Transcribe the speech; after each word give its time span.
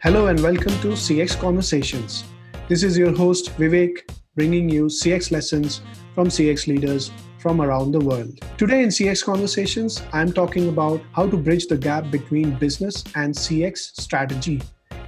Hello 0.00 0.28
and 0.28 0.40
welcome 0.40 0.70
to 0.80 0.94
CX 0.94 1.40
Conversations. 1.40 2.22
This 2.68 2.84
is 2.84 2.96
your 2.96 3.12
host 3.16 3.46
Vivek 3.56 4.08
bringing 4.36 4.68
you 4.68 4.84
CX 4.84 5.32
lessons 5.32 5.80
from 6.14 6.28
CX 6.28 6.68
leaders 6.68 7.10
from 7.40 7.60
around 7.60 7.90
the 7.90 7.98
world. 7.98 8.38
Today 8.56 8.84
in 8.84 8.90
CX 8.90 9.24
Conversations, 9.24 10.00
I'm 10.12 10.32
talking 10.32 10.68
about 10.68 11.00
how 11.14 11.28
to 11.28 11.36
bridge 11.36 11.66
the 11.66 11.76
gap 11.76 12.12
between 12.12 12.54
business 12.60 13.02
and 13.16 13.34
CX 13.34 14.00
strategy. 14.00 14.62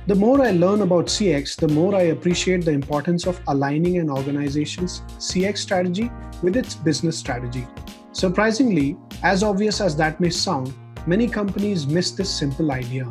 The 0.09 0.17
more 0.17 0.45
I 0.45 0.50
learn 0.50 0.82
about 0.82 1.07
CX, 1.07 1.54
the 1.54 1.68
more 1.68 1.95
I 1.95 2.11
appreciate 2.14 2.64
the 2.64 2.72
importance 2.72 3.29
of 3.29 3.41
aligning 3.46 3.99
an 3.99 4.11
organization's 4.11 5.03
CX 5.18 5.59
strategy 5.59 6.11
with 6.43 6.57
its 6.57 6.75
business 6.75 7.17
strategy. 7.17 7.64
Surprisingly, 8.11 8.96
as 9.22 9.45
obvious 9.45 9.81
as 9.81 9.95
that 9.99 10.18
may 10.18 10.31
sound, 10.31 10.75
many 11.07 11.29
companies 11.29 11.86
miss 11.86 12.11
this 12.11 12.29
simple 12.29 12.72
idea. 12.72 13.09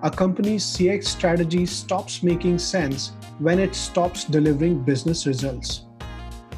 A 0.00 0.10
company's 0.12 0.64
CX 0.64 1.06
strategy 1.06 1.66
stops 1.66 2.22
making 2.22 2.58
sense 2.58 3.10
when 3.40 3.58
it 3.58 3.74
stops 3.74 4.22
delivering 4.22 4.84
business 4.84 5.26
results. 5.26 5.86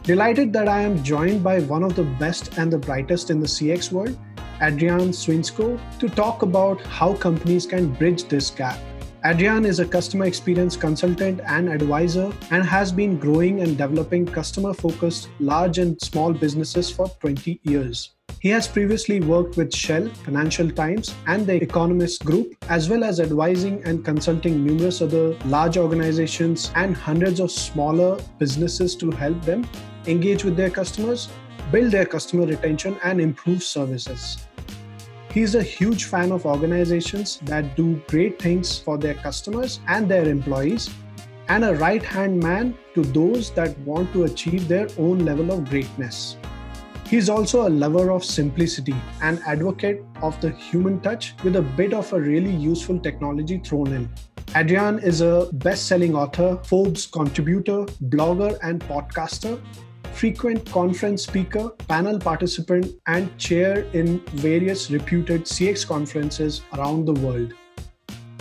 Delighted 0.02 0.52
that 0.52 0.68
I 0.68 0.82
am 0.82 1.02
joined 1.02 1.42
by 1.42 1.60
one 1.60 1.82
of 1.82 1.96
the 1.96 2.02
best 2.02 2.58
and 2.58 2.70
the 2.70 2.76
brightest 2.76 3.30
in 3.30 3.40
the 3.40 3.46
CX 3.46 3.92
world, 3.92 4.18
Adrian 4.60 5.08
Swinscoe, 5.08 5.80
to 6.00 6.08
talk 6.10 6.42
about 6.42 6.82
how 6.82 7.14
companies 7.14 7.64
can 7.64 7.94
bridge 7.94 8.24
this 8.24 8.50
gap. 8.50 8.78
Adrian 9.22 9.66
is 9.66 9.80
a 9.80 9.86
customer 9.86 10.24
experience 10.24 10.78
consultant 10.78 11.42
and 11.44 11.68
advisor 11.68 12.32
and 12.50 12.64
has 12.64 12.90
been 12.90 13.18
growing 13.18 13.60
and 13.60 13.76
developing 13.76 14.24
customer 14.24 14.72
focused 14.72 15.28
large 15.40 15.76
and 15.76 16.00
small 16.00 16.32
businesses 16.32 16.90
for 16.90 17.06
20 17.20 17.60
years. 17.64 18.14
He 18.40 18.48
has 18.48 18.66
previously 18.66 19.20
worked 19.20 19.58
with 19.58 19.74
Shell, 19.74 20.08
Financial 20.24 20.70
Times, 20.70 21.14
and 21.26 21.46
the 21.46 21.62
Economist 21.62 22.24
Group, 22.24 22.54
as 22.70 22.88
well 22.88 23.04
as 23.04 23.20
advising 23.20 23.82
and 23.84 24.02
consulting 24.02 24.64
numerous 24.64 25.02
other 25.02 25.36
large 25.44 25.76
organizations 25.76 26.72
and 26.74 26.96
hundreds 26.96 27.40
of 27.40 27.50
smaller 27.50 28.18
businesses 28.38 28.96
to 28.96 29.10
help 29.10 29.42
them 29.42 29.68
engage 30.06 30.44
with 30.44 30.56
their 30.56 30.70
customers, 30.70 31.28
build 31.70 31.92
their 31.92 32.06
customer 32.06 32.46
retention, 32.46 32.96
and 33.04 33.20
improve 33.20 33.62
services. 33.62 34.38
He's 35.32 35.54
a 35.54 35.62
huge 35.62 36.06
fan 36.06 36.32
of 36.32 36.44
organizations 36.44 37.38
that 37.44 37.76
do 37.76 38.02
great 38.08 38.42
things 38.42 38.76
for 38.76 38.98
their 38.98 39.14
customers 39.14 39.78
and 39.86 40.08
their 40.10 40.28
employees, 40.28 40.90
and 41.48 41.64
a 41.64 41.74
right 41.76 42.02
hand 42.02 42.42
man 42.42 42.76
to 42.96 43.02
those 43.02 43.52
that 43.52 43.78
want 43.80 44.12
to 44.12 44.24
achieve 44.24 44.66
their 44.66 44.88
own 44.98 45.20
level 45.20 45.52
of 45.52 45.70
greatness. 45.70 46.36
He's 47.06 47.28
also 47.28 47.68
a 47.68 47.70
lover 47.70 48.10
of 48.10 48.24
simplicity 48.24 48.94
and 49.22 49.40
advocate 49.46 50.02
of 50.20 50.40
the 50.40 50.50
human 50.50 51.00
touch 51.00 51.34
with 51.44 51.54
a 51.54 51.62
bit 51.62 51.94
of 51.94 52.12
a 52.12 52.20
really 52.20 52.52
useful 52.52 52.98
technology 52.98 53.58
thrown 53.58 53.92
in. 53.92 54.08
Adrian 54.56 54.98
is 54.98 55.20
a 55.20 55.48
best 55.52 55.86
selling 55.86 56.16
author, 56.16 56.58
Forbes 56.64 57.06
contributor, 57.06 57.84
blogger, 58.08 58.58
and 58.64 58.80
podcaster 58.80 59.60
frequent 60.12 60.70
conference 60.70 61.22
speaker, 61.22 61.70
panel 61.88 62.18
participant, 62.18 62.86
and 63.06 63.36
chair 63.38 63.86
in 63.92 64.20
various 64.34 64.90
reputed 64.90 65.44
CX 65.44 65.86
conferences 65.86 66.62
around 66.74 67.04
the 67.04 67.14
world. 67.14 67.54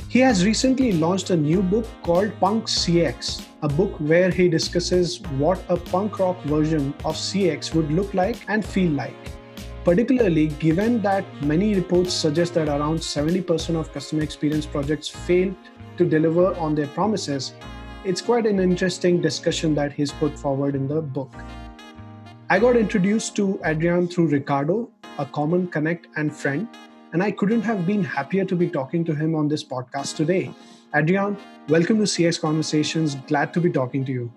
He 0.10 0.20
has 0.20 0.44
recently 0.44 0.94
launched 0.94 1.30
a 1.30 1.38
new 1.38 1.62
book 1.62 1.86
called 2.02 2.32
Punk 2.40 2.66
CX, 2.66 3.46
a 3.62 3.68
book 3.68 3.96
where 4.00 4.32
he 4.32 4.50
discusses 4.50 5.22
what 5.38 5.64
a 5.70 5.78
punk 5.78 6.18
rock 6.18 6.42
version 6.44 6.96
of 7.06 7.16
CX 7.16 7.76
would 7.76 7.92
look 7.92 8.14
like 8.16 8.38
and 8.48 8.66
feel 8.66 8.92
like. 8.92 9.32
Particularly 9.84 10.48
given 10.48 11.02
that 11.04 11.26
many 11.44 11.76
reports 11.76 12.14
suggest 12.14 12.56
that 12.56 12.68
around 12.68 12.98
70% 12.98 13.80
of 13.80 13.94
customer 13.94 14.24
experience 14.24 14.66
projects 14.66 15.08
fail 15.08 15.56
to 15.98 16.06
deliver 16.06 16.56
on 16.56 16.74
their 16.74 16.88
promises, 16.88 17.54
it's 18.04 18.22
quite 18.22 18.46
an 18.46 18.60
interesting 18.60 19.22
discussion 19.22 19.76
that 19.76 19.94
he's 19.94 20.12
put 20.12 20.40
forward 20.40 20.74
in 20.74 20.88
the 20.88 21.02
book. 21.02 21.32
I 22.52 22.58
got 22.58 22.76
introduced 22.76 23.36
to 23.36 23.62
Adrian 23.64 24.08
through 24.08 24.30
Ricardo, 24.30 24.90
a 25.20 25.26
common 25.28 25.68
connect 25.68 26.08
and 26.16 26.36
friend, 26.36 26.68
and 27.14 27.22
I 27.22 27.30
couldn't 27.30 27.62
have 27.62 27.86
been 27.86 28.04
happier 28.04 28.44
to 28.46 28.56
be 28.56 28.68
talking 28.68 29.06
to 29.06 29.14
him 29.14 29.36
on 29.36 29.48
this 29.48 29.64
podcast 29.64 30.16
today. 30.16 30.52
Adrian, 30.96 31.38
welcome 31.68 31.98
to 31.98 32.06
CX 32.06 32.42
Conversations. 32.42 33.14
Glad 33.28 33.54
to 33.54 33.62
be 33.62 33.70
talking 33.70 34.04
to 34.04 34.12
you. 34.12 34.34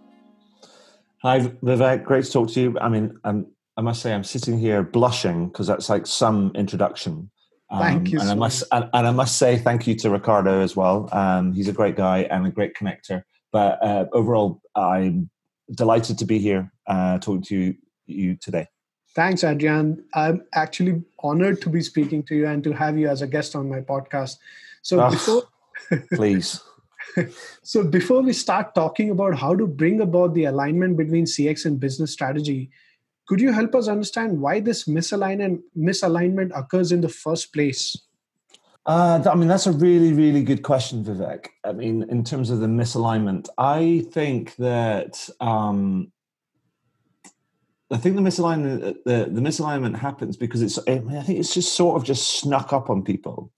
Hi, 1.23 1.41
Vivek. 1.41 2.05
Great 2.05 2.27
to 2.27 2.31
talk 2.31 2.51
to 2.51 2.61
you. 2.61 2.79
I 2.79 2.91
mean, 2.91 3.17
I'm, 3.25 3.47
I 3.79 3.81
must 3.81 4.03
say, 4.03 4.13
I'm 4.13 4.25
sitting 4.25 4.59
here 4.59 4.83
blushing 4.83 5.49
because 5.49 5.67
that's 5.67 5.89
like 5.89 6.07
some 6.07 6.53
introduction. 6.55 7.31
Um, 7.71 7.81
thank 7.81 8.11
you. 8.11 8.19
And 8.19 8.29
so 8.29 8.33
I 8.33 8.35
must 8.35 8.65
and, 8.73 8.91
and, 8.93 9.07
I 9.07 9.13
must 9.13 9.39
say 9.39 9.57
thank 9.57 9.87
you 9.87 9.95
to 9.95 10.11
Ricardo 10.11 10.61
as 10.61 10.77
well. 10.77 11.09
Um, 11.13 11.55
he's 11.55 11.69
a 11.69 11.73
great 11.73 11.97
guy 11.97 12.25
and 12.31 12.47
a 12.47 12.51
great 12.51 12.75
connector. 12.75 13.23
But 13.53 13.83
uh, 13.83 14.05
overall, 14.13 14.61
I'm 14.77 15.31
delighted 15.75 16.19
to 16.19 16.27
be 16.27 16.39
here 16.39 16.71
uh, 16.87 17.19
talking 17.19 17.43
to 17.45 17.57
you 17.57 17.75
you 18.15 18.37
today. 18.37 18.69
Thanks, 19.15 19.45
Adrian. 19.45 20.05
I'm 20.15 20.45
actually 20.55 21.03
honored 21.23 21.61
to 21.63 21.69
be 21.69 21.83
speaking 21.83 22.23
to 22.25 22.35
you 22.35 22.47
and 22.47 22.65
to 22.65 22.73
have 22.73 22.99
you 22.99 23.09
as 23.09 23.21
a 23.21 23.27
guest 23.27 23.55
on 23.55 23.69
my 23.69 23.81
podcast. 23.81 24.37
So 24.81 25.03
oh, 25.03 25.11
before 25.11 25.43
please. 26.15 26.61
so 27.63 27.85
before 27.85 28.23
we 28.23 28.33
start 28.33 28.75
talking 28.75 29.11
about 29.11 29.39
how 29.39 29.55
to 29.55 29.67
bring 29.67 30.01
about 30.01 30.35
the 30.35 30.45
alignment 30.45 30.97
between 30.97 31.27
CX 31.27 31.67
and 31.67 31.79
business 31.79 32.13
strategy, 32.13 32.71
could 33.27 33.41
you 33.41 33.53
help 33.53 33.75
us 33.75 33.89
understand 33.89 34.41
why 34.41 34.61
this 34.61 34.85
misalignment 34.85 35.61
misalignment 35.77 36.51
occurs 36.57 36.91
in 36.91 37.01
the 37.01 37.09
first 37.09 37.53
place? 37.53 37.97
Uh, 38.85 39.23
I 39.31 39.37
mean, 39.37 39.47
that's 39.47 39.67
a 39.67 39.73
really, 39.73 40.13
really 40.13 40.43
good 40.43 40.63
question, 40.63 41.05
Vivek. 41.05 41.47
I 41.65 41.73
mean, 41.73 42.05
in 42.09 42.25
terms 42.25 42.51
of 42.51 42.59
the 42.59 42.67
misalignment, 42.67 43.49
I 43.57 44.05
think 44.11 44.57
that 44.57 45.29
um, 45.41 46.11
I 47.93 47.99
think 47.99 48.17
the 48.17 48.23
misalignment 48.23 48.83
uh, 48.83 48.95
the, 49.05 49.29
the 49.31 49.41
misalignment 49.41 49.97
happens 49.97 50.37
because 50.37 50.63
it's 50.63 50.79
I 50.79 50.99
think 50.99 51.39
it's 51.39 51.55
just 51.55 51.75
sort 51.75 51.97
of 51.97 52.05
just 52.05 52.41
snuck 52.41 52.73
up 52.73 52.91
on 52.91 53.03
people 53.03 53.53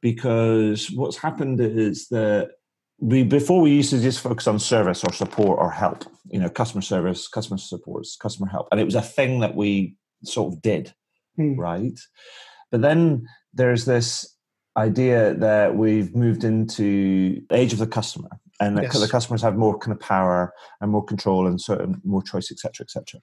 because 0.00 0.90
what's 0.90 1.16
happened 1.16 1.60
is 1.60 2.08
that 2.08 2.50
we 2.98 3.22
before 3.24 3.60
we 3.60 3.72
used 3.72 3.90
to 3.90 4.00
just 4.00 4.20
focus 4.20 4.46
on 4.46 4.58
service 4.58 5.02
or 5.02 5.12
support 5.12 5.58
or 5.58 5.70
help 5.70 6.04
you 6.30 6.38
know 6.38 6.48
customer 6.48 6.82
service 6.82 7.26
customer 7.28 7.58
support 7.58 8.06
customer 8.20 8.48
help 8.48 8.68
and 8.70 8.80
it 8.80 8.84
was 8.84 8.94
a 8.94 9.02
thing 9.02 9.40
that 9.40 9.54
we 9.56 9.96
sort 10.24 10.52
of 10.52 10.62
did 10.62 10.92
hmm. 11.36 11.58
right 11.58 11.98
but 12.70 12.82
then 12.82 13.26
there's 13.54 13.84
this 13.86 14.36
idea 14.76 15.34
that 15.34 15.76
we've 15.76 16.14
moved 16.14 16.44
into 16.44 17.42
age 17.50 17.72
of 17.72 17.78
the 17.78 17.86
customer 17.86 18.30
and 18.60 18.80
yes. 18.80 18.98
the 18.98 19.08
customers 19.08 19.42
have 19.42 19.56
more 19.56 19.78
kind 19.78 19.92
of 19.92 20.00
power 20.00 20.52
and 20.80 20.90
more 20.90 21.04
control 21.04 21.46
and 21.46 21.60
certain 21.60 22.00
more 22.04 22.22
choice 22.22 22.50
etc 22.52 22.84
etc 22.84 23.20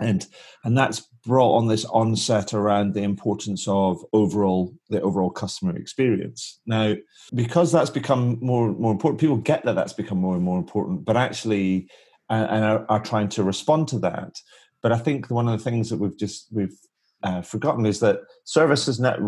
and 0.00 0.26
and 0.64 0.76
that's 0.76 1.06
brought 1.24 1.56
on 1.56 1.68
this 1.68 1.84
onset 1.86 2.52
around 2.52 2.94
the 2.94 3.02
importance 3.02 3.66
of 3.68 4.04
overall 4.12 4.74
the 4.90 5.00
overall 5.00 5.30
customer 5.30 5.76
experience. 5.76 6.60
Now 6.66 6.94
because 7.34 7.72
that's 7.72 7.90
become 7.90 8.38
more 8.40 8.72
more 8.72 8.92
important 8.92 9.20
people 9.20 9.36
get 9.36 9.64
that 9.64 9.74
that's 9.74 9.92
become 9.92 10.18
more 10.18 10.34
and 10.34 10.44
more 10.44 10.58
important 10.58 11.04
but 11.04 11.16
actually 11.16 11.88
and 12.30 12.64
are, 12.64 12.86
are, 12.88 13.02
trying 13.02 13.28
to 13.28 13.42
respond 13.42 13.88
to 13.88 13.98
that. 14.00 14.36
But 14.82 14.92
i 14.92 14.98
think 14.98 15.30
one 15.30 15.48
of 15.48 15.58
the 15.58 15.64
things 15.64 15.90
that 15.90 15.98
we've 15.98 16.18
just 16.18 16.48
we've 16.50 16.76
uh, 17.22 17.40
forgotten 17.40 17.86
is 17.86 18.00
that 18.00 18.20
services 18.44 19.00
net 19.00 19.18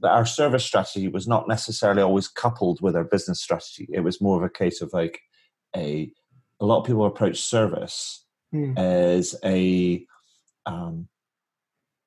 that 0.00 0.10
our 0.10 0.26
service 0.26 0.64
strategy 0.64 1.08
was 1.08 1.26
not 1.26 1.48
necessarily 1.48 2.02
always 2.02 2.28
coupled 2.28 2.80
with 2.80 2.94
our 2.94 3.04
business 3.04 3.40
strategy. 3.40 3.88
It 3.92 4.00
was 4.00 4.20
more 4.20 4.36
of 4.36 4.44
a 4.44 4.50
case 4.50 4.80
of 4.80 4.92
like 4.92 5.20
a 5.74 6.12
a 6.60 6.66
lot 6.66 6.80
of 6.80 6.86
people 6.86 7.06
approach 7.06 7.40
service 7.40 8.24
mm. 8.54 8.78
as 8.78 9.34
a 9.44 10.04
um, 10.66 11.08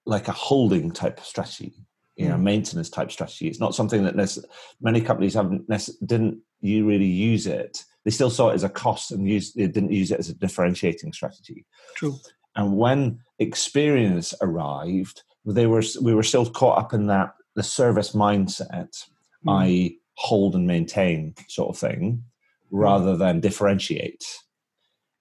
like 0.05 0.27
a 0.27 0.33
holding 0.33 0.91
type 0.91 1.19
strategy, 1.21 1.73
you 2.15 2.27
know, 2.27 2.35
mm. 2.35 2.43
maintenance 2.43 2.89
type 2.89 3.11
strategy. 3.11 3.47
It's 3.47 3.59
not 3.59 3.75
something 3.75 4.03
that 4.03 4.45
many 4.81 5.01
companies 5.01 5.33
haven't 5.33 5.67
didn't 6.05 6.41
you 6.61 6.85
really 6.85 7.05
use 7.05 7.47
it. 7.47 7.83
They 8.05 8.11
still 8.11 8.29
saw 8.29 8.49
it 8.49 8.55
as 8.55 8.63
a 8.63 8.69
cost 8.69 9.11
and 9.11 9.27
use 9.27 9.53
they 9.53 9.67
didn't 9.67 9.91
use 9.91 10.11
it 10.11 10.19
as 10.19 10.29
a 10.29 10.35
differentiating 10.35 11.13
strategy. 11.13 11.65
True. 11.95 12.17
And 12.55 12.77
when 12.77 13.19
experience 13.39 14.33
arrived, 14.41 15.23
they 15.45 15.67
were 15.67 15.83
we 16.01 16.13
were 16.13 16.23
still 16.23 16.49
caught 16.49 16.77
up 16.77 16.93
in 16.93 17.07
that 17.07 17.33
the 17.55 17.63
service 17.63 18.13
mindset, 18.13 19.05
mm. 19.45 19.59
i.e., 19.59 19.99
hold 20.15 20.55
and 20.55 20.67
maintain 20.67 21.33
sort 21.47 21.69
of 21.69 21.77
thing, 21.77 22.23
rather 22.69 23.15
than 23.15 23.39
differentiate. 23.39 24.23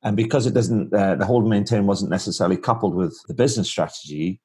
And 0.03 0.17
because 0.17 0.47
it 0.47 0.55
doesn't, 0.55 0.93
uh, 0.95 1.17
the 1.17 1.27
hold 1.27 1.43
and 1.43 1.51
maintain 1.51 1.87
wasn't 1.87 2.11
necessarily 2.11 2.57
coupled 2.57 2.95
with 2.95 3.21
the 3.29 3.35
business 3.35 3.69
strategy, 3.69 4.41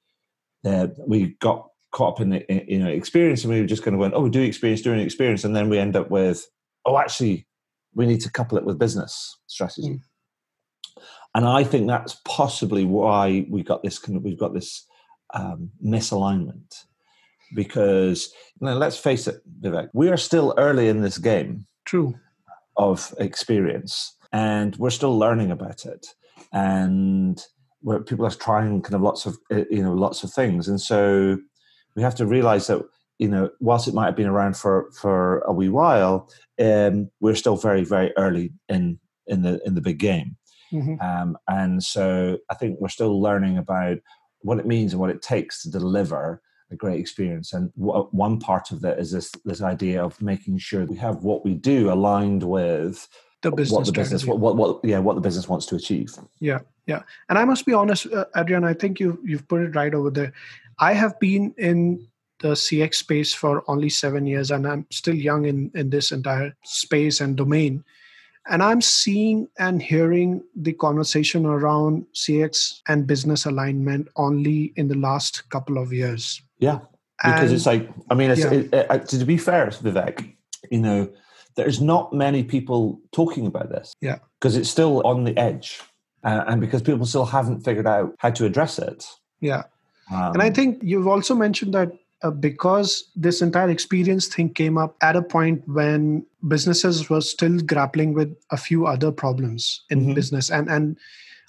uh, 0.65 0.87
we 1.07 1.35
got 1.39 1.69
caught 1.91 2.15
up 2.15 2.21
in 2.21 2.29
the 2.29 2.45
you 2.67 2.79
know 2.79 2.89
experience, 2.89 3.43
and 3.43 3.53
we 3.53 3.61
were 3.61 3.67
just 3.67 3.83
going 3.83 3.93
to 3.93 3.99
went, 3.99 4.13
oh, 4.13 4.21
we 4.21 4.29
do 4.29 4.41
experience 4.41 4.81
doing 4.81 4.99
experience, 4.99 5.43
and 5.43 5.55
then 5.55 5.69
we 5.69 5.77
end 5.77 5.95
up 5.95 6.09
with, 6.09 6.45
oh, 6.85 6.97
actually, 6.97 7.47
we 7.93 8.05
need 8.05 8.19
to 8.21 8.31
couple 8.31 8.57
it 8.57 8.65
with 8.65 8.79
business 8.79 9.37
strategy. 9.47 9.89
Mm. 9.89 10.01
And 11.35 11.45
I 11.45 11.63
think 11.63 11.87
that's 11.87 12.17
possibly 12.25 12.85
why 12.85 13.45
we 13.49 13.61
got 13.61 13.83
this 13.83 13.99
kind 13.99 14.17
of, 14.17 14.23
we've 14.23 14.39
got 14.39 14.53
this 14.53 14.85
um, 15.33 15.71
misalignment 15.85 16.85
because 17.53 18.33
you 18.59 18.67
know, 18.67 18.77
let's 18.77 18.97
face 18.97 19.27
it, 19.27 19.41
Vivek, 19.61 19.89
we 19.93 20.09
are 20.09 20.17
still 20.17 20.53
early 20.57 20.87
in 20.87 21.01
this 21.01 21.17
game 21.17 21.65
True. 21.85 22.15
Of 22.77 23.13
experience, 23.19 24.14
and 24.35 24.75
we're 24.75 24.89
still 24.89 25.17
learning 25.17 25.49
about 25.49 25.85
it, 25.85 26.07
and 26.51 27.41
where 27.79 28.01
people 28.01 28.25
are 28.25 28.31
trying 28.31 28.81
kind 28.81 28.95
of 28.95 29.01
lots 29.01 29.25
of 29.25 29.37
uh, 29.49 29.63
you 29.71 29.81
know 29.81 29.93
lots 29.93 30.23
of 30.23 30.33
things, 30.33 30.67
and 30.67 30.81
so 30.81 31.37
we 31.95 32.03
have 32.03 32.15
to 32.15 32.25
realize 32.25 32.67
that 32.67 32.81
you 33.17 33.29
know 33.29 33.49
whilst 33.61 33.87
it 33.87 33.93
might 33.93 34.07
have 34.07 34.15
been 34.17 34.27
around 34.27 34.57
for 34.57 34.91
for 34.91 35.39
a 35.39 35.53
wee 35.53 35.69
while, 35.69 36.29
um, 36.59 37.09
we're 37.21 37.35
still 37.35 37.55
very 37.55 37.85
very 37.85 38.11
early 38.17 38.51
in 38.67 38.99
in 39.27 39.41
the 39.41 39.61
in 39.65 39.73
the 39.73 39.81
big 39.81 39.99
game. 39.99 40.35
Mm-hmm. 40.73 40.99
Um, 40.99 41.37
and 41.47 41.81
so 41.81 42.37
I 42.51 42.55
think 42.55 42.79
we're 42.81 42.89
still 42.89 43.21
learning 43.21 43.57
about 43.57 43.99
what 44.41 44.59
it 44.59 44.65
means 44.65 44.91
and 44.91 44.99
what 44.99 45.11
it 45.11 45.21
takes 45.21 45.61
to 45.61 45.71
deliver 45.71 46.41
a 46.71 46.75
great 46.75 46.99
experience. 46.99 47.53
And 47.53 47.71
w- 47.77 48.09
one 48.11 48.39
part 48.39 48.71
of 48.71 48.81
that 48.81 48.99
is 48.99 49.11
this 49.11 49.31
this 49.45 49.61
idea 49.61 50.03
of 50.03 50.21
making 50.21 50.57
sure 50.57 50.83
we 50.85 50.97
have 50.97 51.23
what 51.23 51.45
we 51.45 51.53
do 51.53 51.89
aligned 51.89 52.43
with 52.43 53.07
the 53.49 53.55
business 53.55 53.77
what 53.77 53.85
the 53.85 53.91
business 53.91 54.25
what, 54.25 54.39
what, 54.39 54.55
what 54.57 54.79
yeah 54.83 54.99
what 54.99 55.15
the 55.15 55.21
business 55.21 55.47
wants 55.47 55.65
to 55.67 55.75
achieve. 55.75 56.13
Yeah, 56.39 56.59
yeah. 56.87 57.01
And 57.29 57.37
I 57.37 57.45
must 57.45 57.65
be 57.65 57.73
honest, 57.73 58.07
uh, 58.07 58.25
Adrian. 58.35 58.63
I 58.63 58.73
think 58.73 58.99
you 58.99 59.19
you've 59.23 59.47
put 59.47 59.61
it 59.61 59.75
right 59.75 59.93
over 59.93 60.09
there. 60.09 60.33
I 60.79 60.93
have 60.93 61.19
been 61.19 61.53
in 61.57 62.05
the 62.39 62.49
CX 62.49 62.95
space 62.95 63.33
for 63.33 63.63
only 63.67 63.89
seven 63.89 64.25
years, 64.27 64.51
and 64.51 64.67
I'm 64.67 64.85
still 64.91 65.15
young 65.15 65.45
in 65.45 65.71
in 65.75 65.89
this 65.89 66.11
entire 66.11 66.55
space 66.63 67.21
and 67.21 67.35
domain 67.37 67.83
and 68.47 68.61
i'm 68.61 68.81
seeing 68.81 69.47
and 69.57 69.81
hearing 69.81 70.43
the 70.55 70.73
conversation 70.73 71.45
around 71.45 72.05
cx 72.13 72.81
and 72.87 73.07
business 73.07 73.45
alignment 73.45 74.07
only 74.15 74.73
in 74.75 74.87
the 74.87 74.97
last 74.97 75.49
couple 75.49 75.77
of 75.77 75.91
years 75.91 76.41
yeah 76.59 76.79
because 77.23 77.49
and, 77.49 77.53
it's 77.53 77.65
like 77.65 77.89
i 78.09 78.13
mean 78.13 78.31
it's, 78.31 78.41
yeah. 78.41 78.51
it, 78.51 78.73
it, 78.73 79.07
to 79.07 79.25
be 79.25 79.37
fair 79.37 79.67
vivek 79.67 80.35
you 80.71 80.79
know 80.79 81.09
there's 81.55 81.81
not 81.81 82.13
many 82.13 82.43
people 82.43 82.99
talking 83.11 83.45
about 83.47 83.69
this. 83.69 83.93
Yeah. 84.01 84.19
Because 84.39 84.55
it's 84.55 84.69
still 84.69 85.01
on 85.05 85.23
the 85.23 85.37
edge 85.37 85.81
uh, 86.23 86.43
and 86.47 86.59
because 86.59 86.81
people 86.81 87.05
still 87.05 87.25
haven't 87.25 87.61
figured 87.61 87.87
out 87.87 88.15
how 88.19 88.31
to 88.31 88.45
address 88.45 88.79
it. 88.79 89.05
Yeah. 89.39 89.63
Um, 90.11 90.33
and 90.33 90.41
i 90.41 90.51
think 90.51 90.79
you've 90.83 91.07
also 91.07 91.33
mentioned 91.33 91.73
that 91.73 91.91
uh, 92.21 92.29
because 92.29 93.09
this 93.15 93.41
entire 93.41 93.69
experience 93.69 94.27
thing 94.27 94.53
came 94.53 94.77
up 94.77 94.95
at 95.01 95.15
a 95.15 95.21
point 95.21 95.67
when 95.67 96.25
businesses 96.47 97.09
were 97.09 97.21
still 97.21 97.59
grappling 97.59 98.13
with 98.13 98.35
a 98.51 98.57
few 98.57 98.85
other 98.85 99.11
problems 99.11 99.83
in 99.89 100.01
mm-hmm. 100.01 100.13
business 100.13 100.51
and 100.51 100.69
and 100.69 100.97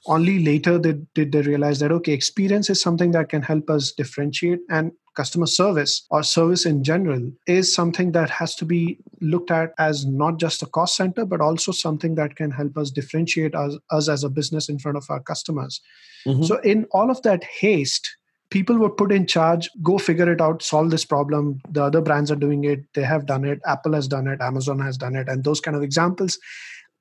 only 0.08 0.44
later 0.44 0.78
did, 0.78 1.06
did 1.14 1.32
they 1.32 1.42
realize 1.42 1.80
that 1.80 1.92
okay 1.92 2.12
experience 2.12 2.70
is 2.70 2.80
something 2.80 3.10
that 3.10 3.28
can 3.28 3.42
help 3.42 3.68
us 3.68 3.92
differentiate 3.92 4.60
and 4.70 4.92
customer 5.16 5.46
service 5.46 6.06
or 6.10 6.22
service 6.22 6.66
in 6.66 6.84
general 6.84 7.30
is 7.46 7.72
something 7.74 8.12
that 8.12 8.30
has 8.30 8.54
to 8.54 8.64
be 8.64 8.98
looked 9.20 9.50
at 9.50 9.72
as 9.78 10.04
not 10.06 10.38
just 10.38 10.62
a 10.62 10.66
cost 10.66 10.96
center 10.96 11.24
but 11.24 11.40
also 11.40 11.72
something 11.72 12.14
that 12.14 12.36
can 12.36 12.50
help 12.50 12.76
us 12.76 12.90
differentiate 12.90 13.54
us, 13.54 13.76
us 13.90 14.08
as 14.08 14.24
a 14.24 14.28
business 14.28 14.68
in 14.68 14.78
front 14.78 14.96
of 14.96 15.06
our 15.10 15.20
customers. 15.20 15.80
Mm-hmm. 16.26 16.42
so 16.42 16.58
in 16.58 16.86
all 16.90 17.10
of 17.10 17.22
that 17.22 17.44
haste 17.44 18.16
people 18.50 18.76
were 18.78 18.90
put 18.90 19.12
in 19.12 19.26
charge 19.26 19.68
go 19.82 19.98
figure 19.98 20.30
it 20.30 20.40
out 20.40 20.62
solve 20.62 20.90
this 20.90 21.04
problem. 21.04 21.60
The 21.70 21.84
other 21.84 22.00
brands 22.00 22.30
are 22.30 22.36
doing 22.36 22.64
it. 22.64 22.84
They 22.94 23.02
have 23.02 23.26
done 23.26 23.44
it. 23.44 23.60
Apple 23.66 23.94
has 23.94 24.08
done 24.08 24.26
it. 24.28 24.40
Amazon 24.40 24.78
has 24.80 24.96
done 24.96 25.16
it. 25.16 25.28
And 25.28 25.44
those 25.44 25.60
kind 25.60 25.76
of 25.76 25.82
examples 25.82 26.38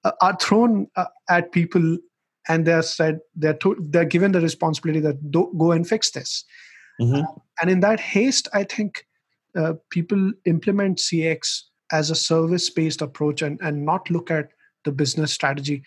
uh, 0.03 0.11
are 0.21 0.37
thrown 0.41 0.87
uh, 0.95 1.05
at 1.29 1.51
people 1.51 1.97
and 2.47 2.65
they're 2.65 2.81
said 2.81 3.19
they're 3.35 3.55
to, 3.55 3.75
they're 3.79 4.05
given 4.05 4.31
the 4.31 4.41
responsibility 4.41 4.99
that 5.01 5.31
do, 5.31 5.51
go 5.57 5.71
and 5.71 5.87
fix 5.87 6.11
this. 6.11 6.43
Mm-hmm. 7.01 7.15
uh, 7.15 7.39
and 7.61 7.69
in 7.69 7.79
that 7.79 7.99
haste 7.99 8.47
i 8.53 8.63
think 8.63 9.05
uh, 9.55 9.73
people 9.89 10.31
implement 10.45 10.97
cx 10.97 11.61
as 11.91 12.09
a 12.09 12.15
service 12.15 12.69
based 12.69 13.01
approach 13.01 13.41
and, 13.41 13.59
and 13.61 13.85
not 13.85 14.09
look 14.09 14.31
at 14.31 14.49
the 14.83 14.91
business 14.91 15.31
strategy 15.31 15.83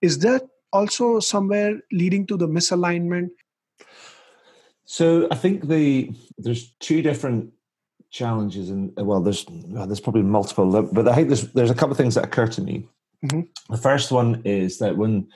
is 0.00 0.18
that 0.20 0.42
also 0.72 1.20
somewhere 1.20 1.78
leading 1.92 2.26
to 2.26 2.36
the 2.36 2.48
misalignment 2.48 3.30
so 4.92 5.26
I 5.30 5.36
think 5.36 5.68
the 5.68 6.12
there's 6.36 6.74
two 6.80 7.00
different 7.00 7.50
challenges, 8.10 8.68
and 8.68 8.92
well, 8.96 9.22
there's 9.22 9.46
well, 9.48 9.86
there's 9.86 10.00
probably 10.00 10.20
multiple, 10.20 10.82
but 10.82 11.08
I 11.08 11.14
think 11.14 11.28
there's 11.28 11.50
there's 11.52 11.70
a 11.70 11.74
couple 11.74 11.92
of 11.92 11.96
things 11.96 12.14
that 12.14 12.24
occur 12.24 12.46
to 12.48 12.60
me. 12.60 12.86
Mm-hmm. 13.24 13.72
The 13.72 13.80
first 13.80 14.12
one 14.12 14.42
is 14.44 14.78
that 14.80 14.98
when 14.98 15.28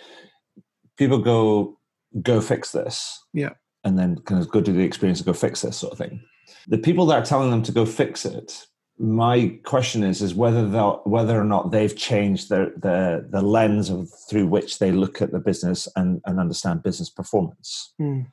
people 0.99 1.19
go 1.19 1.79
go 2.21 2.43
fix 2.43 2.73
this, 2.73 3.19
yeah, 3.33 3.55
and 3.87 3.99
then 3.99 4.17
kind 4.27 4.41
of 4.41 4.51
go 4.51 4.61
do 4.61 4.73
the 4.73 4.85
experience 4.85 5.21
and 5.21 5.27
go 5.27 5.33
fix 5.33 5.63
this 5.63 5.79
sort 5.79 5.93
of 5.93 5.99
thing. 5.99 6.23
The 6.69 6.79
people 6.79 7.07
that 7.07 7.19
are 7.19 7.25
telling 7.25 7.51
them 7.51 7.63
to 7.63 7.73
go 7.73 7.87
fix 7.87 8.27
it, 8.27 8.67
my 8.99 9.59
question 9.65 10.03
is 10.03 10.21
is 10.21 10.35
whether 10.35 10.67
whether 11.05 11.41
or 11.41 11.45
not 11.45 11.71
they've 11.71 11.97
changed 11.97 12.51
their 12.51 12.73
the 12.77 13.27
the 13.31 13.43
lens 13.43 13.89
of 13.89 14.11
through 14.29 14.47
which 14.47 14.79
they 14.79 14.93
look 14.93 15.23
at 15.23 15.33
the 15.33 15.39
business 15.39 15.89
and, 15.97 16.21
and 16.27 16.39
understand 16.39 16.83
business 16.83 17.09
performance. 17.09 17.95
Mm 17.99 18.27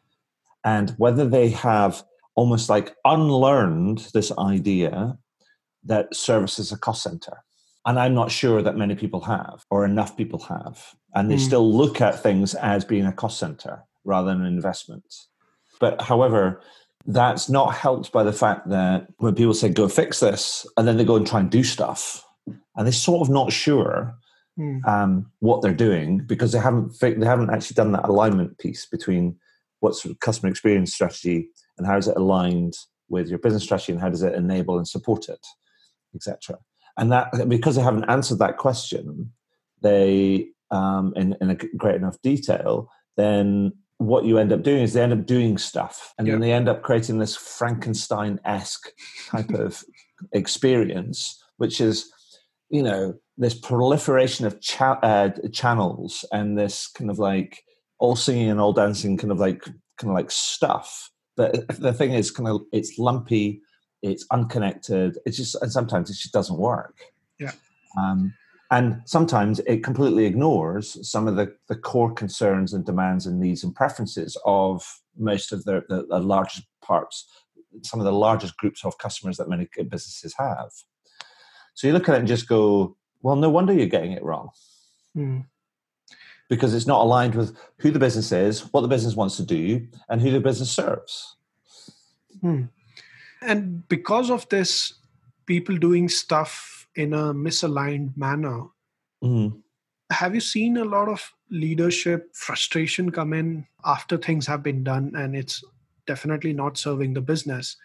and 0.64 0.92
whether 0.92 1.28
they 1.28 1.50
have 1.50 2.04
almost 2.36 2.70
like 2.70 2.96
unlearned 3.06 4.00
this 4.14 4.32
idea 4.38 5.18
that 5.84 6.16
service 6.16 6.58
is 6.60 6.72
a 6.72 6.78
cost 6.78 7.04
center. 7.04 7.44
And 7.86 8.00
I'm 8.00 8.14
not 8.14 8.32
sure 8.32 8.62
that 8.62 8.78
many 8.78 8.96
people 8.96 9.22
have, 9.22 9.66
or 9.70 9.84
enough 9.84 10.16
people 10.16 10.40
have. 10.44 10.96
And 11.14 11.30
they 11.30 11.36
mm. 11.36 11.46
still 11.46 11.72
look 11.72 12.00
at 12.00 12.24
things 12.24 12.56
as 12.56 12.86
being 12.86 13.06
a 13.06 13.12
cost 13.12 13.38
center 13.38 13.84
rather 14.06 14.30
than 14.30 14.42
an 14.42 14.48
investment. 14.48 15.04
But 15.84 16.02
however, 16.02 16.62
that's 17.06 17.50
not 17.50 17.76
helped 17.76 18.14
by 18.14 18.24
the 18.24 18.32
fact 18.32 18.70
that 18.70 19.08
when 19.18 19.36
people 19.36 19.54
say, 19.54 19.68
go 19.68 19.90
fix 19.90 20.22
this, 20.22 20.66
and 20.78 20.88
then 20.88 20.96
they 20.96 21.04
go 21.04 21.18
and 21.18 21.28
try 21.28 21.42
and 21.42 21.52
do 21.52 21.62
stuff, 21.62 22.26
and 22.48 22.88
they're 22.88 22.94
sort 22.94 23.22
of 23.22 23.30
not 23.30 23.52
sure 23.52 24.16
mm. 24.58 24.88
um, 24.88 25.30
what 25.40 25.62
they're 25.62 25.74
doing 25.74 26.20
because 26.20 26.54
they 26.54 26.60
haven't, 26.60 26.98
they 27.02 27.26
haven't 27.26 27.50
actually 27.50 27.74
done 27.74 27.92
that 27.92 28.08
alignment 28.08 28.58
piece 28.60 28.86
between 28.86 29.36
what's 29.82 30.02
sort 30.02 30.14
of 30.14 30.22
customer 30.22 30.50
experience 30.50 30.94
strategy 30.94 31.50
and 31.78 31.86
how 31.86 31.98
is 31.98 32.08
it 32.08 32.16
aligned 32.16 32.76
with 33.10 33.28
your 33.28 33.40
business 33.40 33.64
strategy 33.64 33.92
and 33.92 34.00
how 34.00 34.08
does 34.08 34.24
it 34.24 34.36
enable 34.36 34.78
and 34.78 34.88
support 34.88 35.28
it, 35.28 35.46
etc. 36.16 36.58
And 36.98 37.12
that 37.12 37.28
because 37.50 37.76
they 37.76 37.82
haven't 37.82 38.10
answered 38.10 38.40
that 38.40 38.56
question, 38.56 39.34
they 39.82 40.48
um, 40.72 41.12
in, 41.18 41.36
in 41.42 41.50
a 41.50 41.56
great 41.56 41.96
enough 41.96 42.22
detail, 42.22 42.90
then 43.18 43.74
what 44.08 44.26
you 44.26 44.38
end 44.38 44.52
up 44.52 44.64
doing 44.64 44.82
is 44.82 44.94
they 44.94 45.02
end 45.02 45.14
up 45.14 45.26
doing 45.26 45.58
stuff 45.58 46.14
and 46.18 46.28
then 46.28 46.40
they 46.40 46.52
end 46.52 46.70
up 46.70 46.82
creating 46.82 47.20
this 47.20 47.36
Frankenstein-esque 47.36 48.90
type 49.30 49.50
of 49.54 49.84
experience, 50.32 51.42
which 51.58 51.82
is, 51.82 52.12
you 52.70 52.84
know, 52.84 53.14
this 53.38 53.54
proliferation 53.54 54.46
of 54.46 54.62
cha- 54.62 55.00
uh, 55.04 55.30
channels 55.52 56.26
and 56.32 56.58
this 56.58 56.88
kind 56.88 57.10
of 57.10 57.20
like 57.20 57.64
all 58.00 58.16
singing 58.16 58.50
and 58.50 58.60
all 58.60 58.74
dancing 58.74 59.18
kind 59.18 59.32
of 59.32 59.40
like 59.40 59.64
kind 59.64 60.12
of 60.12 60.14
like 60.14 60.32
stuff. 60.32 61.10
But 61.36 61.68
the 61.80 61.94
thing 61.94 62.14
is, 62.14 62.30
kind 62.32 62.50
of, 62.50 62.62
it's 62.72 63.00
lumpy, 63.00 63.62
it's 64.02 64.26
unconnected. 64.32 65.18
It's 65.26 65.38
just, 65.38 65.56
and 65.62 65.72
sometimes 65.72 66.10
it 66.10 66.14
just 66.14 66.34
doesn't 66.34 66.58
work. 66.58 66.96
Yeah. 67.40 67.54
Um, 67.98 68.34
and 68.74 69.04
sometimes 69.06 69.60
it 69.68 69.84
completely 69.84 70.26
ignores 70.26 70.98
some 71.08 71.28
of 71.28 71.36
the, 71.36 71.56
the 71.68 71.76
core 71.76 72.12
concerns 72.12 72.74
and 72.74 72.84
demands 72.84 73.28
and 73.28 73.40
needs 73.40 73.64
and 73.64 73.76
preferences 73.76 74.36
of 74.46 74.84
most 75.16 75.52
of 75.52 75.64
the, 75.64 75.84
the, 75.90 76.08
the 76.10 76.20
largest 76.20 76.66
parts, 76.82 77.28
some 77.84 78.00
of 78.00 78.06
the 78.06 78.12
largest 78.12 78.58
groups 78.58 78.84
of 78.84 78.98
customers 78.98 79.38
that 79.38 79.48
many 79.48 79.68
businesses 79.76 80.34
have. 80.40 80.72
So 81.76 81.86
you 81.86 81.94
look 81.94 82.10
at 82.10 82.16
it 82.16 82.20
and 82.20 82.28
just 82.28 82.48
go, 82.48 82.98
well, 83.22 83.36
no 83.36 83.52
wonder 83.52 83.74
you're 83.74 83.86
getting 83.86 84.14
it 84.14 84.24
wrong. 84.24 84.50
Mm 85.16 85.46
because 86.50 86.76
it's 86.76 86.86
not 86.86 87.02
aligned 87.02 87.34
with 87.34 87.58
who 87.78 87.90
the 87.90 87.98
business 87.98 88.32
is, 88.32 88.72
what 88.74 88.82
the 88.82 88.88
business 88.88 89.16
wants 89.16 89.38
to 89.38 89.44
do, 89.44 89.88
and 90.10 90.22
who 90.22 90.30
the 90.30 90.40
business 90.40 90.70
serves. 90.70 91.36
Hmm. 92.42 92.66
And 93.42 93.88
because 93.88 94.30
of 94.30 94.48
this, 94.50 94.94
people 95.48 95.78
doing 95.78 96.10
stuff 96.10 96.83
in 96.96 97.14
a 97.14 97.34
misaligned 97.34 98.16
manner, 98.18 98.64
mm. 99.24 99.62
have 100.12 100.36
you 100.36 100.42
seen 100.42 100.78
a 100.78 100.86
lot 100.86 101.10
of 101.10 101.34
leadership 101.50 102.36
frustration 102.36 103.12
come 103.12 103.34
in 103.34 103.66
after 103.86 104.18
things 104.18 104.48
have 104.48 104.64
been 104.64 104.84
done 104.84 105.14
and 105.16 105.36
it's 105.36 105.64
definitely 106.08 106.54
not 106.54 106.78
serving 106.78 107.14
the 107.14 107.22
business? 107.22 107.78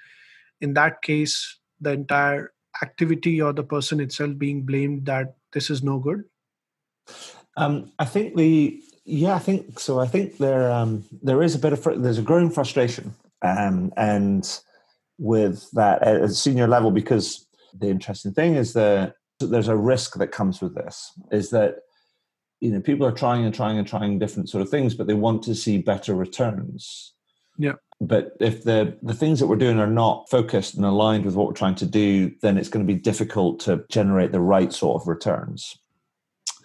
In 0.60 0.74
that 0.74 1.02
case, 1.02 1.58
the 1.80 1.92
entire 1.92 2.52
activity 2.82 3.40
or 3.40 3.52
the 3.52 3.62
person 3.62 4.00
itself 4.00 4.36
being 4.38 4.62
blamed 4.62 5.06
that 5.06 5.34
this 5.52 5.70
is 5.70 5.82
no 5.82 5.98
good? 5.98 6.24
Um, 7.56 7.92
I 7.98 8.04
think 8.04 8.36
the 8.36 8.82
yeah, 9.04 9.34
I 9.34 9.38
think 9.38 9.80
so. 9.80 9.98
I 9.98 10.06
think 10.06 10.38
there 10.38 10.70
um, 10.70 11.04
there 11.22 11.42
is 11.42 11.54
a 11.54 11.58
bit 11.58 11.72
of 11.72 12.02
there's 12.02 12.18
a 12.18 12.22
growing 12.22 12.50
frustration, 12.50 13.14
um, 13.42 13.92
and 13.96 14.46
with 15.18 15.70
that 15.72 16.02
at 16.02 16.20
a 16.20 16.28
senior 16.28 16.68
level, 16.68 16.90
because 16.90 17.46
the 17.78 17.88
interesting 17.88 18.32
thing 18.32 18.54
is 18.54 18.72
that 18.74 19.14
there's 19.40 19.68
a 19.68 19.76
risk 19.76 20.14
that 20.14 20.32
comes 20.32 20.60
with 20.60 20.74
this. 20.74 21.12
Is 21.30 21.50
that 21.50 21.76
you 22.60 22.70
know 22.70 22.80
people 22.80 23.06
are 23.06 23.12
trying 23.12 23.44
and 23.44 23.54
trying 23.54 23.78
and 23.78 23.86
trying 23.86 24.18
different 24.18 24.48
sort 24.48 24.62
of 24.62 24.68
things, 24.68 24.94
but 24.94 25.06
they 25.06 25.14
want 25.14 25.42
to 25.44 25.54
see 25.54 25.78
better 25.78 26.14
returns. 26.14 27.14
Yeah. 27.56 27.74
But 28.00 28.36
if 28.40 28.64
the 28.64 28.96
the 29.02 29.14
things 29.14 29.40
that 29.40 29.48
we're 29.48 29.56
doing 29.56 29.80
are 29.80 29.86
not 29.86 30.30
focused 30.30 30.74
and 30.76 30.84
aligned 30.84 31.24
with 31.24 31.34
what 31.34 31.48
we're 31.48 31.52
trying 31.52 31.74
to 31.76 31.86
do, 31.86 32.32
then 32.42 32.56
it's 32.56 32.68
going 32.68 32.86
to 32.86 32.92
be 32.92 32.98
difficult 32.98 33.60
to 33.60 33.84
generate 33.90 34.32
the 34.32 34.40
right 34.40 34.72
sort 34.72 35.00
of 35.00 35.08
returns. 35.08 35.76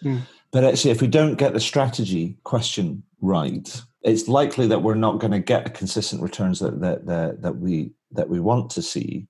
Mm. 0.03 0.22
But 0.51 0.63
actually, 0.63 0.91
if 0.91 1.01
we 1.01 1.08
don't 1.08 1.36
get 1.36 1.53
the 1.53 1.60
strategy 1.60 2.38
question 2.43 3.01
right, 3.22 3.82
it's 4.03 4.27
likely 4.27 4.67
that 4.67 4.84
we're 4.84 4.93
not 4.93 5.20
going 5.20 5.32
to 5.32 5.39
get 5.39 5.63
the 5.63 5.72
consistent 5.72 6.22
returns 6.22 6.60
that 6.60 6.79
that 6.82 7.08
that, 7.08 7.41
that 7.41 7.58
we 7.58 7.91
that 8.12 8.29
we 8.29 8.39
want 8.39 8.70
to 8.72 8.84
see, 8.84 9.27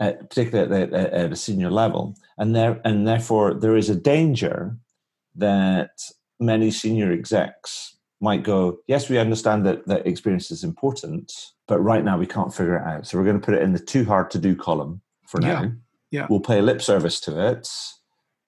uh, 0.00 0.12
particularly 0.12 0.82
at, 0.82 0.92
at, 0.92 1.12
at 1.12 1.32
a 1.32 1.36
senior 1.36 1.70
level, 1.70 2.16
and 2.38 2.54
there 2.54 2.80
and 2.84 3.06
therefore 3.06 3.54
there 3.54 3.76
is 3.76 3.90
a 3.90 3.94
danger 3.94 4.76
that 5.36 6.00
many 6.40 6.70
senior 6.70 7.12
execs 7.12 7.96
might 8.20 8.42
go, 8.42 8.78
yes, 8.86 9.08
we 9.08 9.18
understand 9.18 9.64
that 9.64 9.86
that 9.86 10.06
experience 10.06 10.50
is 10.50 10.62
important, 10.64 11.32
but 11.66 11.80
right 11.80 12.04
now 12.04 12.18
we 12.18 12.26
can't 12.26 12.54
figure 12.54 12.76
it 12.76 12.86
out. 12.86 13.06
So 13.06 13.18
we're 13.18 13.24
going 13.24 13.40
to 13.40 13.44
put 13.44 13.54
it 13.54 13.62
in 13.62 13.72
the 13.72 13.78
too 13.78 14.04
hard 14.04 14.30
to 14.32 14.38
do 14.38 14.54
column 14.54 15.00
for 15.26 15.40
now. 15.40 15.62
Yeah. 15.62 15.70
Yeah. 16.10 16.26
We'll 16.28 16.40
pay 16.40 16.60
lip 16.60 16.82
service 16.82 17.20
to 17.20 17.48
it, 17.50 17.68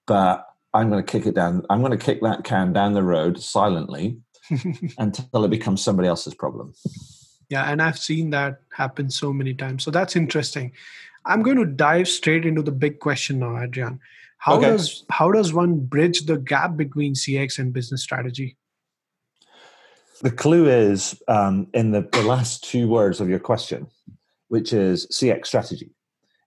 but 0.05 0.45
I'm 0.73 0.89
going 0.89 1.03
to 1.03 1.11
kick 1.11 1.25
it 1.25 1.33
down. 1.33 1.65
I'm 1.69 1.79
going 1.79 1.97
to 1.97 2.05
kick 2.05 2.21
that 2.21 2.43
can 2.43 2.73
down 2.73 2.93
the 2.93 3.03
road 3.03 3.41
silently 3.41 4.17
until 4.97 5.45
it 5.45 5.49
becomes 5.49 5.81
somebody 5.81 6.07
else's 6.07 6.33
problem. 6.33 6.73
Yeah, 7.49 7.71
and 7.71 7.81
I've 7.81 7.99
seen 7.99 8.31
that 8.31 8.61
happen 8.75 9.09
so 9.09 9.31
many 9.31 9.53
times. 9.53 9.83
So 9.83 9.91
that's 9.91 10.15
interesting. 10.15 10.73
I'm 11.25 11.41
going 11.41 11.57
to 11.57 11.65
dive 11.65 12.07
straight 12.07 12.45
into 12.45 12.61
the 12.61 12.71
big 12.71 12.99
question 12.99 13.39
now, 13.39 13.61
Adrian. 13.61 13.99
How 14.37 14.57
Okay. 14.57 14.71
does 14.71 15.05
how 15.09 15.31
does 15.31 15.53
one 15.53 15.79
bridge 15.79 16.25
the 16.25 16.37
gap 16.37 16.75
between 16.75 17.13
CX 17.13 17.59
and 17.59 17.71
business 17.71 18.03
strategy? 18.03 18.57
The 20.21 20.31
clue 20.31 20.67
is 20.67 21.21
um, 21.27 21.67
in 21.73 21.91
the, 21.91 22.01
the 22.11 22.23
last 22.23 22.63
two 22.63 22.87
words 22.87 23.21
of 23.21 23.29
your 23.29 23.39
question, 23.39 23.87
which 24.49 24.73
is 24.73 25.07
CX 25.07 25.47
strategy. 25.47 25.91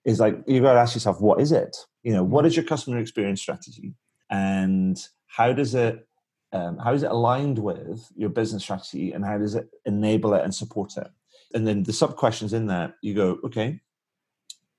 Is 0.05 0.21
like 0.21 0.39
you've 0.47 0.63
got 0.63 0.75
to 0.75 0.81
ask 0.81 0.95
yourself, 0.95 1.21
what 1.21 1.41
is 1.41 1.53
it? 1.53 1.77
You 2.03 2.13
know, 2.13 2.23
what 2.23 2.47
is 2.47 2.55
your 2.55 2.65
customer 2.65 2.99
experience 2.99 3.41
strategy, 3.41 3.95
and 4.31 4.97
how 5.27 5.53
does 5.53 5.75
it 5.75 6.07
um, 6.53 6.79
how 6.79 6.93
is 6.93 7.03
it 7.03 7.11
aligned 7.11 7.59
with 7.59 8.07
your 8.15 8.29
business 8.29 8.63
strategy, 8.63 9.13
and 9.13 9.25
how 9.25 9.39
does 9.39 9.55
it 9.55 9.69
enable 9.85 10.35
it 10.35 10.45
and 10.45 10.55
support 10.55 10.97
it? 10.97 11.09
And 11.55 11.67
then 11.67 11.83
the 11.83 11.93
sub 11.93 12.17
questions 12.17 12.53
in 12.53 12.67
that, 12.67 12.95
you 13.03 13.15
go, 13.15 13.39
okay, 13.45 13.81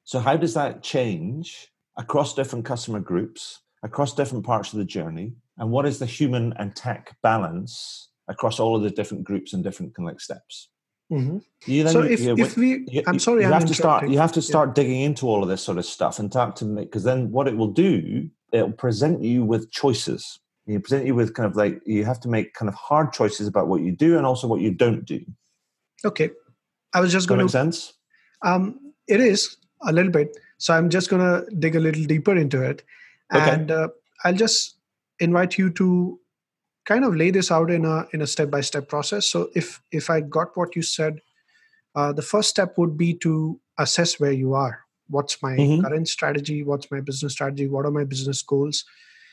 so 0.07 0.19
how 0.19 0.37
does 0.37 0.53
that 0.53 0.81
change 0.83 1.67
across 1.97 2.33
different 2.33 2.63
customer 2.63 3.01
groups, 3.01 3.59
across 3.83 4.15
different 4.15 4.45
parts 4.45 4.71
of 4.71 4.79
the 4.79 4.85
journey, 4.85 5.33
and 5.57 5.69
what 5.69 5.85
is 5.85 5.99
the 5.99 6.05
human 6.05 6.53
and 6.59 6.73
tech 6.73 7.13
balance 7.21 8.09
across 8.29 8.57
all 8.57 8.73
of 8.77 8.83
the 8.83 8.89
different 8.89 9.25
groups 9.25 9.51
and 9.51 9.65
different 9.65 9.91
like 9.99 10.21
steps? 10.21 10.69
Mhm. 11.11 11.41
You 11.65 11.83
then 11.83 11.91
So 11.91 12.03
if, 12.03 12.21
you- 12.21 12.37
if 12.37 12.55
we, 12.55 12.85
you- 12.87 13.03
I'm 13.05 13.19
sorry, 13.19 13.41
you 13.41 13.47
I'm 13.47 13.53
have 13.59 13.65
to 13.65 13.73
start. 13.73 14.07
You 14.09 14.17
have 14.17 14.31
to 14.31 14.39
Yeah. 14.39 14.45
start 14.53 14.75
digging 14.75 15.01
into 15.01 15.27
all 15.27 15.43
of 15.43 15.49
this 15.49 15.61
sort 15.61 15.77
of 15.77 15.85
stuff 15.85 16.19
and 16.19 16.31
start 16.31 16.55
to 16.57 16.65
make 16.65 16.85
because 16.89 17.03
then 17.03 17.29
what 17.31 17.49
it 17.49 17.57
will 17.57 17.71
do, 17.73 18.29
it'll 18.53 18.71
present 18.71 19.21
you 19.23 19.43
with 19.43 19.69
choices. 19.71 20.39
You 20.67 20.79
present 20.79 21.05
you 21.05 21.15
with 21.15 21.33
kind 21.33 21.47
of 21.49 21.57
like 21.57 21.81
you 21.85 22.05
have 22.05 22.21
to 22.21 22.29
make 22.29 22.53
kind 22.53 22.69
of 22.69 22.75
hard 22.75 23.11
choices 23.11 23.45
about 23.45 23.67
what 23.67 23.81
you 23.81 23.91
do 23.93 24.15
and 24.17 24.25
also 24.25 24.47
what 24.47 24.61
you 24.61 24.71
don't 24.71 25.03
do. 25.03 25.19
Okay, 26.05 26.29
I 26.93 27.01
was 27.01 27.11
just 27.11 27.27
going 27.27 27.39
to 27.39 27.45
make 27.45 27.51
sense? 27.51 27.93
Um, 28.41 28.93
it 29.07 29.19
is 29.19 29.57
a 29.81 29.93
little 29.93 30.12
bit. 30.12 30.38
So 30.57 30.74
I'm 30.74 30.89
just 30.89 31.10
going 31.10 31.22
to 31.22 31.50
dig 31.55 31.75
a 31.75 31.79
little 31.79 32.03
deeper 32.03 32.36
into 32.36 32.62
it, 32.62 32.84
Okay. 33.34 33.51
and 33.51 33.72
uh, 33.72 33.89
I'll 34.24 34.34
just 34.34 34.75
invite 35.19 35.57
you 35.57 35.69
to 35.72 36.19
kind 36.86 37.03
of 37.03 37.15
lay 37.15 37.31
this 37.31 37.51
out 37.51 37.69
in 37.69 37.86
a 37.86 38.07
in 38.13 38.22
a 38.22 38.27
step 38.27 38.50
by 38.50 38.62
step 38.62 38.88
process. 38.88 39.27
So 39.29 39.50
if 39.55 39.81
if 39.91 40.10
I 40.10 40.22
got 40.22 40.55
what 40.57 40.75
you 40.75 40.81
said, 40.81 41.22
uh, 41.96 42.13
the 42.13 42.22
first 42.22 42.50
step 42.50 42.77
would 42.77 42.98
be 42.98 43.13
to 43.15 43.60
assess 43.77 44.19
where 44.19 44.31
you 44.31 44.53
are. 44.53 44.79
What's 45.10 45.41
my 45.43 45.55
Mhm. 45.55 45.81
current 45.84 46.07
strategy? 46.07 46.63
What's 46.63 46.89
my 46.91 47.01
business 47.01 47.34
strategy? 47.34 47.67
What 47.67 47.86
are 47.86 47.91
my 47.91 48.03
business 48.03 48.41
goals? 48.41 48.84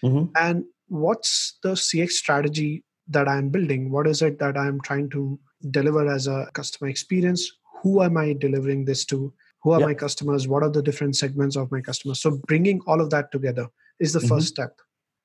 hmm 0.02 0.24
and 0.36 0.64
what's 0.88 1.58
the 1.62 1.70
cx 1.82 2.10
strategy 2.22 2.84
that 3.08 3.28
i'm 3.28 3.48
building 3.48 3.90
what 3.90 4.06
is 4.06 4.20
it 4.26 4.38
that 4.38 4.56
i'm 4.62 4.80
trying 4.88 5.08
to 5.14 5.38
deliver 5.70 6.02
as 6.14 6.26
a 6.26 6.46
customer 6.58 6.90
experience 6.90 7.44
who 7.82 8.02
am 8.02 8.18
i 8.22 8.34
delivering 8.34 8.84
this 8.84 9.04
to 9.06 9.32
who 9.64 9.73
are 9.73 9.80
Yep. 9.80 9.88
my 9.88 9.94
customers 9.94 10.47
what 10.47 10.62
are 10.62 10.71
the 10.71 10.83
different 10.83 11.16
segments 11.16 11.56
of 11.56 11.71
my 11.73 11.80
customers 11.80 12.21
so 12.21 12.38
bringing 12.47 12.80
all 12.87 13.00
of 13.00 13.11
that 13.11 13.33
together 13.33 13.66
is 13.99 14.12
the 14.12 14.21
Mhm. 14.21 14.28
first 14.28 14.49
step 14.49 14.80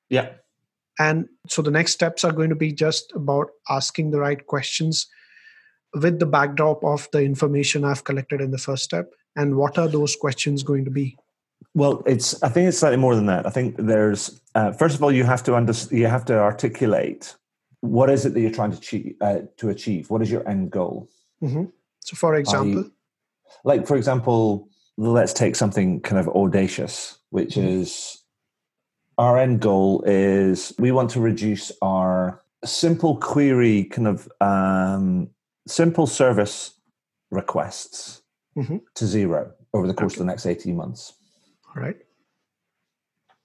Yeah. 0.08 0.28
and 0.98 1.28
so 1.54 1.62
the 1.62 1.70
next 1.78 1.92
steps 1.92 2.24
are 2.24 2.32
going 2.32 2.50
to 2.50 2.56
be 2.66 2.72
just 2.72 3.12
about 3.14 3.50
asking 3.68 4.10
the 4.10 4.20
right 4.26 4.44
questions 4.46 5.06
with 6.02 6.18
the 6.18 6.26
backdrop 6.36 6.82
of 6.84 7.08
the 7.12 7.22
information 7.22 7.84
i've 7.84 8.04
collected 8.04 8.40
in 8.40 8.50
the 8.50 8.58
first 8.68 8.82
step 8.84 9.12
and 9.36 9.56
what 9.56 9.78
are 9.78 9.88
those 9.88 10.16
questions 10.16 10.62
going 10.72 10.84
to 10.84 10.90
be 11.02 11.08
Well, 11.74 12.02
it's. 12.12 12.28
I 12.42 12.48
think 12.52 12.68
it's 12.68 12.78
slightly 12.82 12.96
more 13.06 13.14
than 13.14 13.26
that. 13.26 13.42
I 13.46 13.50
think 13.56 13.76
there's. 13.90 14.22
Uh, 14.58 14.72
first 14.82 14.94
of 14.96 15.02
all, 15.04 15.12
you 15.18 15.24
have 15.32 15.42
to 15.46 15.54
under, 15.58 15.74
You 16.00 16.06
have 16.16 16.24
to 16.30 16.36
articulate 16.50 17.22
what 17.96 18.08
is 18.14 18.24
it 18.26 18.30
that 18.34 18.40
you're 18.42 18.56
trying 18.60 18.72
to 18.72 18.78
achieve. 18.84 19.14
Uh, 19.26 19.40
to 19.60 19.68
achieve. 19.68 20.02
What 20.12 20.20
is 20.24 20.30
your 20.34 20.42
end 20.52 20.64
goal? 20.78 20.96
Mhm. 21.48 21.64
so 22.06 22.12
for 22.22 22.32
example 22.42 22.82
like 23.64 23.86
for 23.86 23.96
example 23.96 24.68
let's 24.96 25.32
take 25.32 25.56
something 25.56 26.00
kind 26.00 26.18
of 26.18 26.28
audacious 26.28 27.18
which 27.30 27.54
Mhm. 27.54 27.80
is 27.80 28.18
our 29.18 29.38
end 29.38 29.60
goal 29.60 30.02
is 30.06 30.72
we 30.78 30.92
want 30.92 31.10
to 31.10 31.20
reduce 31.20 31.70
our 31.82 32.42
simple 32.64 33.16
query 33.16 33.84
kind 33.84 34.06
of 34.08 34.28
um, 34.40 35.28
simple 35.66 36.06
service 36.06 36.72
requests 37.30 38.22
Mhm. 38.56 38.80
to 38.94 39.06
zero 39.06 39.52
over 39.72 39.86
the 39.86 39.94
course 39.94 40.14
of 40.14 40.18
the 40.18 40.24
next 40.24 40.46
18 40.46 40.76
months. 40.76 41.12
All 41.68 41.82
right. 41.82 41.96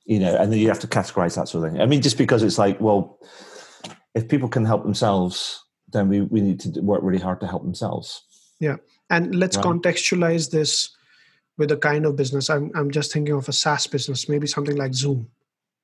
You 0.06 0.20
know 0.20 0.36
and 0.36 0.52
then 0.52 0.60
you 0.60 0.68
have 0.68 0.80
to 0.82 0.88
categorize 0.88 1.36
that 1.36 1.48
sort 1.48 1.66
of 1.66 1.72
thing. 1.72 1.82
I 1.82 1.86
mean 1.86 2.02
just 2.02 2.18
because 2.18 2.44
it's 2.44 2.58
like 2.58 2.80
well 2.82 3.20
if 4.14 4.28
people 4.28 4.50
can 4.50 4.66
help 4.66 4.84
themselves 4.84 5.64
then 5.92 6.10
we, 6.10 6.22
we 6.22 6.42
need 6.42 6.60
to 6.62 6.82
work 6.82 7.02
really 7.04 7.20
hard 7.20 7.40
to 7.42 7.48
help 7.48 7.64
themselves 7.64 8.24
And 9.10 9.36
let's 9.36 9.58
Right. 9.58 9.66
contextualize 9.66 10.52
this 10.52 10.90
with 11.58 11.72
a 11.72 11.78
kind 11.78 12.06
of 12.06 12.16
business. 12.16 12.50
I'm, 12.50 12.72
I'm 12.76 12.92
just 12.92 13.14
thinking 13.14 13.34
of 13.36 13.48
a 13.48 13.54
SaaS 13.54 13.88
business, 13.88 14.28
maybe 14.28 14.48
something 14.48 14.76
like 14.76 14.94
Zoom. 14.94 15.30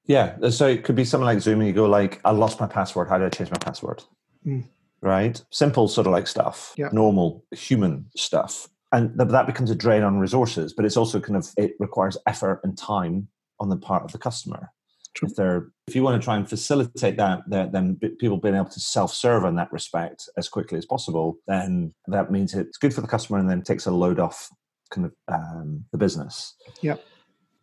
Yeah, 0.05 0.35
so 0.49 0.67
it 0.67 0.83
could 0.83 0.95
be 0.95 1.05
something 1.05 1.25
like 1.25 1.39
Zoom, 1.41 1.59
and 1.61 1.67
you 1.67 1.73
go 1.73 1.85
like, 1.85 2.19
"I 2.25 2.31
lost 2.31 2.59
my 2.59 2.65
password. 2.67 3.07
How 3.07 3.17
do 3.19 3.25
I 3.25 3.29
change 3.29 3.51
my 3.51 3.57
password?" 3.59 4.03
Mm. 4.45 4.65
Right, 5.01 5.41
simple 5.51 5.87
sort 5.87 6.07
of 6.07 6.13
like 6.13 6.27
stuff, 6.27 6.73
Yeah. 6.75 6.89
normal 6.91 7.45
human 7.51 8.07
stuff, 8.17 8.67
and 8.91 9.15
th- 9.17 9.29
that 9.29 9.45
becomes 9.45 9.69
a 9.71 9.75
drain 9.75 10.01
on 10.03 10.17
resources. 10.19 10.73
But 10.73 10.85
it's 10.85 10.97
also 10.97 11.19
kind 11.19 11.37
of 11.37 11.47
it 11.55 11.75
requires 11.79 12.17
effort 12.25 12.61
and 12.63 12.75
time 12.77 13.27
on 13.59 13.69
the 13.69 13.77
part 13.77 14.03
of 14.03 14.11
the 14.11 14.17
customer. 14.17 14.71
True. 15.13 15.27
If 15.27 15.35
they're 15.35 15.71
if 15.87 15.95
you 15.95 16.03
want 16.03 16.21
to 16.21 16.23
try 16.23 16.37
and 16.37 16.47
facilitate 16.47 17.17
that, 17.17 17.41
that 17.49 17.73
then 17.73 17.97
people 18.19 18.37
being 18.37 18.55
able 18.55 18.69
to 18.69 18.79
self 18.79 19.13
serve 19.13 19.43
in 19.43 19.55
that 19.55 19.71
respect 19.73 20.29
as 20.37 20.47
quickly 20.47 20.77
as 20.77 20.85
possible, 20.85 21.37
then 21.47 21.93
that 22.07 22.31
means 22.31 22.53
it's 22.53 22.77
good 22.77 22.93
for 22.93 23.01
the 23.01 23.07
customer 23.07 23.37
and 23.37 23.49
then 23.49 23.61
takes 23.61 23.85
a 23.85 23.91
load 23.91 24.19
off 24.19 24.49
kind 24.89 25.05
of 25.05 25.13
um, 25.27 25.83
the 25.91 25.97
business. 25.97 26.55
Yeah. 26.81 26.95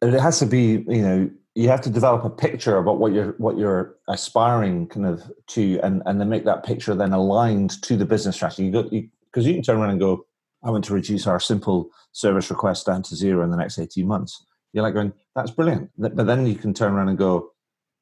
And 0.02 0.14
it 0.14 0.20
has 0.20 0.38
to 0.40 0.46
be 0.46 0.84
you 0.88 1.02
know 1.02 1.30
you 1.58 1.68
have 1.68 1.80
to 1.80 1.90
develop 1.90 2.24
a 2.24 2.30
picture 2.30 2.76
about 2.76 2.98
what 2.98 3.12
you're 3.12 3.32
what 3.38 3.58
you're 3.58 3.96
aspiring 4.08 4.86
kind 4.86 5.06
of 5.06 5.22
to 5.48 5.80
and 5.82 6.02
and 6.06 6.20
then 6.20 6.28
make 6.28 6.44
that 6.44 6.64
picture 6.64 6.94
then 6.94 7.12
aligned 7.12 7.82
to 7.82 7.96
the 7.96 8.06
business 8.06 8.36
strategy 8.36 8.66
you 8.66 8.70
go 8.70 8.84
because 8.84 9.44
you, 9.44 9.54
can 9.54 9.62
turn 9.62 9.76
around 9.76 9.90
and 9.90 9.98
go 9.98 10.24
i 10.62 10.70
want 10.70 10.84
to 10.84 10.94
reduce 10.94 11.26
our 11.26 11.40
simple 11.40 11.90
service 12.12 12.48
request 12.48 12.86
down 12.86 13.02
to 13.02 13.16
zero 13.16 13.42
in 13.42 13.50
the 13.50 13.56
next 13.56 13.76
18 13.76 14.06
months 14.06 14.46
you're 14.72 14.82
like 14.82 14.94
going 14.94 15.12
that's 15.34 15.50
brilliant. 15.50 15.90
But 15.98 16.26
then 16.26 16.46
you 16.46 16.54
can 16.56 16.74
turn 16.74 16.92
around 16.92 17.08
and 17.08 17.18
go 17.18 17.50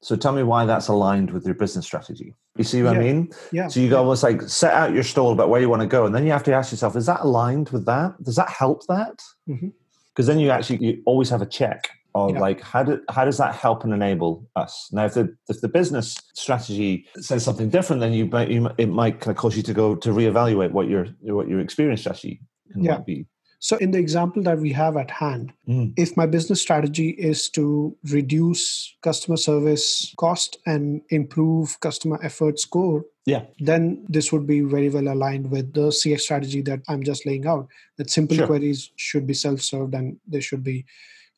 so 0.01 0.15
tell 0.15 0.31
me 0.31 0.43
why 0.43 0.65
that's 0.65 0.89
aligned 0.89 1.31
with 1.31 1.45
your 1.45 1.55
business 1.55 1.85
strategy. 1.85 2.35
You 2.55 2.63
see 2.63 2.83
what 2.83 2.95
i 2.95 2.99
mean? 2.99 3.31
Yeah. 3.51 3.67
so 3.67 3.79
you 3.79 3.89
go 3.89 3.97
almost 3.97 4.23
like 4.23 4.41
set 4.43 4.73
out 4.73 4.93
your 4.93 5.03
stall 5.03 5.31
about 5.31 5.49
where 5.49 5.59
you 5.61 5.69
want 5.69 5.81
to 5.81 5.87
go 5.87 6.05
and 6.05 6.13
then 6.13 6.25
you 6.25 6.31
have 6.31 6.43
to 6.43 6.53
ask 6.53 6.71
yourself 6.71 6.95
is 6.95 7.05
that 7.07 7.21
aligned 7.21 7.69
with 7.69 7.85
that? 7.85 8.21
Does 8.23 8.35
that 8.35 8.49
help 8.49 8.85
that? 8.87 9.21
Mm-hmm. 9.49 9.69
Because 10.13 10.27
then 10.27 10.39
you 10.39 10.49
actually 10.49 10.77
you 10.85 11.01
always 11.05 11.29
have 11.29 11.41
a 11.41 11.45
check 11.45 11.89
of 12.15 12.31
Yeah. 12.33 12.39
like 12.39 12.61
how 12.61 12.83
do, 12.83 13.01
how 13.09 13.25
does 13.25 13.37
that 13.37 13.53
help 13.55 13.83
and 13.83 13.93
enable 13.93 14.47
us? 14.55 14.89
Now 14.91 15.05
if 15.05 15.13
the 15.13 15.35
if 15.49 15.61
the 15.61 15.69
business 15.69 16.15
strategy 16.33 17.05
says 17.17 17.43
something 17.43 17.69
different 17.69 17.99
then 18.01 18.13
you 18.13 18.25
might 18.25 18.49
you, 18.49 18.69
it 18.77 18.89
might 18.89 19.19
kind 19.19 19.35
of 19.35 19.37
cause 19.37 19.55
you 19.57 19.63
to 19.63 19.73
go 19.73 19.95
to 19.95 20.09
reevaluate 20.09 20.71
what 20.71 20.87
your 20.87 21.05
what 21.21 21.47
your 21.47 21.59
experience 21.59 22.01
strategy 22.01 22.41
can 22.71 22.83
Yeah. 22.83 22.93
might 22.95 23.05
be 23.05 23.25
So, 23.59 23.75
in 23.77 23.89
the 23.91 23.97
example 23.97 24.43
that 24.43 24.59
we 24.59 24.71
have 24.73 24.97
at 24.97 25.09
hand, 25.09 25.51
Mm. 25.67 25.93
if 25.97 26.15
my 26.15 26.25
business 26.27 26.61
strategy 26.61 27.09
is 27.09 27.49
to 27.51 27.95
reduce 28.11 28.95
customer 29.01 29.37
service 29.37 30.13
cost 30.17 30.57
and 30.65 31.01
improve 31.09 31.79
customer 31.79 32.19
effort 32.23 32.59
score, 32.59 33.05
yeah 33.25 33.45
then 33.59 34.05
this 34.07 34.31
would 34.31 34.45
be 34.47 34.61
very 34.61 34.89
well 34.89 35.07
aligned 35.09 35.49
with 35.51 35.73
the 35.73 35.87
CX 35.91 36.21
strategy 36.21 36.61
that 36.61 36.81
I'm 36.87 37.03
just 37.03 37.25
laying 37.25 37.47
out. 37.47 37.67
That 37.97 38.09
simple 38.09 38.37
Sure. 38.37 38.47
queries 38.47 38.91
should 38.95 39.25
be 39.27 39.33
self 39.33 39.61
served 39.61 39.93
and 39.95 40.17
they 40.27 40.39
should 40.39 40.63
be 40.63 40.85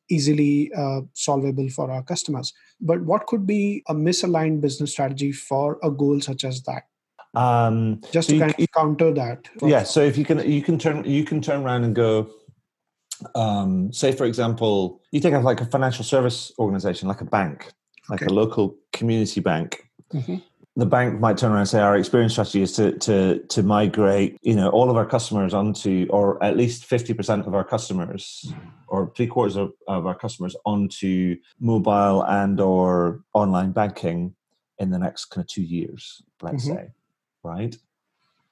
easily 0.10 0.72
uh, 0.74 1.02
solvable 1.14 1.70
for 1.70 1.90
our 1.92 2.04
customers. 2.04 2.54
But 2.82 3.02
what 3.04 3.28
could 3.28 3.46
be 3.48 3.84
a 3.88 3.94
misaligned 3.96 4.60
business 4.62 4.92
strategy 4.92 5.32
for 5.32 5.78
a 5.84 5.90
goal 5.92 6.20
such 6.22 6.44
as 6.44 6.62
that? 6.64 6.84
Um, 7.36 8.02
Just 8.12 8.28
so 8.30 8.34
to 8.34 8.40
kind 8.40 8.56
of 8.58 8.68
counter 8.76 9.14
that. 9.14 9.48
yeah 9.62 9.84
so 9.84 10.02
if 10.02 10.18
you 10.18 10.26
can 10.26 10.40
you 10.50 10.62
can 10.64 10.80
turn 10.80 11.04
you 11.06 11.24
can 11.24 11.42
turn 11.42 11.64
around 11.64 11.84
and 11.84 11.94
go 11.96 12.28
um 13.36 13.92
say 13.94 14.12
for 14.12 14.26
example 14.26 15.02
you 15.12 15.20
take 15.20 15.34
like 15.44 15.62
a 15.62 15.66
financial 15.66 16.04
service 16.04 16.52
organization 16.58 17.08
like 17.08 17.22
a 17.22 17.26
bank 17.26 17.72
like 18.10 18.22
Okay. 18.22 18.32
a 18.32 18.34
local 18.34 18.76
community 18.94 19.42
bank 19.42 19.84
Mhm. 20.14 20.42
the 20.76 20.86
bank 20.86 21.20
might 21.20 21.38
turn 21.38 21.52
around 21.52 21.60
and 21.60 21.70
say 21.70 21.82
our 21.82 21.98
experience 21.98 22.34
strategy 22.34 22.62
is 22.64 22.72
to 22.78 22.98
to 22.98 23.40
to 23.50 23.62
migrate 23.62 24.38
you 24.42 24.56
know 24.56 24.70
all 24.70 24.90
of 24.90 24.96
our 24.98 25.06
customers 25.06 25.54
onto 25.54 26.08
or 26.10 26.42
at 26.44 26.58
least 26.58 26.90
50% 26.90 27.46
of 27.46 27.54
our 27.54 27.64
customers 27.64 28.52
or 28.88 29.12
three 29.16 29.28
quarters 29.28 29.56
of, 29.56 29.72
of 29.88 30.08
our 30.08 30.16
customers 30.16 30.56
onto 30.66 31.36
mobile 31.60 32.24
and 32.24 32.60
or 32.60 33.22
online 33.34 33.72
banking 33.72 34.34
in 34.80 34.90
the 34.90 34.98
next 34.98 35.26
kind 35.26 35.44
of 35.44 35.48
two 35.48 35.62
years 35.78 36.24
let's 36.42 36.66
Mhm. 36.68 36.76
say 36.76 36.84
right 37.44 37.78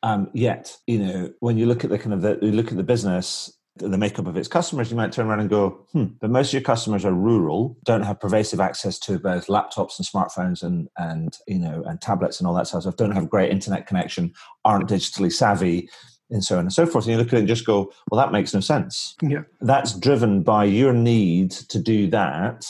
um, 0.04 0.30
yet 0.34 0.76
you 0.86 1.00
know 1.00 1.34
when 1.40 1.58
you 1.58 1.66
look 1.66 1.84
at 1.84 1.90
the 1.90 1.98
kind 1.98 2.14
of 2.14 2.22
the 2.22 2.38
you 2.42 2.52
look 2.52 2.70
at 2.70 2.78
the 2.78 2.84
business 2.84 3.58
the 3.80 3.98
makeup 3.98 4.28
of 4.28 4.38
its 4.38 4.48
customers, 4.48 4.90
you 4.90 4.98
might 4.98 5.12
turn 5.12 5.28
around 5.28 5.40
and 5.40 5.50
go, 5.50 5.86
hmm, 5.92 6.06
but 6.20 6.30
most 6.30 6.50
of 6.50 6.54
your 6.54 6.62
customers 6.62 7.06
are 7.06 7.14
rural, 7.14 7.78
don't 7.84 8.02
have 8.02 8.20
pervasive 8.20 8.60
access 8.60 8.98
to 9.00 9.20
both 9.20 9.48
laptops 9.48 10.00
and 10.00 10.08
smartphones 10.08 10.64
and 10.64 10.88
and 10.98 11.38
you 11.48 11.60
know 11.60 11.84
and 11.86 12.02
tablets 12.02 12.40
and 12.40 12.48
all 12.48 12.54
that 12.54 12.68
sort 12.68 12.80
of 12.80 12.84
stuff, 12.84 12.98
don't 12.98 13.16
have 13.16 13.30
great 13.30 13.52
internet 13.52 13.88
connection, 13.88 14.34
aren't 14.66 14.90
digitally 14.90 15.32
savvy, 15.32 15.90
and 16.30 16.44
so 16.44 16.56
on 16.56 16.62
and 16.62 16.74
so 16.74 16.86
forth. 16.86 17.06
And 17.06 17.14
you 17.14 17.18
look 17.18 17.28
at 17.28 17.34
it 17.36 17.40
and 17.40 17.48
just 17.48 17.66
go, 17.66 17.92
well, 18.10 18.20
that 18.20 18.32
makes 18.32 18.54
no 18.54 18.60
sense. 18.60 19.16
Yeah. 19.22 19.44
That's 19.62 19.98
driven 19.98 20.44
by 20.44 20.66
your 20.66 20.94
need 20.94 21.52
to 21.52 21.80
do 21.80 22.08
that 22.10 22.66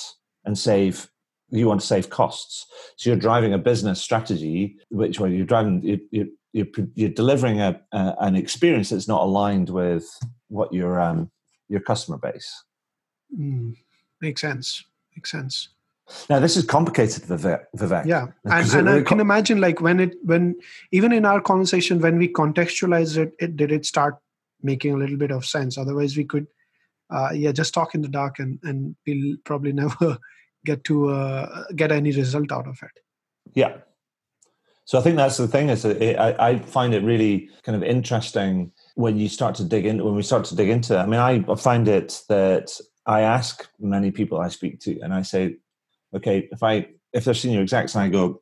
and 0.45 0.57
save 0.57 1.09
you 1.49 1.67
want 1.67 1.81
to 1.81 1.87
save 1.87 2.09
costs. 2.09 2.65
So 2.97 3.09
you're 3.09 3.19
driving 3.19 3.53
a 3.53 3.57
business 3.57 4.01
strategy, 4.01 4.77
which 4.89 5.19
when 5.19 5.33
you're 5.33 5.45
driving, 5.45 5.81
you, 5.81 5.99
you, 6.11 6.31
you're, 6.53 6.67
you're 6.95 7.09
delivering 7.09 7.61
a, 7.61 7.79
a, 7.91 8.15
an 8.19 8.35
experience 8.35 8.89
that's 8.89 9.07
not 9.07 9.21
aligned 9.21 9.69
with 9.69 10.05
what 10.49 10.73
your 10.73 10.99
um, 10.99 11.31
your 11.69 11.81
customer 11.81 12.17
base. 12.17 12.63
Mm, 13.37 13.75
makes 14.21 14.41
sense. 14.41 14.83
Makes 15.15 15.31
sense. 15.31 15.69
Now 16.29 16.39
this 16.39 16.55
is 16.55 16.65
complicated, 16.65 17.23
Vivek. 17.23 17.65
Vivek. 17.75 18.05
Yeah, 18.05 18.27
and, 18.45 18.73
and 18.73 18.87
it 18.87 19.01
I 19.01 19.01
can 19.01 19.19
imagine 19.19 19.59
like 19.59 19.81
when 19.81 19.99
it 19.99 20.15
when 20.23 20.55
even 20.91 21.11
in 21.11 21.25
our 21.25 21.41
conversation 21.41 21.99
when 21.99 22.17
we 22.17 22.29
contextualized 22.29 23.17
it, 23.17 23.33
it 23.39 23.57
did 23.57 23.71
it 23.71 23.85
start 23.85 24.17
making 24.61 24.93
a 24.93 24.97
little 24.97 25.17
bit 25.17 25.31
of 25.31 25.45
sense. 25.45 25.77
Otherwise, 25.77 26.15
we 26.15 26.23
could 26.23 26.47
uh, 27.09 27.31
yeah 27.33 27.51
just 27.51 27.73
talk 27.73 27.93
in 27.93 28.01
the 28.01 28.07
dark 28.07 28.39
and 28.39 28.59
and 28.63 28.95
we'll 29.05 29.35
probably 29.43 29.71
never 29.83 30.17
get 30.69 30.83
to 30.89 30.95
uh, 31.09 31.63
get 31.81 31.91
any 31.91 32.11
result 32.21 32.51
out 32.51 32.67
of 32.73 32.77
it. 32.87 32.95
Yeah. 33.61 33.73
So 34.85 34.97
I 34.99 35.01
think 35.03 35.17
that's 35.17 35.37
the 35.37 35.49
thing 35.55 35.69
is 35.69 35.83
it, 35.83 36.17
I, 36.17 36.29
I 36.49 36.51
find 36.59 36.93
it 36.93 37.03
really 37.03 37.49
kind 37.63 37.75
of 37.75 37.83
interesting 37.83 38.71
when 38.95 39.17
you 39.21 39.27
start 39.27 39.53
to 39.55 39.65
dig 39.73 39.85
in 39.85 40.03
when 40.05 40.15
we 40.15 40.23
start 40.23 40.45
to 40.45 40.55
dig 40.55 40.69
into 40.69 40.93
it. 40.95 41.01
I 41.05 41.07
mean, 41.11 41.19
I 41.19 41.55
find 41.55 41.87
it 41.87 42.09
that 42.29 42.67
I 43.05 43.19
ask 43.21 43.67
many 43.79 44.11
people 44.11 44.39
I 44.39 44.49
speak 44.49 44.79
to, 44.85 44.91
and 45.03 45.13
I 45.13 45.23
say, 45.23 45.57
okay, 46.13 46.47
if 46.55 46.61
I 46.63 46.73
if 47.11 47.23
they're 47.23 47.41
senior 47.43 47.61
execs, 47.61 47.95
and 47.95 48.03
I 48.05 48.09
go, 48.09 48.41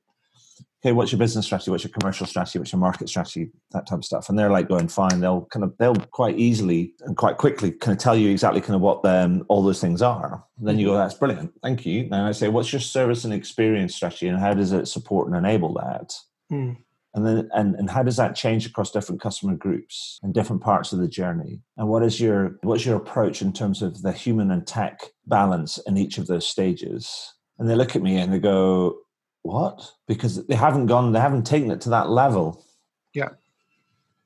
okay, 0.86 0.92
what's 0.92 1.12
your 1.12 1.20
business 1.20 1.48
strategy? 1.48 1.72
What's 1.72 1.84
your 1.84 1.92
commercial 1.92 2.28
strategy? 2.28 2.60
What's 2.60 2.72
your 2.72 2.80
market 2.80 3.10
strategy? 3.10 3.50
That 3.72 3.88
type 3.88 4.00
of 4.00 4.06
stuff, 4.06 4.30
and 4.30 4.38
they're 4.38 4.52
like 4.52 4.68
going 4.68 4.88
fine. 4.88 5.20
They'll 5.20 5.46
kind 5.46 5.64
of 5.64 5.74
they'll 5.80 5.96
quite 5.96 6.38
easily 6.38 6.94
and 7.02 7.18
quite 7.18 7.38
quickly 7.38 7.72
kind 7.72 7.98
of 7.98 8.02
tell 8.02 8.16
you 8.16 8.30
exactly 8.30 8.62
kind 8.62 8.76
of 8.76 8.82
what 8.82 9.02
them 9.02 9.46
all 9.48 9.64
those 9.64 9.82
things 9.82 10.04
are. 10.04 10.44
And 10.60 10.68
then 10.68 10.78
you 10.78 10.88
go, 10.88 10.96
that's 10.96 11.16
brilliant, 11.16 11.54
thank 11.64 11.86
you. 11.86 12.08
Then 12.08 12.22
I 12.22 12.32
say, 12.32 12.50
what's 12.50 12.72
your 12.72 12.80
service 12.80 13.26
and 13.26 13.34
experience 13.34 13.96
strategy, 13.96 14.28
and 14.28 14.40
how 14.40 14.54
does 14.54 14.72
it 14.72 14.88
support 14.88 15.28
and 15.28 15.36
enable 15.36 15.74
that? 15.74 16.14
Mm, 16.52 16.78
and 17.16 17.26
then 17.26 17.50
and, 17.54 17.76
and 17.76 17.90
how 17.90 18.04
does 18.04 18.18
that 18.18 18.36
change 18.36 18.68
across 18.68 18.92
different 18.92 19.22
customer 19.22 19.56
groups 19.56 20.20
and 20.22 20.36
different 20.36 20.62
parts 20.62 20.94
of 20.94 21.00
the 21.00 21.08
journey 21.08 21.62
and 21.78 21.88
what 21.88 22.04
is 22.04 22.22
your 22.22 22.58
what's 22.62 22.86
your 22.86 22.98
approach 22.98 23.42
in 23.42 23.52
terms 23.52 23.82
of 23.82 24.04
the 24.04 24.12
human 24.12 24.52
and 24.52 24.68
tech 24.68 25.00
balance 25.26 25.80
in 25.88 25.98
each 25.98 26.20
of 26.20 26.28
those 26.28 26.46
stages 26.46 27.34
and 27.58 27.70
they 27.70 27.76
look 27.76 27.96
at 27.96 28.04
me 28.04 28.18
and 28.18 28.32
they 28.32 28.40
go 28.40 28.98
what 29.46 29.92
because 30.08 30.46
they 30.48 30.56
haven't 30.56 30.88
gone 30.88 31.12
they 31.12 31.20
haven't 31.20 31.46
taken 31.46 31.72
it 31.72 31.82
to 31.82 31.90
that 31.90 32.10
level 32.10 32.66
Yeah. 33.14 33.30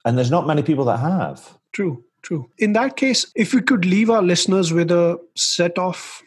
and 0.06 0.18
there's 0.18 0.32
not 0.32 0.48
many 0.48 0.64
people 0.64 0.86
that 0.86 1.00
have 1.00 1.58
true, 1.74 2.04
true. 2.24 2.50
In 2.58 2.74
that 2.74 2.96
case, 2.98 3.32
if 3.36 3.54
we 3.54 3.62
could 3.62 3.86
leave 3.86 4.10
our 4.10 4.22
listeners 4.24 4.74
with 4.74 4.90
a 4.92 5.20
set 5.36 5.78
of 5.78 6.22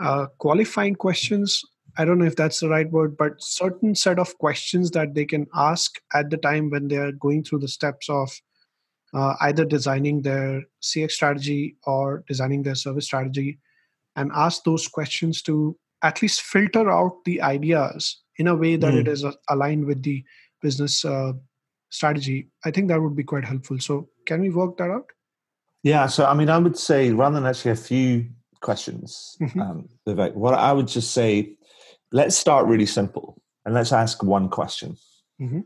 uh, 0.00 0.26
qualifying 0.38 0.94
questions. 0.94 1.62
I 1.96 2.04
don't 2.04 2.18
know 2.18 2.24
if 2.26 2.36
that's 2.36 2.60
the 2.60 2.68
right 2.68 2.90
word, 2.90 3.16
but 3.16 3.40
certain 3.40 3.94
set 3.94 4.18
of 4.18 4.36
questions 4.38 4.90
that 4.90 5.14
they 5.14 5.24
can 5.24 5.46
ask 5.54 6.00
at 6.12 6.30
the 6.30 6.36
time 6.36 6.70
when 6.70 6.88
they 6.88 6.96
are 6.96 7.12
going 7.12 7.44
through 7.44 7.60
the 7.60 7.68
steps 7.68 8.08
of 8.08 8.30
uh, 9.14 9.34
either 9.42 9.64
designing 9.64 10.22
their 10.22 10.64
CX 10.82 11.12
strategy 11.12 11.76
or 11.86 12.24
designing 12.26 12.64
their 12.64 12.74
service 12.74 13.04
strategy, 13.04 13.58
and 14.16 14.32
ask 14.34 14.64
those 14.64 14.88
questions 14.88 15.40
to 15.42 15.76
at 16.02 16.20
least 16.20 16.42
filter 16.42 16.90
out 16.90 17.24
the 17.24 17.40
ideas 17.40 18.23
in 18.38 18.46
a 18.48 18.54
way 18.54 18.76
that 18.76 18.92
Mm. 18.94 19.00
it 19.00 19.08
is 19.08 19.24
uh, 19.24 19.32
aligned 19.48 19.84
with 19.86 20.02
the 20.02 20.24
business 20.62 21.04
uh, 21.04 21.32
strategy. 21.90 22.48
I 22.64 22.70
think 22.70 22.88
that 22.88 23.00
would 23.00 23.14
be 23.16 23.24
quite 23.24 23.44
helpful. 23.44 23.78
So, 23.78 24.08
can 24.26 24.40
we 24.40 24.50
work 24.50 24.76
that 24.78 24.90
out? 24.90 25.06
Yeah, 25.82 26.06
so 26.06 26.24
I 26.26 26.34
mean, 26.34 26.48
I 26.48 26.58
would 26.58 26.78
say 26.78 27.12
rather 27.12 27.34
than 27.34 27.46
actually 27.46 27.72
a 27.72 27.76
few 27.76 28.26
questions, 28.60 29.36
Mhm. 29.40 29.60
um, 29.60 29.88
Vivek, 30.06 30.34
what 30.34 30.54
I 30.54 30.72
would 30.72 30.88
just 30.88 31.12
say, 31.12 31.56
let's 32.12 32.36
start 32.36 32.66
really 32.66 32.86
simple 32.86 33.40
and 33.64 33.74
let's 33.74 33.92
ask 33.92 34.22
one 34.22 34.48
question. 34.48 34.96
Mhm. 35.40 35.64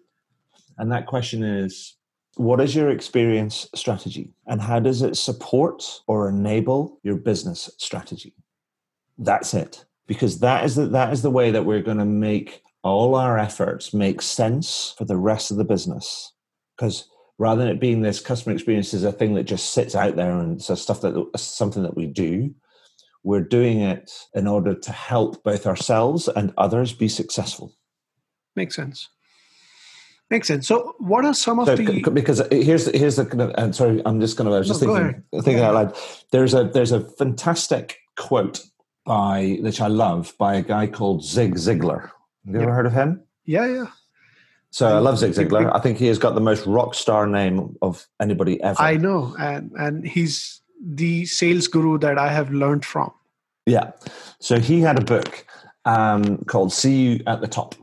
And 0.78 0.90
that 0.92 1.06
question 1.06 1.42
is 1.44 1.94
what 2.36 2.60
is 2.60 2.74
your 2.74 2.90
experience 2.90 3.68
strategy 3.74 4.32
and 4.46 4.60
how 4.60 4.78
does 4.80 5.02
it 5.02 5.16
support 5.16 6.02
or 6.06 6.28
enable 6.28 7.00
your 7.02 7.16
business 7.16 7.70
strategy? 7.78 8.34
That's 9.18 9.54
it. 9.54 9.84
Because 10.08 10.40
that 10.40 10.64
is 10.64 10.74
the, 10.74 10.86
that 10.86 11.12
is 11.12 11.22
the 11.22 11.30
way 11.30 11.52
that 11.52 11.64
we're 11.64 11.82
going 11.82 11.98
to 11.98 12.04
make 12.04 12.62
all 12.82 13.14
our 13.14 13.38
efforts 13.38 13.94
make 13.94 14.20
sense 14.20 14.94
for 14.98 15.04
the 15.04 15.16
rest 15.16 15.52
of 15.52 15.56
the 15.56 15.64
business. 15.64 16.32
Because 16.76 17.08
rather 17.38 17.60
than 17.60 17.70
it 17.70 17.80
being 17.80 18.02
this 18.02 18.18
customer 18.18 18.54
experience 18.54 18.92
is 18.92 19.04
a 19.04 19.12
thing 19.12 19.34
that 19.34 19.44
just 19.44 19.70
sits 19.70 19.94
out 19.94 20.16
there 20.16 20.36
and 20.36 20.56
it's 20.56 20.70
a 20.70 20.76
stuff 20.76 21.02
that 21.02 21.16
uh, 21.16 21.38
something 21.38 21.84
that 21.84 21.96
we 21.96 22.06
do 22.06 22.52
we're 23.24 23.40
doing 23.40 23.80
it 23.80 24.10
in 24.34 24.46
order 24.46 24.74
to 24.74 24.92
help 24.92 25.42
both 25.42 25.66
ourselves 25.66 26.28
and 26.28 26.52
others 26.56 26.92
be 26.92 27.08
successful 27.08 27.72
Makes 28.58 28.74
sense. 28.74 29.08
Makes 30.30 30.48
sense. 30.48 30.66
So, 30.66 30.96
what 30.98 31.24
are 31.24 31.32
some 31.32 31.60
of 31.60 31.66
so, 31.66 31.76
the 31.76 32.10
because 32.10 32.40
uh, 32.40 32.48
here's 32.50 32.86
here's 32.92 33.14
the 33.14 33.24
kind 33.24 33.40
of 33.40 33.54
and 33.56 33.72
sorry 33.72 34.02
i'm 34.04 34.20
just 34.20 34.36
going 34.36 34.50
to 34.50 34.54
i 34.54 34.58
was 34.58 34.66
just 34.66 34.82
No, 34.82 34.94
thinking 34.96 35.22
thinking 35.42 35.60
out 35.60 35.74
loud 35.74 35.96
there's 36.32 36.54
a 36.54 36.64
there's 36.64 36.90
a 36.90 37.00
fantastic 37.00 37.98
quote 38.16 38.60
by 39.08 39.58
which 39.66 39.80
i 39.80 39.88
love 40.04 40.32
by 40.38 40.52
a 40.56 40.62
guy 40.74 40.86
called 40.86 41.24
zig 41.24 41.54
ziglar 41.66 42.00
have 42.02 42.54
you 42.54 42.60
Yeah. 42.60 42.62
ever 42.66 42.74
heard 42.78 42.86
of 42.86 42.92
him 42.92 43.10
yeah, 43.56 43.66
yeah. 43.76 43.86
so 44.70 44.84
i 44.98 45.00
love 45.06 45.18
zig 45.18 45.32
ziglar 45.32 45.64
i 45.74 45.80
think 45.84 45.98
he 45.98 46.08
has 46.12 46.18
got 46.24 46.34
the 46.34 46.46
most 46.50 46.66
rock 46.66 46.94
star 47.02 47.26
name 47.26 47.76
of 47.80 48.06
anybody 48.20 48.54
ever 48.62 48.80
I 48.92 48.96
know, 49.06 49.34
and 49.50 49.72
and 49.84 50.06
he's 50.06 50.60
the 51.02 51.26
sales 51.26 51.66
guru 51.74 51.98
that 51.98 52.18
I 52.18 52.28
have 52.38 52.50
learned 52.52 52.84
from. 52.84 53.10
Yeah. 53.66 53.90
So 54.40 54.60
he 54.60 54.80
had 54.80 54.96
a 54.96 55.04
book 55.14 55.44
um, 55.84 56.22
called 56.52 56.72
See 56.72 56.96
You 57.06 57.12
at 57.26 57.40
the 57.40 57.48
Top. 57.48 57.74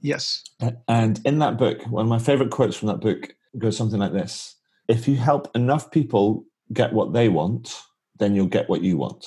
Yes. 0.00 0.44
And 0.86 1.20
in 1.24 1.40
that 1.40 1.58
book, 1.58 1.82
one 1.90 2.04
of 2.06 2.08
my 2.08 2.20
favorite 2.28 2.50
quotes 2.50 2.76
from 2.76 2.88
that 2.88 3.00
book 3.00 3.34
goes 3.58 3.76
something 3.76 3.98
like 3.98 4.12
this 4.12 4.54
If 4.88 5.08
you 5.08 5.16
help 5.16 5.44
enough 5.56 5.90
people 5.90 6.44
get 6.72 6.92
what 6.92 7.12
they 7.12 7.28
want, 7.28 7.64
then 8.20 8.34
you'll 8.36 8.54
get 8.58 8.68
what 8.68 8.82
you 8.82 8.96
want. 8.98 9.22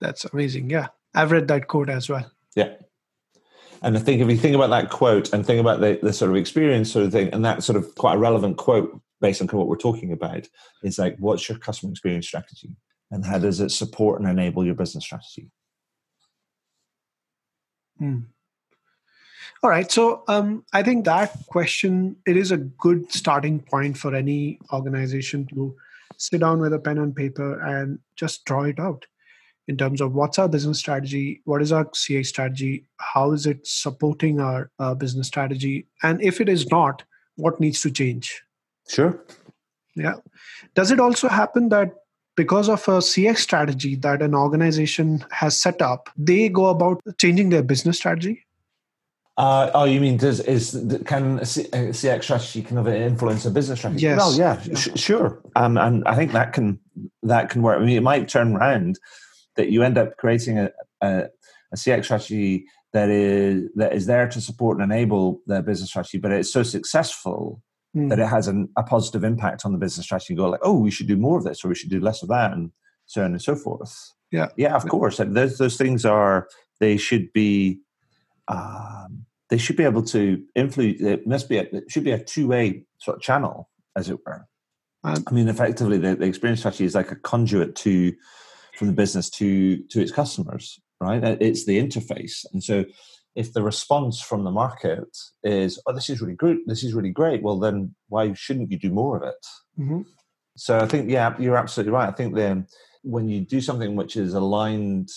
That's 0.00 0.24
amazing. 0.26 0.70
Yeah. 0.70 0.88
I've 1.14 1.32
read 1.32 1.48
that 1.48 1.68
quote 1.68 1.90
as 1.90 2.08
well. 2.08 2.30
Yeah. 2.54 2.74
And 3.82 3.96
I 3.96 4.00
think 4.00 4.20
if 4.20 4.28
you 4.28 4.36
think 4.36 4.54
about 4.54 4.70
that 4.70 4.90
quote 4.90 5.32
and 5.32 5.44
think 5.44 5.60
about 5.60 5.80
the, 5.80 5.98
the 6.02 6.12
sort 6.12 6.30
of 6.30 6.36
experience 6.36 6.92
sort 6.92 7.06
of 7.06 7.12
thing, 7.12 7.30
and 7.32 7.44
that 7.44 7.62
sort 7.62 7.76
of 7.76 7.94
quite 7.94 8.14
a 8.14 8.18
relevant 8.18 8.58
quote 8.58 9.00
based 9.20 9.40
on 9.40 9.48
what 9.48 9.68
we're 9.68 9.76
talking 9.76 10.12
about, 10.12 10.46
is 10.82 10.98
like, 10.98 11.16
what's 11.18 11.48
your 11.48 11.58
customer 11.58 11.90
experience 11.90 12.26
strategy? 12.26 12.76
And 13.10 13.24
how 13.24 13.38
does 13.38 13.60
it 13.60 13.70
support 13.70 14.20
and 14.20 14.28
enable 14.28 14.64
your 14.64 14.74
business 14.74 15.04
strategy? 15.04 15.50
Hmm. 17.98 18.20
All 19.62 19.70
right. 19.70 19.90
So 19.90 20.24
um, 20.28 20.64
I 20.72 20.82
think 20.82 21.04
that 21.04 21.36
question 21.46 22.16
it 22.26 22.36
is 22.36 22.50
a 22.50 22.56
good 22.56 23.12
starting 23.12 23.60
point 23.60 23.98
for 23.98 24.14
any 24.14 24.58
organization 24.72 25.46
to 25.48 25.74
sit 26.16 26.40
down 26.40 26.60
with 26.60 26.72
a 26.72 26.78
pen 26.78 26.98
and 26.98 27.14
paper 27.14 27.60
and 27.60 27.98
just 28.16 28.44
draw 28.44 28.62
it 28.64 28.78
out 28.78 29.06
in 29.70 29.76
terms 29.76 30.00
of 30.00 30.14
what's 30.14 30.36
our 30.36 30.48
business 30.48 30.80
strategy, 30.80 31.40
what 31.44 31.62
is 31.62 31.70
our 31.70 31.88
CA 31.94 32.24
strategy, 32.24 32.84
how 32.96 33.30
is 33.30 33.46
it 33.46 33.64
supporting 33.64 34.40
our 34.40 34.68
uh, 34.80 34.94
business 34.94 35.28
strategy, 35.28 35.86
and 36.02 36.20
if 36.20 36.40
it 36.40 36.48
is 36.48 36.68
not, 36.72 37.04
what 37.36 37.60
needs 37.60 37.80
to 37.82 37.90
change. 37.90 38.42
Sure. 38.88 39.24
Yeah. 39.94 40.16
Does 40.74 40.90
it 40.90 40.98
also 40.98 41.28
happen 41.28 41.68
that 41.68 41.92
because 42.36 42.68
of 42.68 42.80
a 42.88 42.98
CX 42.98 43.38
strategy 43.38 43.94
that 43.96 44.22
an 44.22 44.34
organization 44.34 45.24
has 45.30 45.56
set 45.56 45.80
up, 45.80 46.10
they 46.16 46.48
go 46.48 46.66
about 46.66 47.00
changing 47.18 47.50
their 47.50 47.62
business 47.62 47.96
strategy? 47.96 48.44
Uh, 49.36 49.70
oh, 49.72 49.84
you 49.84 50.00
mean 50.00 50.16
does 50.16 50.40
is 50.40 50.72
can 51.06 51.38
a 51.38 51.42
CX 51.42 52.24
strategy 52.24 52.62
kind 52.62 52.78
of 52.78 52.88
influence 52.88 53.46
a 53.46 53.50
business 53.50 53.78
strategy? 53.78 54.02
Yes. 54.02 54.18
Well, 54.18 54.34
yeah, 54.34 54.60
yeah. 54.64 54.74
Sh- 54.74 54.96
sure. 54.96 55.40
Um, 55.54 55.78
and 55.78 56.06
I 56.06 56.16
think 56.16 56.32
that 56.32 56.52
can 56.52 56.80
that 57.22 57.48
can 57.50 57.62
work. 57.62 57.80
I 57.80 57.84
mean, 57.84 57.96
it 57.96 58.02
might 58.02 58.28
turn 58.28 58.56
around 58.56 58.98
that 59.60 59.70
you 59.70 59.82
end 59.82 59.98
up 59.98 60.16
creating 60.16 60.58
a, 60.58 60.70
a, 61.02 61.24
a 61.72 61.76
CX 61.76 62.04
strategy 62.04 62.64
that 62.94 63.10
is 63.10 63.68
that 63.76 63.92
is 63.92 64.06
there 64.06 64.26
to 64.26 64.40
support 64.40 64.78
and 64.78 64.90
enable 64.90 65.40
their 65.46 65.62
business 65.62 65.90
strategy, 65.90 66.18
but 66.18 66.32
it's 66.32 66.52
so 66.52 66.62
successful 66.62 67.62
mm. 67.94 68.08
that 68.08 68.18
it 68.18 68.26
has 68.26 68.48
an, 68.48 68.70
a 68.78 68.82
positive 68.82 69.22
impact 69.22 69.66
on 69.66 69.72
the 69.72 69.78
business 69.78 70.06
strategy. 70.06 70.32
You 70.32 70.38
go 70.38 70.48
like, 70.48 70.60
oh, 70.62 70.78
we 70.78 70.90
should 70.90 71.06
do 71.06 71.16
more 71.16 71.36
of 71.36 71.44
this, 71.44 71.62
or 71.62 71.68
we 71.68 71.74
should 71.74 71.90
do 71.90 72.00
less 72.00 72.22
of 72.22 72.30
that, 72.30 72.52
and 72.52 72.72
so 73.04 73.22
on 73.22 73.32
and 73.32 73.42
so 73.42 73.54
forth. 73.54 73.94
Yeah, 74.32 74.48
yeah, 74.56 74.74
of 74.74 74.88
course. 74.88 75.18
Those 75.18 75.58
those 75.58 75.76
things 75.76 76.04
are 76.04 76.48
they 76.80 76.96
should 76.96 77.32
be. 77.32 77.80
Um, 78.48 79.26
they 79.50 79.58
should 79.58 79.76
be 79.76 79.84
able 79.84 80.04
to 80.04 80.42
influence. 80.54 81.00
It 81.00 81.26
must 81.26 81.48
be. 81.48 81.58
A, 81.58 81.62
it 81.62 81.90
should 81.90 82.04
be 82.04 82.12
a 82.12 82.22
two-way 82.22 82.84
sort 82.98 83.18
of 83.18 83.22
channel, 83.22 83.68
as 83.94 84.08
it 84.08 84.18
were. 84.24 84.46
Um, 85.04 85.24
I 85.26 85.30
mean, 85.32 85.48
effectively, 85.48 85.98
the, 85.98 86.14
the 86.16 86.26
experience 86.26 86.60
strategy 86.60 86.84
is 86.84 86.94
like 86.94 87.10
a 87.10 87.16
conduit 87.16 87.74
to 87.76 88.12
from 88.80 88.88
the 88.88 88.94
business 88.94 89.28
to 89.28 89.76
to 89.90 90.00
its 90.00 90.10
customers, 90.10 90.80
right? 91.02 91.22
It's 91.22 91.66
the 91.66 91.78
interface, 91.78 92.46
and 92.50 92.64
so 92.64 92.86
if 93.34 93.52
the 93.52 93.62
response 93.62 94.22
from 94.22 94.42
the 94.42 94.50
market 94.50 95.14
is, 95.44 95.78
"Oh, 95.86 95.92
this 95.92 96.08
is 96.08 96.22
really 96.22 96.34
good. 96.34 96.56
This 96.64 96.82
is 96.82 96.94
really 96.94 97.10
great," 97.10 97.42
well, 97.42 97.58
then 97.58 97.94
why 98.08 98.32
shouldn't 98.32 98.70
you 98.70 98.78
do 98.78 98.90
more 98.90 99.18
of 99.18 99.22
it? 99.22 99.44
Mm-hmm. 99.78 100.00
So 100.56 100.78
I 100.78 100.86
think, 100.86 101.10
yeah, 101.10 101.36
you're 101.38 101.58
absolutely 101.58 101.92
right. 101.92 102.08
I 102.08 102.12
think 102.12 102.34
then 102.34 102.66
when 103.02 103.28
you 103.28 103.42
do 103.42 103.60
something 103.60 103.96
which 103.96 104.16
is 104.16 104.32
aligned 104.32 105.10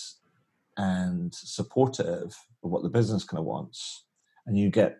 and 0.76 1.34
supportive 1.34 2.36
of 2.62 2.70
what 2.70 2.82
the 2.82 2.96
business 2.98 3.24
kind 3.24 3.40
of 3.40 3.46
wants, 3.46 4.04
and 4.46 4.58
you 4.58 4.68
get 4.68 4.98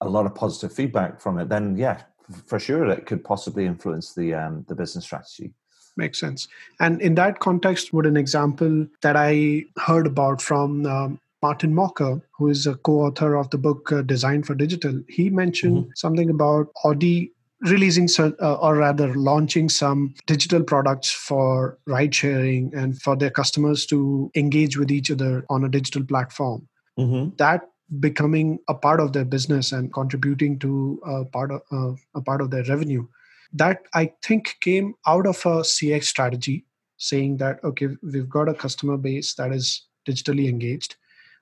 a 0.00 0.08
lot 0.08 0.26
of 0.26 0.34
positive 0.36 0.72
feedback 0.72 1.20
from 1.20 1.40
it, 1.40 1.48
then 1.48 1.76
yeah, 1.76 2.02
for 2.46 2.60
sure, 2.60 2.88
it 2.88 3.06
could 3.06 3.24
possibly 3.24 3.66
influence 3.66 4.14
the 4.14 4.32
um, 4.42 4.64
the 4.68 4.76
business 4.76 5.04
strategy. 5.04 5.54
Makes 5.98 6.20
sense. 6.20 6.46
And 6.78 7.02
in 7.02 7.16
that 7.16 7.40
context, 7.40 7.92
would 7.92 8.06
an 8.06 8.16
example 8.16 8.86
that 9.02 9.16
I 9.16 9.64
heard 9.84 10.06
about 10.06 10.40
from 10.40 10.86
um, 10.86 11.20
Martin 11.42 11.74
Mocker, 11.74 12.22
who 12.38 12.48
is 12.48 12.68
a 12.68 12.76
co-author 12.76 13.34
of 13.34 13.50
the 13.50 13.58
book 13.58 13.90
uh, 13.90 14.02
Design 14.02 14.44
for 14.44 14.54
Digital, 14.54 15.02
he 15.08 15.28
mentioned 15.28 15.76
mm-hmm. 15.76 15.90
something 15.96 16.30
about 16.30 16.68
Audi 16.84 17.32
releasing 17.62 18.08
uh, 18.20 18.54
or 18.54 18.76
rather 18.76 19.12
launching 19.16 19.68
some 19.68 20.14
digital 20.26 20.62
products 20.62 21.10
for 21.10 21.76
ride 21.88 22.14
sharing 22.14 22.72
and 22.76 23.02
for 23.02 23.16
their 23.16 23.30
customers 23.30 23.84
to 23.86 24.30
engage 24.36 24.78
with 24.78 24.92
each 24.92 25.10
other 25.10 25.44
on 25.50 25.64
a 25.64 25.68
digital 25.68 26.04
platform 26.04 26.68
mm-hmm. 26.96 27.34
that 27.38 27.62
becoming 27.98 28.60
a 28.68 28.74
part 28.74 29.00
of 29.00 29.12
their 29.12 29.24
business 29.24 29.72
and 29.72 29.92
contributing 29.92 30.56
to 30.60 31.00
a 31.04 31.24
part 31.24 31.50
of 31.50 31.62
uh, 31.72 31.96
a 32.14 32.20
part 32.20 32.40
of 32.40 32.52
their 32.52 32.62
revenue 32.64 33.04
that 33.52 33.82
i 33.94 34.10
think 34.22 34.56
came 34.60 34.94
out 35.06 35.26
of 35.26 35.36
a 35.46 35.60
cx 35.60 36.04
strategy 36.04 36.64
saying 36.96 37.36
that 37.36 37.62
okay 37.64 37.88
we've 38.02 38.28
got 38.28 38.48
a 38.48 38.54
customer 38.54 38.96
base 38.96 39.34
that 39.34 39.52
is 39.52 39.86
digitally 40.06 40.48
engaged 40.48 40.96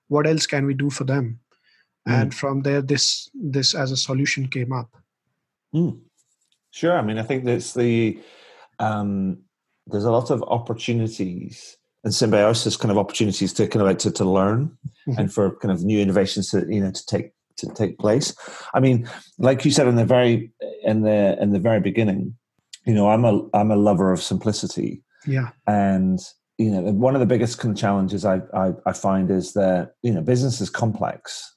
what 0.08 0.26
else 0.26 0.46
can 0.46 0.66
we 0.66 0.74
do 0.74 0.90
for 0.90 1.04
them 1.04 1.38
mm. 2.08 2.12
and 2.12 2.34
from 2.34 2.62
there 2.62 2.82
this 2.82 3.30
this 3.34 3.74
as 3.74 3.90
a 3.90 3.96
solution 3.96 4.46
came 4.46 4.72
up 4.72 4.90
mm. 5.74 5.98
sure 6.70 6.96
i 6.96 7.02
mean 7.02 7.18
i 7.18 7.22
think 7.22 7.44
that's 7.44 7.74
the 7.74 8.18
um 8.78 9.38
there's 9.86 10.04
a 10.04 10.10
lot 10.10 10.30
of 10.30 10.42
opportunities 10.44 11.76
and 12.04 12.14
symbiosis 12.14 12.76
kind 12.76 12.92
of 12.92 12.98
opportunities 12.98 13.52
to 13.52 13.66
kind 13.66 13.82
of 13.82 13.88
like 13.88 13.98
to, 13.98 14.10
to 14.10 14.24
learn 14.24 14.76
mm-hmm. 15.08 15.18
and 15.18 15.32
for 15.32 15.56
kind 15.56 15.72
of 15.72 15.84
new 15.84 15.98
innovations 15.98 16.50
to 16.50 16.64
you 16.68 16.80
know 16.80 16.90
to 16.90 17.06
take 17.06 17.32
to 17.58 17.66
take 17.74 17.98
place. 17.98 18.34
I 18.74 18.80
mean, 18.80 19.08
like 19.38 19.64
you 19.64 19.70
said 19.70 19.88
in 19.88 19.96
the 19.96 20.04
very 20.04 20.52
in 20.82 21.02
the 21.02 21.36
in 21.40 21.52
the 21.52 21.58
very 21.58 21.80
beginning, 21.80 22.36
you 22.84 22.94
know, 22.94 23.08
I'm 23.08 23.24
a 23.24 23.48
I'm 23.54 23.70
a 23.70 23.76
lover 23.76 24.12
of 24.12 24.22
simplicity. 24.22 25.02
Yeah. 25.26 25.50
And 25.66 26.20
you 26.58 26.70
know, 26.70 26.80
one 26.92 27.14
of 27.14 27.20
the 27.20 27.26
biggest 27.26 27.58
kind 27.58 27.74
of 27.74 27.80
challenges 27.80 28.24
I, 28.24 28.40
I, 28.54 28.72
I 28.86 28.92
find 28.92 29.30
is 29.30 29.52
that 29.54 29.92
you 30.02 30.12
know 30.12 30.22
business 30.22 30.60
is 30.60 30.70
complex, 30.70 31.54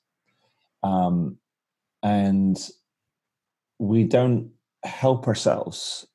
um, 0.84 1.38
and 2.04 2.58
we 3.78 4.04
don't 4.04 4.52
help 4.84 5.28
ourselves 5.28 6.06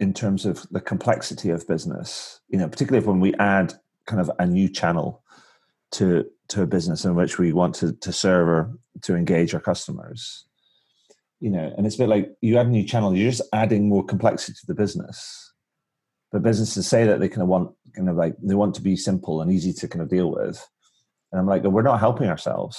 in 0.00 0.12
terms 0.12 0.44
of 0.44 0.66
the 0.70 0.80
complexity 0.80 1.48
of 1.48 1.66
business. 1.66 2.40
You 2.48 2.58
know, 2.58 2.68
particularly 2.68 3.06
when 3.06 3.20
we 3.20 3.32
add 3.34 3.74
kind 4.06 4.20
of 4.20 4.30
a 4.38 4.46
new 4.46 4.68
channel 4.68 5.22
to 5.92 6.26
to 6.48 6.62
a 6.62 6.66
business 6.66 7.04
in 7.04 7.14
which 7.14 7.38
we 7.38 7.52
want 7.52 7.74
to 7.76 7.92
to 7.92 8.12
serve 8.12 8.48
or 8.48 8.78
to 9.02 9.14
engage 9.14 9.54
our 9.54 9.60
customers. 9.60 10.46
You 11.40 11.50
know, 11.50 11.72
and 11.76 11.86
it's 11.86 11.96
a 11.96 11.98
bit 11.98 12.08
like 12.08 12.30
you 12.40 12.56
add 12.56 12.66
a 12.66 12.70
new 12.70 12.84
channel, 12.84 13.14
you're 13.14 13.30
just 13.30 13.48
adding 13.52 13.88
more 13.88 14.04
complexity 14.04 14.54
to 14.54 14.66
the 14.66 14.74
business. 14.74 15.52
But 16.32 16.42
businesses 16.42 16.86
say 16.86 17.04
that 17.04 17.20
they 17.20 17.28
kind 17.28 17.42
of 17.42 17.48
want 17.48 17.72
kind 17.94 18.08
of 18.08 18.16
like 18.16 18.34
they 18.42 18.54
want 18.54 18.74
to 18.76 18.82
be 18.82 18.96
simple 18.96 19.40
and 19.40 19.52
easy 19.52 19.72
to 19.72 19.88
kind 19.88 20.02
of 20.02 20.08
deal 20.08 20.30
with. 20.30 20.66
And 21.32 21.40
I'm 21.40 21.46
like, 21.46 21.62
we're 21.62 21.82
not 21.82 22.00
helping 22.00 22.28
ourselves. 22.28 22.78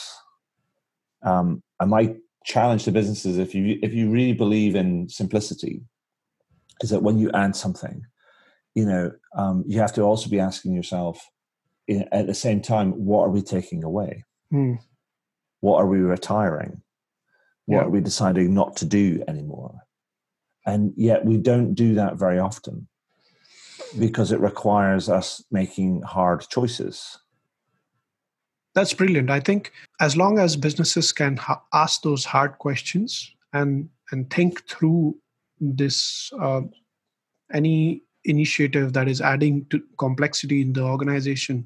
Um, 1.23 1.61
I 1.79 1.85
might 1.85 2.17
challenge 2.45 2.85
the 2.85 2.91
businesses 2.91 3.37
if 3.37 3.53
you 3.53 3.77
if 3.83 3.93
you 3.93 4.09
really 4.09 4.33
believe 4.33 4.75
in 4.75 5.09
simplicity, 5.09 5.81
is 6.81 6.89
that 6.89 7.03
when 7.03 7.17
you 7.17 7.29
add 7.31 7.55
something, 7.55 8.03
you 8.73 8.85
know, 8.85 9.11
um, 9.35 9.63
you 9.67 9.79
have 9.79 9.93
to 9.93 10.01
also 10.01 10.29
be 10.29 10.39
asking 10.39 10.73
yourself, 10.73 11.19
at 11.89 12.27
the 12.27 12.33
same 12.33 12.61
time, 12.61 12.91
what 12.91 13.23
are 13.23 13.29
we 13.29 13.41
taking 13.41 13.83
away? 13.83 14.23
Mm. 14.53 14.79
What 15.61 15.77
are 15.77 15.87
we 15.87 15.99
retiring? 15.99 16.81
What 17.65 17.77
yeah. 17.77 17.83
are 17.83 17.89
we 17.89 18.01
deciding 18.01 18.53
not 18.53 18.75
to 18.77 18.85
do 18.85 19.23
anymore? 19.27 19.81
And 20.65 20.93
yet 20.95 21.25
we 21.25 21.37
don't 21.37 21.73
do 21.73 21.95
that 21.95 22.15
very 22.17 22.39
often 22.39 22.87
because 23.99 24.31
it 24.31 24.39
requires 24.39 25.09
us 25.09 25.43
making 25.51 26.01
hard 26.01 26.41
choices. 26.49 27.17
That's 28.75 28.93
brilliant. 28.93 29.29
I 29.29 29.39
think 29.39 29.71
as 29.99 30.15
long 30.15 30.39
as 30.39 30.55
businesses 30.55 31.11
can 31.11 31.37
ha- 31.37 31.63
ask 31.73 32.01
those 32.01 32.25
hard 32.25 32.57
questions 32.59 33.33
and 33.53 33.89
and 34.11 34.29
think 34.29 34.67
through 34.69 35.17
this 35.59 36.31
uh, 36.39 36.61
any 37.51 38.03
initiative 38.27 38.93
that 38.93 39.07
is 39.07 39.21
adding 39.21 39.65
to 39.69 39.81
complexity 39.97 40.61
in 40.61 40.73
the 40.73 40.83
organization 40.83 41.65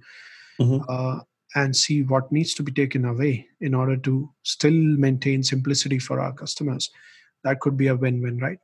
mm-hmm. 0.60 0.80
uh, 0.88 1.20
and 1.56 1.76
see 1.76 2.04
what 2.04 2.32
needs 2.32 2.54
to 2.54 2.64
be 2.64 2.72
taken 2.72 3.06
away 3.06 3.48
in 3.60 3.74
order 3.74 3.98
to 3.98 4.30
still 4.44 4.72
maintain 4.72 5.44
simplicity 5.44 6.00
for 6.00 6.20
our 6.20 6.32
customers 6.32 6.90
that 7.44 7.60
could 7.60 7.76
be 7.76 7.88
a 7.88 7.96
win-win 7.96 8.38
right 8.40 8.60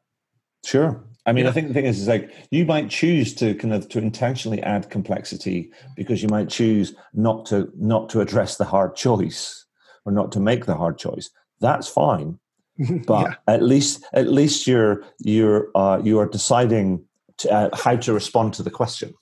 sure 0.66 1.04
i 1.26 1.34
mean 1.34 1.44
yeah. 1.44 1.50
i 1.50 1.54
think 1.54 1.68
the 1.68 1.74
thing 1.74 1.86
is 1.86 2.00
is 2.00 2.08
like 2.08 2.32
you 2.52 2.66
might 2.66 2.90
choose 2.90 3.34
to 3.34 3.54
kind 3.56 3.74
of 3.74 3.88
to 3.90 4.00
intentionally 4.00 4.62
add 4.64 4.90
complexity 4.90 5.72
because 5.96 6.22
you 6.22 6.30
might 6.30 6.50
choose 6.50 6.96
not 7.14 7.46
to 7.46 7.72
not 7.76 8.10
to 8.10 8.22
address 8.22 8.58
the 8.58 8.66
hard 8.66 8.96
choice 8.96 9.66
or 10.06 10.12
not 10.12 10.32
to 10.32 10.40
make 10.40 10.66
the 10.66 10.76
hard 10.76 10.98
choice 10.98 11.30
that's 11.60 11.88
fine 11.88 12.40
but 13.08 13.28
yeah. 13.28 13.36
at 13.48 13.64
least 13.64 14.06
at 14.14 14.28
least 14.28 14.68
you're 14.68 15.04
you're 15.20 15.70
uh, 15.76 16.00
you 16.04 16.20
are 16.20 16.28
deciding 16.28 17.04
to, 17.40 17.52
uh, 17.52 17.76
how 17.76 17.96
to 17.96 18.14
respond 18.14 18.54
to 18.56 18.64
the 18.64 18.70
question. 18.70 19.14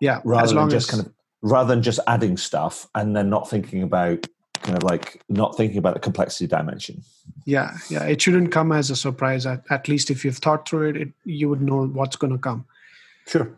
Yeah, 0.00 0.20
rather 0.24 0.54
than 0.54 0.70
just 0.70 0.88
as... 0.88 0.94
kind 0.94 1.06
of 1.06 1.12
rather 1.42 1.74
than 1.74 1.82
just 1.82 2.00
adding 2.06 2.36
stuff 2.36 2.88
and 2.94 3.14
then 3.14 3.30
not 3.30 3.48
thinking 3.48 3.82
about 3.82 4.26
kind 4.62 4.76
of 4.76 4.82
like 4.82 5.22
not 5.28 5.56
thinking 5.56 5.78
about 5.78 5.94
the 5.94 6.00
complexity 6.00 6.46
dimension. 6.46 7.02
Yeah, 7.44 7.76
yeah, 7.88 8.04
it 8.04 8.20
shouldn't 8.20 8.52
come 8.52 8.72
as 8.72 8.90
a 8.90 8.96
surprise. 8.96 9.46
At, 9.46 9.64
at 9.70 9.88
least 9.88 10.10
if 10.10 10.24
you've 10.24 10.38
thought 10.38 10.68
through 10.68 10.90
it, 10.90 10.96
it 10.96 11.08
you 11.24 11.48
would 11.48 11.62
know 11.62 11.86
what's 11.86 12.16
going 12.16 12.32
to 12.32 12.38
come. 12.38 12.66
Sure. 13.26 13.56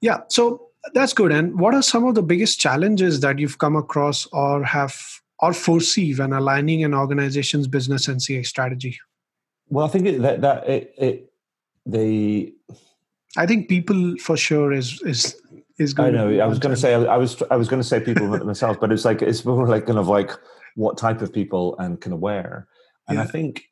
Yeah, 0.00 0.20
so 0.28 0.68
that's 0.94 1.12
good. 1.12 1.32
And 1.32 1.58
what 1.58 1.74
are 1.74 1.82
some 1.82 2.04
of 2.04 2.14
the 2.14 2.22
biggest 2.22 2.58
challenges 2.58 3.20
that 3.20 3.38
you've 3.38 3.58
come 3.58 3.76
across 3.76 4.26
or 4.26 4.64
have 4.64 4.96
or 5.38 5.52
foresee 5.52 6.14
when 6.14 6.32
aligning 6.32 6.84
an 6.84 6.94
organization's 6.94 7.66
business 7.66 8.08
and 8.08 8.20
CX 8.20 8.46
strategy? 8.46 8.98
Well, 9.68 9.86
I 9.86 9.88
think 9.88 10.20
that 10.22 10.40
that 10.40 10.68
it, 10.68 10.94
it 10.98 11.31
the 11.86 12.54
I 13.36 13.46
think 13.46 13.68
people 13.68 14.16
for 14.18 14.36
sure 14.36 14.72
is 14.72 15.00
is 15.02 15.36
is 15.78 15.94
going. 15.94 16.14
I 16.14 16.18
know. 16.18 16.40
I 16.44 16.46
was 16.46 16.58
going 16.58 16.74
to 16.74 16.80
say 16.80 16.94
I 16.94 17.16
was 17.16 17.42
I 17.50 17.56
was 17.56 17.68
going 17.68 17.82
to 17.82 17.88
say 17.88 18.00
people 18.00 18.28
myself, 18.44 18.78
but 18.80 18.92
it's 18.92 19.04
like 19.04 19.22
it's 19.22 19.44
more 19.44 19.66
like 19.66 19.86
kind 19.86 19.98
of 19.98 20.08
like 20.08 20.32
what 20.74 20.96
type 20.96 21.22
of 21.22 21.32
people 21.32 21.76
and 21.78 22.00
kind 22.00 22.14
of 22.14 22.20
where. 22.20 22.68
And 23.08 23.16
yeah. 23.16 23.24
I 23.24 23.26
think 23.26 23.64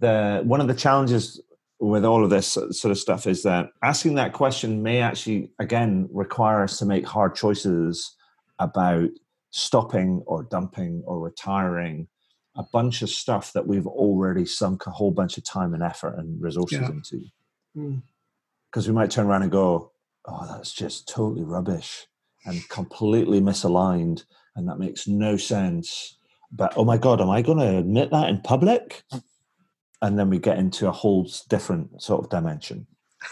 the 0.00 0.42
one 0.44 0.60
of 0.60 0.68
the 0.68 0.74
challenges 0.74 1.40
with 1.78 2.04
all 2.04 2.24
of 2.24 2.30
this 2.30 2.46
sort 2.46 2.84
of 2.84 2.98
stuff 2.98 3.26
is 3.26 3.42
that 3.42 3.68
asking 3.82 4.14
that 4.14 4.32
question 4.32 4.82
may 4.82 5.00
actually 5.00 5.50
again 5.58 6.08
require 6.10 6.62
us 6.62 6.78
to 6.78 6.86
make 6.86 7.06
hard 7.06 7.34
choices 7.34 8.16
about 8.58 9.10
stopping 9.50 10.22
or 10.26 10.42
dumping 10.44 11.02
or 11.06 11.20
retiring 11.20 12.08
a 12.56 12.62
bunch 12.72 13.02
of 13.02 13.10
stuff 13.10 13.52
that 13.52 13.66
we've 13.66 13.86
already 13.86 14.46
sunk 14.46 14.86
a 14.86 14.90
whole 14.90 15.10
bunch 15.10 15.36
of 15.36 15.44
time 15.44 15.74
and 15.74 15.82
effort 15.82 16.18
and 16.18 16.40
resources 16.40 16.80
yeah. 16.80 16.88
into. 16.88 17.22
Mm 17.76 18.02
because 18.76 18.88
we 18.88 18.92
might 18.92 19.10
turn 19.10 19.26
around 19.26 19.40
and 19.40 19.50
go, 19.50 19.90
oh, 20.26 20.46
that's 20.46 20.70
just 20.70 21.08
totally 21.08 21.42
rubbish 21.42 22.06
and 22.44 22.68
completely 22.68 23.40
misaligned, 23.40 24.24
and 24.54 24.68
that 24.68 24.78
makes 24.78 25.08
no 25.08 25.38
sense. 25.38 26.18
but 26.52 26.74
oh 26.76 26.84
my 26.84 26.98
god, 26.98 27.22
am 27.22 27.30
I 27.30 27.40
going 27.40 27.56
to 27.56 27.78
admit 27.78 28.10
that 28.10 28.28
in 28.28 28.42
public? 28.42 29.02
And 30.02 30.18
then 30.18 30.28
we 30.28 30.38
get 30.38 30.58
into 30.58 30.88
a 30.88 30.92
whole 30.92 31.26
different 31.48 32.02
sort 32.02 32.22
of 32.22 32.28
dimension 32.28 32.86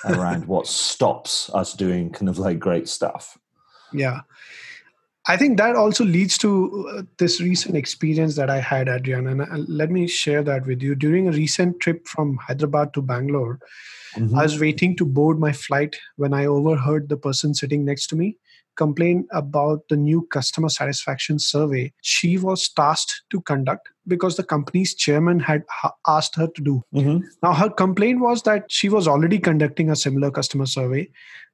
around 0.06 0.46
what 0.46 0.66
stops 0.66 1.50
us 1.52 1.74
doing 1.74 2.10
kind 2.10 2.30
of 2.30 2.38
like 2.38 2.58
great 2.58 2.88
stuff. 2.88 3.36
Yeah. 3.92 4.22
I 5.26 5.36
think 5.38 5.56
that 5.56 5.74
also 5.74 6.04
leads 6.04 6.36
to 6.38 6.88
uh, 6.88 7.02
this 7.18 7.40
recent 7.40 7.76
experience 7.76 8.36
that 8.36 8.50
I 8.50 8.60
had, 8.60 8.88
Adrian. 8.88 9.26
And 9.26 9.40
uh, 9.40 9.46
let 9.68 9.90
me 9.90 10.06
share 10.06 10.42
that 10.42 10.66
with 10.66 10.82
you. 10.82 10.94
During 10.94 11.28
a 11.28 11.32
recent 11.32 11.80
trip 11.80 12.06
from 12.06 12.36
Hyderabad 12.36 12.92
to 12.94 13.02
Bangalore, 13.02 13.58
mm-hmm. 14.14 14.36
I 14.36 14.42
was 14.42 14.60
waiting 14.60 14.96
to 14.98 15.06
board 15.06 15.38
my 15.38 15.52
flight 15.52 15.96
when 16.16 16.34
I 16.34 16.44
overheard 16.44 17.08
the 17.08 17.16
person 17.16 17.54
sitting 17.54 17.84
next 17.84 18.08
to 18.08 18.16
me 18.16 18.36
complain 18.76 19.26
about 19.32 19.88
the 19.88 19.96
new 19.96 20.22
customer 20.30 20.68
satisfaction 20.68 21.38
survey 21.38 21.92
she 22.02 22.36
was 22.38 22.68
tasked 22.68 23.22
to 23.30 23.40
conduct 23.42 23.88
because 24.06 24.36
the 24.36 24.42
company's 24.42 24.94
chairman 24.94 25.40
had 25.40 25.62
asked 26.06 26.34
her 26.36 26.46
to 26.48 26.62
do. 26.62 26.82
Mm-hmm. 26.94 27.26
Now, 27.42 27.54
her 27.54 27.70
complaint 27.70 28.20
was 28.20 28.42
that 28.42 28.64
she 28.68 28.88
was 28.88 29.08
already 29.08 29.38
conducting 29.38 29.90
a 29.90 29.96
similar 29.96 30.30
customer 30.30 30.66
survey. 30.66 31.08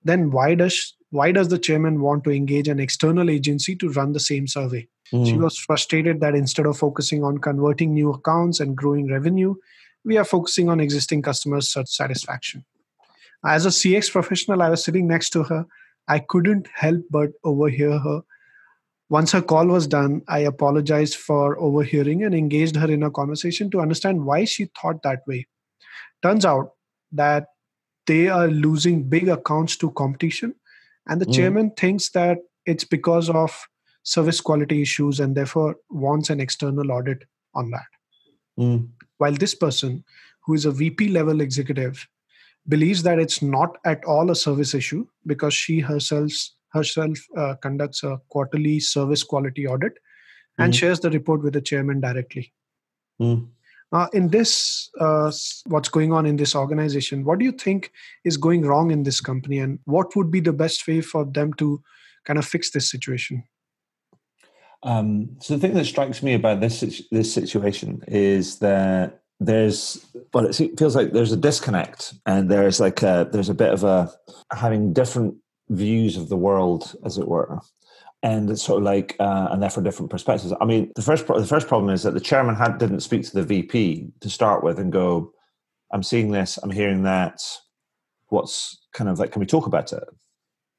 Then, 0.04 0.30
why 0.30 0.54
does 0.54 0.96
why 1.11 1.33
does 1.33 1.48
the 1.48 1.59
chairman 1.59 2.00
want 2.00 2.24
to 2.24 2.30
engage 2.30 2.68
an 2.68 2.78
external 2.78 3.30
agency 3.30 3.74
to 3.76 3.90
run 3.90 4.12
the 4.12 4.20
same 4.20 4.46
survey? 4.46 4.87
Mm. 5.12 5.26
She 5.26 5.37
was 5.37 5.59
frustrated 5.59 6.20
that 6.20 6.35
instead 6.35 6.66
of 6.66 6.78
focusing 6.78 7.24
on 7.24 7.38
converting 7.38 7.92
new 7.92 8.12
accounts 8.12 8.61
and 8.61 8.76
growing 8.76 9.11
revenue, 9.11 9.54
we 10.04 10.16
are 10.16 10.24
focusing 10.24 10.68
on 10.68 10.80
existing 10.80 11.22
customers' 11.22 11.76
satisfaction. 11.85 12.64
As 13.44 13.66
a 13.66 13.70
CX 13.70 14.11
professional, 14.11 14.62
I 14.62 14.70
was 14.70 14.85
sitting 14.85 15.06
next 15.06 15.30
to 15.30 15.42
her. 15.44 15.66
I 16.11 16.18
couldn't 16.18 16.68
help 16.75 17.03
but 17.09 17.31
overhear 17.44 17.96
her. 17.99 18.23
Once 19.09 19.31
her 19.33 19.42
call 19.42 19.66
was 19.66 19.87
done, 19.87 20.23
I 20.27 20.40
apologized 20.40 21.14
for 21.14 21.57
overhearing 21.59 22.25
and 22.25 22.35
engaged 22.35 22.75
her 22.77 22.90
in 22.90 23.05
a 23.05 23.11
conversation 23.11 23.70
to 23.70 23.81
understand 23.81 24.25
why 24.25 24.44
she 24.44 24.70
thought 24.81 25.03
that 25.05 25.23
way. 25.29 25.46
Turns 26.23 26.44
out 26.44 26.73
that 27.12 27.46
they 28.07 28.29
are 28.29 28.49
losing 28.49 29.09
big 29.09 29.29
accounts 29.29 29.77
to 29.77 29.92
competition 29.92 30.55
and 31.07 31.20
the 31.20 31.27
mm. 31.27 31.35
chairman 31.35 31.70
thinks 31.77 32.11
that 32.11 32.38
it's 32.66 32.85
because 32.85 33.31
of 33.31 33.57
service 34.03 34.40
quality 34.40 34.83
issues 34.83 35.20
and 35.20 35.37
therefore 35.37 35.77
wants 35.90 36.31
an 36.31 36.40
external 36.40 36.90
audit 36.90 37.25
on 37.55 37.70
that. 37.70 37.87
Mm. 38.59 38.88
While 39.18 39.33
this 39.33 39.55
person, 39.55 40.05
who 40.44 40.55
is 40.55 40.64
a 40.64 40.73
VP 40.73 41.09
level 41.09 41.40
executive, 41.40 42.09
believes 42.70 43.02
that 43.02 43.18
it's 43.18 43.42
not 43.42 43.76
at 43.85 44.02
all 44.04 44.30
a 44.30 44.35
service 44.35 44.74
issue 44.74 45.04
because 45.26 45.52
she 45.52 45.80
herself 45.80 46.33
herself 46.72 47.18
uh, 47.37 47.54
conducts 47.62 48.02
a 48.04 48.18
quarterly 48.28 48.78
service 48.80 49.22
quality 49.22 49.66
audit 49.66 49.92
and 50.59 50.72
mm. 50.72 50.76
shares 50.76 51.00
the 51.00 51.11
report 51.11 51.42
with 51.42 51.52
the 51.54 51.61
chairman 51.61 52.00
directly. 52.00 52.52
Mm. 53.20 53.48
Uh, 53.92 54.06
in 54.12 54.28
this, 54.28 54.88
uh, 55.00 55.33
what's 55.66 55.88
going 55.88 56.12
on 56.12 56.24
in 56.24 56.37
this 56.37 56.54
organization, 56.54 57.24
what 57.24 57.40
do 57.40 57.44
you 57.44 57.50
think 57.50 57.90
is 58.24 58.37
going 58.37 58.62
wrong 58.62 58.92
in 58.92 59.02
this 59.02 59.20
company, 59.20 59.59
and 59.59 59.80
what 59.85 60.14
would 60.14 60.30
be 60.30 60.38
the 60.38 60.52
best 60.52 60.87
way 60.87 61.00
for 61.00 61.24
them 61.24 61.52
to 61.54 61.83
kind 62.24 62.38
of 62.38 62.44
fix 62.44 62.70
this 62.70 62.88
situation? 62.88 63.42
Um, 64.85 65.37
so 65.40 65.54
the 65.54 65.61
thing 65.61 65.74
that 65.74 65.87
strikes 65.87 66.22
me 66.22 66.35
about 66.35 66.61
this 66.61 67.02
this 67.11 67.35
situation 67.35 68.02
is 68.06 68.61
that 68.61 69.19
there's 69.40 70.07
well 70.35 70.46
it 70.46 70.79
feels 70.79 70.94
like 70.94 71.12
there's 71.12 71.33
a 71.33 71.37
disconnect 71.37 72.14
and 72.26 72.50
there's 72.50 72.79
like 72.79 73.03
a 73.03 73.29
there's 73.33 73.48
a 73.48 73.55
bit 73.55 73.72
of 73.72 73.83
a 73.85 74.12
having 74.53 74.92
different 74.92 75.35
views 75.70 76.16
of 76.16 76.29
the 76.29 76.37
world 76.37 76.94
as 77.05 77.16
it 77.16 77.26
were 77.26 77.59
and 78.22 78.50
it's 78.50 78.62
sort 78.62 78.79
of 78.79 78.85
like 78.85 79.16
uh, 79.18 79.48
and 79.50 79.62
therefore 79.62 79.83
different 79.83 80.11
perspectives. 80.11 80.53
I 80.61 80.64
mean, 80.64 80.92
the 80.94 81.03
first 81.03 81.26
the 81.26 81.46
first 81.46 81.68
problem 81.68 81.92
is 81.92 82.03
that 82.03 82.12
the 82.12 82.20
chairman 82.20 82.55
had 82.55 82.79
didn't 82.79 83.00
speak 83.00 83.24
to 83.24 83.33
the 83.33 83.42
VP 83.42 84.09
to 84.20 84.31
start 84.31 84.62
with 84.62 84.79
and 84.79 84.92
go, 84.92 85.33
"I'm 85.90 86.03
seeing 86.03 86.31
this, 86.31 86.59
I'm 86.59 86.70
hearing 86.70 87.05
that. 87.05 87.40
What's 88.29 88.79
kind 88.92 89.09
of 89.09 89.18
like? 89.18 89.33
Can 89.33 89.40
we 89.40 89.46
talk 89.46 89.66
about 89.66 89.92
it?" 89.92 90.05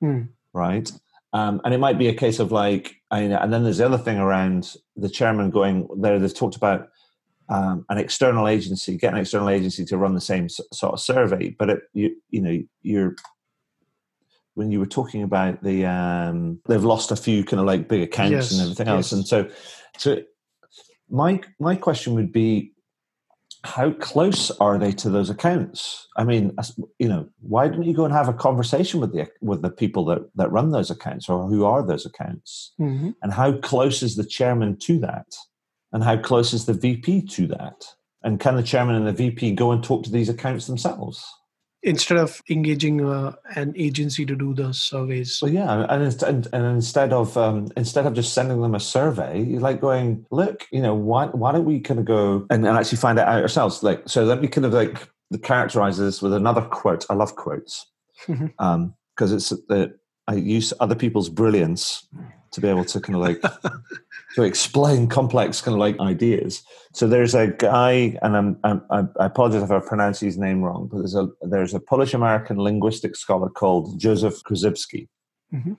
Mm. 0.03 0.29
Right, 0.53 0.91
um, 1.33 1.61
and 1.63 1.73
it 1.73 1.79
might 1.79 1.97
be 1.97 2.09
a 2.09 2.13
case 2.13 2.39
of 2.39 2.51
like, 2.51 2.95
I, 3.09 3.21
and 3.21 3.51
then 3.51 3.63
there's 3.63 3.79
the 3.79 3.85
other 3.85 3.97
thing 3.97 4.17
around 4.17 4.75
the 4.95 5.09
chairman 5.09 5.49
going 5.49 5.87
there. 5.99 6.19
They've 6.19 6.33
talked 6.33 6.55
about 6.57 6.89
um, 7.51 7.85
an 7.89 7.97
external 7.97 8.47
agency, 8.47 8.97
get 8.97 9.13
an 9.13 9.19
external 9.19 9.49
agency 9.49 9.83
to 9.85 9.97
run 9.97 10.15
the 10.15 10.21
same 10.21 10.47
sort 10.49 10.93
of 10.93 10.99
survey, 10.99 11.55
but 11.59 11.69
it, 11.69 11.79
you 11.93 12.15
you 12.29 12.41
know 12.41 12.59
you're 12.81 13.15
when 14.53 14.71
you 14.71 14.79
were 14.79 14.85
talking 14.85 15.21
about 15.21 15.61
the 15.61 15.85
um, 15.85 16.59
they've 16.67 16.83
lost 16.83 17.11
a 17.11 17.15
few 17.15 17.43
kind 17.43 17.59
of 17.59 17.65
like 17.65 17.89
big 17.89 18.01
accounts 18.01 18.31
yes, 18.31 18.51
and 18.53 18.61
everything 18.61 18.87
else, 18.87 19.11
yes. 19.11 19.13
and 19.13 19.27
so 19.27 19.49
so 19.97 20.21
my 21.09 21.41
my 21.59 21.75
question 21.75 22.13
would 22.15 22.31
be 22.31 22.71
how 23.63 23.91
close 23.91 24.49
are 24.59 24.79
they 24.79 24.91
to 24.91 25.09
those 25.09 25.29
accounts? 25.29 26.07
I 26.17 26.23
mean, 26.23 26.55
you 26.97 27.07
know, 27.07 27.29
why 27.41 27.67
don't 27.67 27.83
you 27.83 27.93
go 27.93 28.05
and 28.05 28.13
have 28.13 28.27
a 28.27 28.33
conversation 28.33 28.99
with 28.99 29.13
the 29.13 29.27
with 29.41 29.61
the 29.61 29.69
people 29.69 30.05
that 30.05 30.19
that 30.35 30.51
run 30.51 30.71
those 30.71 30.89
accounts 30.89 31.29
or 31.29 31.47
who 31.47 31.65
are 31.65 31.85
those 31.85 32.05
accounts, 32.05 32.73
mm-hmm. 32.79 33.11
and 33.21 33.33
how 33.33 33.57
close 33.57 34.01
is 34.01 34.15
the 34.15 34.25
chairman 34.25 34.77
to 34.77 34.99
that, 34.99 35.35
and 35.91 36.03
how 36.03 36.17
close 36.17 36.53
is 36.53 36.65
the 36.65 36.73
VP 36.73 37.23
to 37.27 37.47
that, 37.47 37.85
and 38.23 38.39
can 38.39 38.55
the 38.55 38.63
chairman 38.63 38.95
and 38.95 39.07
the 39.07 39.13
VP 39.13 39.51
go 39.53 39.71
and 39.71 39.83
talk 39.83 40.03
to 40.03 40.11
these 40.11 40.29
accounts 40.29 40.67
themselves? 40.67 41.25
instead 41.83 42.17
of 42.17 42.41
engaging 42.49 43.03
uh, 43.03 43.33
an 43.55 43.73
agency 43.75 44.25
to 44.25 44.35
do 44.35 44.53
the 44.53 44.73
surveys. 44.73 45.39
Well, 45.41 45.51
yeah, 45.51 45.85
and 45.89 46.23
and, 46.23 46.47
and 46.53 46.65
instead 46.65 47.13
of 47.13 47.37
um, 47.37 47.69
instead 47.75 48.05
of 48.05 48.13
just 48.13 48.33
sending 48.33 48.61
them 48.61 48.75
a 48.75 48.79
survey, 48.79 49.41
you're 49.41 49.61
like 49.61 49.81
going, 49.81 50.25
look, 50.31 50.67
you 50.71 50.81
know, 50.81 50.93
why 50.93 51.27
why 51.27 51.51
don't 51.51 51.65
we 51.65 51.79
kind 51.79 51.99
of 51.99 52.05
go 52.05 52.45
and, 52.49 52.65
and 52.65 52.77
actually 52.77 52.99
find 52.99 53.17
it 53.17 53.27
out 53.27 53.41
ourselves? 53.41 53.83
Like, 53.83 54.07
so 54.07 54.23
let 54.23 54.41
me 54.41 54.47
kind 54.47 54.65
of 54.65 54.73
like 54.73 55.09
characterize 55.43 55.97
this 55.97 56.21
with 56.21 56.33
another 56.33 56.61
quote. 56.61 57.05
I 57.09 57.13
love 57.13 57.35
quotes 57.35 57.85
because 58.27 58.39
mm-hmm. 58.39 58.63
um, 58.63 58.93
it's 59.19 59.49
that 59.49 59.95
I 60.27 60.35
use 60.35 60.73
other 60.79 60.95
people's 60.95 61.29
brilliance 61.29 62.07
to 62.51 62.61
be 62.61 62.67
able 62.67 62.85
to 62.85 62.99
kind 62.99 63.15
of 63.15 63.21
like 63.21 63.41
to 64.35 64.43
explain 64.43 65.07
complex 65.07 65.61
kind 65.61 65.73
of 65.73 65.79
like 65.79 65.99
ideas. 65.99 66.63
So 66.93 67.07
there's 67.07 67.35
a 67.35 67.47
guy, 67.47 68.17
and 68.21 68.35
I'm, 68.35 68.57
I'm, 68.63 68.81
i 68.91 69.25
apologize 69.25 69.63
if 69.63 69.71
I 69.71 69.79
pronounce 69.79 70.19
his 70.19 70.37
name 70.37 70.61
wrong, 70.61 70.87
but 70.91 70.99
there's 70.99 71.15
a 71.15 71.29
there's 71.41 71.73
a 71.73 71.79
Polish 71.79 72.13
American 72.13 72.57
linguistic 72.57 73.15
scholar 73.15 73.49
called 73.49 73.99
Joseph 73.99 74.41
Korzybski, 74.43 75.07
mm-hmm. 75.53 75.73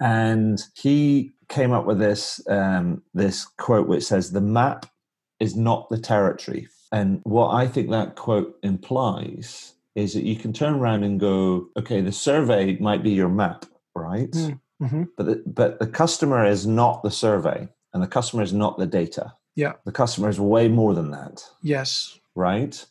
and 0.00 0.62
he 0.74 1.32
came 1.48 1.72
up 1.72 1.86
with 1.86 1.98
this 1.98 2.40
um, 2.48 3.02
this 3.12 3.44
quote 3.58 3.88
which 3.88 4.04
says, 4.04 4.32
"The 4.32 4.40
map 4.40 4.86
is 5.40 5.56
not 5.56 5.88
the 5.90 5.98
territory." 5.98 6.68
And 6.92 7.20
what 7.24 7.50
I 7.50 7.66
think 7.66 7.90
that 7.90 8.16
quote 8.16 8.56
implies 8.62 9.74
is 9.94 10.14
that 10.14 10.24
you 10.24 10.36
can 10.36 10.52
turn 10.52 10.74
around 10.74 11.04
and 11.04 11.20
go, 11.20 11.68
"Okay, 11.76 12.00
the 12.00 12.12
survey 12.12 12.76
might 12.78 13.02
be 13.02 13.10
your 13.10 13.28
map, 13.28 13.66
right?" 13.94 14.30
Mm. 14.30 14.60
Mm-hmm. 14.82 15.04
But 15.16 15.26
the, 15.26 15.42
but 15.46 15.78
the 15.78 15.86
customer 15.86 16.44
is 16.44 16.66
not 16.66 17.02
the 17.02 17.10
survey 17.10 17.68
and 17.94 18.02
the 18.02 18.08
customer 18.08 18.42
is 18.42 18.52
not 18.52 18.76
the 18.76 18.86
data. 18.86 19.32
Yeah. 19.54 19.74
The 19.84 19.92
customer 19.92 20.28
is 20.28 20.40
way 20.40 20.68
more 20.68 20.94
than 20.94 21.12
that. 21.12 21.42
Yes. 21.62 22.18
Right? 22.34 22.84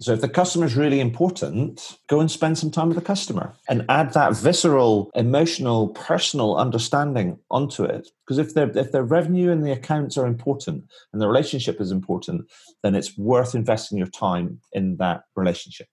So 0.00 0.12
if 0.12 0.20
the 0.20 0.28
customer 0.28 0.64
is 0.64 0.76
really 0.76 1.00
important, 1.00 1.98
go 2.08 2.20
and 2.20 2.30
spend 2.30 2.56
some 2.56 2.70
time 2.70 2.88
with 2.88 2.96
the 2.96 3.04
customer 3.04 3.52
and 3.68 3.84
add 3.90 4.14
that 4.14 4.34
visceral, 4.34 5.10
emotional, 5.14 5.88
personal 5.88 6.56
understanding 6.56 7.38
onto 7.50 7.84
it. 7.84 8.08
Because 8.24 8.38
if 8.38 8.54
their 8.54 8.70
if 8.76 8.92
their 8.92 9.04
revenue 9.04 9.50
and 9.50 9.64
the 9.64 9.72
accounts 9.72 10.16
are 10.16 10.26
important 10.26 10.84
and 11.12 11.20
the 11.20 11.28
relationship 11.28 11.78
is 11.80 11.90
important, 11.90 12.50
then 12.82 12.94
it's 12.94 13.18
worth 13.18 13.54
investing 13.54 13.98
your 13.98 14.06
time 14.08 14.60
in 14.72 14.96
that 14.96 15.24
relationship. 15.34 15.88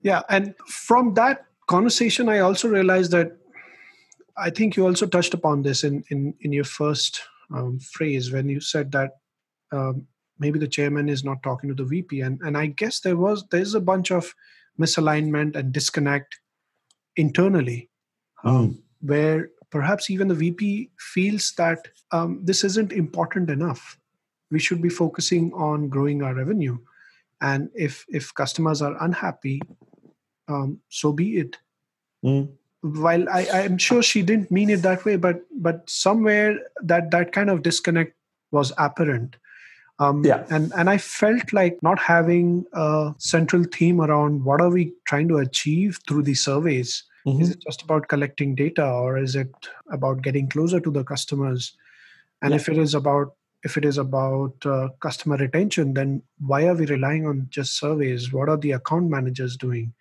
Yeah, 0.00 0.22
and 0.30 0.54
from 0.66 1.14
that 1.14 1.44
conversation, 1.66 2.28
I 2.28 2.38
also 2.38 2.68
realized 2.68 3.10
that 3.10 3.36
I 4.38 4.50
think 4.50 4.76
you 4.76 4.86
also 4.86 5.06
touched 5.06 5.34
upon 5.34 5.62
this 5.62 5.84
in 5.84 6.04
in, 6.10 6.34
in 6.40 6.52
your 6.52 6.64
first 6.64 7.22
um, 7.54 7.78
phrase 7.78 8.32
when 8.32 8.48
you 8.48 8.60
said 8.60 8.92
that 8.92 9.12
um, 9.72 10.06
maybe 10.38 10.58
the 10.58 10.68
chairman 10.68 11.08
is 11.08 11.24
not 11.24 11.42
talking 11.42 11.68
to 11.68 11.74
the 11.74 11.88
VP, 11.88 12.20
and 12.20 12.40
and 12.42 12.56
I 12.56 12.66
guess 12.66 13.00
there 13.00 13.16
was 13.16 13.44
there's 13.50 13.74
a 13.74 13.80
bunch 13.80 14.10
of 14.10 14.34
misalignment 14.78 15.56
and 15.56 15.72
disconnect 15.72 16.38
internally, 17.16 17.88
mm. 18.44 18.76
where 19.00 19.50
perhaps 19.70 20.10
even 20.10 20.28
the 20.28 20.34
VP 20.34 20.90
feels 20.98 21.52
that 21.56 21.88
um, 22.12 22.40
this 22.44 22.62
isn't 22.62 22.92
important 22.92 23.50
enough. 23.50 23.98
We 24.50 24.58
should 24.58 24.82
be 24.82 24.90
focusing 24.90 25.52
on 25.54 25.88
growing 25.88 26.22
our 26.22 26.34
revenue, 26.34 26.78
and 27.40 27.70
if 27.74 28.04
if 28.08 28.34
customers 28.34 28.82
are 28.82 29.02
unhappy, 29.02 29.62
um, 30.48 30.80
so 30.90 31.12
be 31.12 31.38
it. 31.38 31.56
Mm 32.24 32.52
while 32.94 33.28
I, 33.28 33.48
I'm 33.52 33.78
sure 33.78 34.02
she 34.02 34.22
didn't 34.22 34.50
mean 34.50 34.70
it 34.70 34.82
that 34.82 35.04
way, 35.04 35.16
but 35.16 35.42
but 35.50 35.88
somewhere 35.88 36.58
that 36.82 37.10
that 37.10 37.32
kind 37.32 37.50
of 37.50 37.62
disconnect 37.62 38.14
was 38.50 38.72
apparent. 38.78 39.36
Um, 39.98 40.24
yeah. 40.24 40.44
And 40.50 40.72
and 40.76 40.90
I 40.90 40.98
felt 40.98 41.52
like 41.52 41.82
not 41.82 41.98
having 41.98 42.64
a 42.72 43.14
central 43.18 43.64
theme 43.64 44.00
around 44.00 44.44
what 44.44 44.60
are 44.60 44.70
we 44.70 44.92
trying 45.06 45.28
to 45.28 45.38
achieve 45.38 45.98
through 46.06 46.22
these 46.22 46.44
surveys. 46.44 47.04
Mm-hmm. 47.26 47.42
Is 47.42 47.50
it 47.50 47.62
just 47.66 47.82
about 47.82 48.08
collecting 48.08 48.54
data, 48.54 48.86
or 48.86 49.18
is 49.18 49.34
it 49.34 49.52
about 49.90 50.22
getting 50.22 50.48
closer 50.48 50.80
to 50.80 50.90
the 50.90 51.02
customers? 51.02 51.72
And 52.42 52.50
yeah. 52.50 52.56
if 52.56 52.68
it 52.68 52.78
is 52.78 52.94
about 52.94 53.34
if 53.64 53.76
it 53.76 53.84
is 53.84 53.98
about 53.98 54.54
uh, 54.64 54.88
customer 55.00 55.36
retention, 55.36 55.94
then 55.94 56.22
why 56.38 56.66
are 56.66 56.74
we 56.74 56.86
relying 56.86 57.26
on 57.26 57.48
just 57.50 57.78
surveys? 57.78 58.32
What 58.32 58.48
are 58.48 58.56
the 58.56 58.72
account 58.72 59.10
managers 59.10 59.56
doing? 59.56 59.92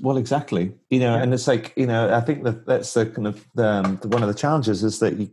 Well, 0.00 0.16
exactly. 0.16 0.72
You 0.90 1.00
know, 1.00 1.16
yeah. 1.16 1.22
and 1.22 1.34
it's 1.34 1.48
like 1.48 1.72
you 1.76 1.86
know, 1.86 2.14
I 2.14 2.20
think 2.20 2.44
that 2.44 2.66
that's 2.66 2.94
the 2.94 3.06
kind 3.06 3.26
of 3.26 3.44
the, 3.54 3.66
um, 3.66 3.98
the, 4.00 4.08
one 4.08 4.22
of 4.22 4.28
the 4.28 4.34
challenges 4.34 4.84
is 4.84 5.00
that 5.00 5.16
you 5.16 5.30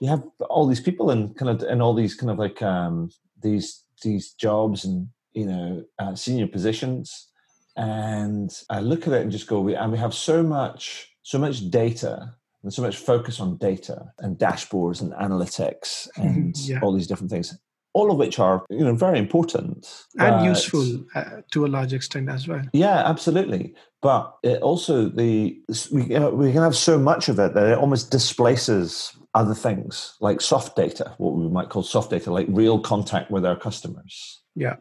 you 0.00 0.08
have 0.08 0.24
all 0.48 0.66
these 0.66 0.80
people 0.80 1.10
and 1.10 1.36
kind 1.36 1.50
of 1.50 1.68
and 1.68 1.82
all 1.82 1.94
these 1.94 2.14
kind 2.14 2.30
of 2.30 2.38
like 2.38 2.62
um, 2.62 3.10
these 3.42 3.84
these 4.02 4.32
jobs 4.32 4.84
and 4.84 5.08
you 5.34 5.46
know 5.46 5.84
uh, 5.98 6.14
senior 6.14 6.46
positions, 6.46 7.28
and 7.76 8.50
I 8.70 8.80
look 8.80 9.06
at 9.06 9.12
it 9.12 9.22
and 9.22 9.32
just 9.32 9.46
go, 9.46 9.60
we 9.60 9.74
and 9.74 9.92
we 9.92 9.98
have 9.98 10.14
so 10.14 10.42
much 10.42 11.08
so 11.22 11.38
much 11.38 11.70
data 11.70 12.32
and 12.62 12.72
so 12.72 12.82
much 12.82 12.96
focus 12.96 13.40
on 13.40 13.58
data 13.58 14.06
and 14.20 14.38
dashboards 14.38 15.02
and 15.02 15.12
analytics 15.12 16.08
and 16.16 16.56
yeah. 16.60 16.78
all 16.82 16.92
these 16.92 17.06
different 17.06 17.30
things 17.30 17.56
all 17.96 18.10
of 18.10 18.18
which 18.18 18.38
are 18.38 18.64
you 18.68 18.84
know 18.84 18.94
very 18.94 19.18
important 19.18 20.04
and 20.18 20.44
useful 20.44 20.84
uh, 21.14 21.40
to 21.50 21.64
a 21.64 21.70
large 21.76 21.94
extent 21.94 22.28
as 22.28 22.46
well. 22.46 22.62
Yeah 22.74 22.98
absolutely. 23.12 23.74
But 24.02 24.36
it 24.42 24.60
also 24.60 25.08
the 25.08 25.58
we, 25.90 26.02
you 26.02 26.18
know, 26.20 26.30
we 26.30 26.52
can 26.52 26.62
have 26.62 26.76
so 26.76 26.98
much 26.98 27.30
of 27.30 27.38
it 27.38 27.54
that 27.54 27.66
it 27.72 27.78
almost 27.78 28.10
displaces 28.10 29.16
other 29.34 29.54
things 29.54 30.14
like 30.20 30.40
soft 30.40 30.76
data 30.76 31.14
what 31.16 31.34
we 31.34 31.48
might 31.48 31.70
call 31.70 31.82
soft 31.82 32.10
data 32.10 32.30
like 32.30 32.46
real 32.50 32.78
contact 32.78 33.30
with 33.30 33.46
our 33.46 33.56
customers. 33.56 34.42
Yeah. 34.54 34.76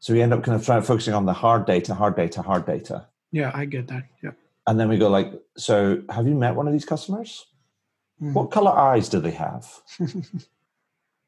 So 0.00 0.12
we 0.12 0.20
end 0.20 0.34
up 0.34 0.42
kind 0.42 0.58
of 0.58 0.66
trying 0.66 0.82
focusing 0.82 1.14
on 1.14 1.26
the 1.26 1.32
hard 1.32 1.64
data 1.64 1.94
hard 1.94 2.16
data 2.16 2.42
hard 2.42 2.66
data. 2.66 3.06
Yeah 3.30 3.52
i 3.54 3.64
get 3.64 3.86
that 3.86 4.04
yeah. 4.22 4.32
And 4.66 4.80
then 4.80 4.88
we 4.88 4.98
go 4.98 5.08
like 5.08 5.30
so 5.56 6.02
have 6.10 6.26
you 6.26 6.34
met 6.34 6.56
one 6.56 6.66
of 6.66 6.72
these 6.72 6.84
customers? 6.94 7.46
Mm. 8.22 8.32
what 8.32 8.52
color 8.52 8.70
eyes 8.70 9.08
do 9.08 9.18
they 9.18 9.32
have 9.32 9.64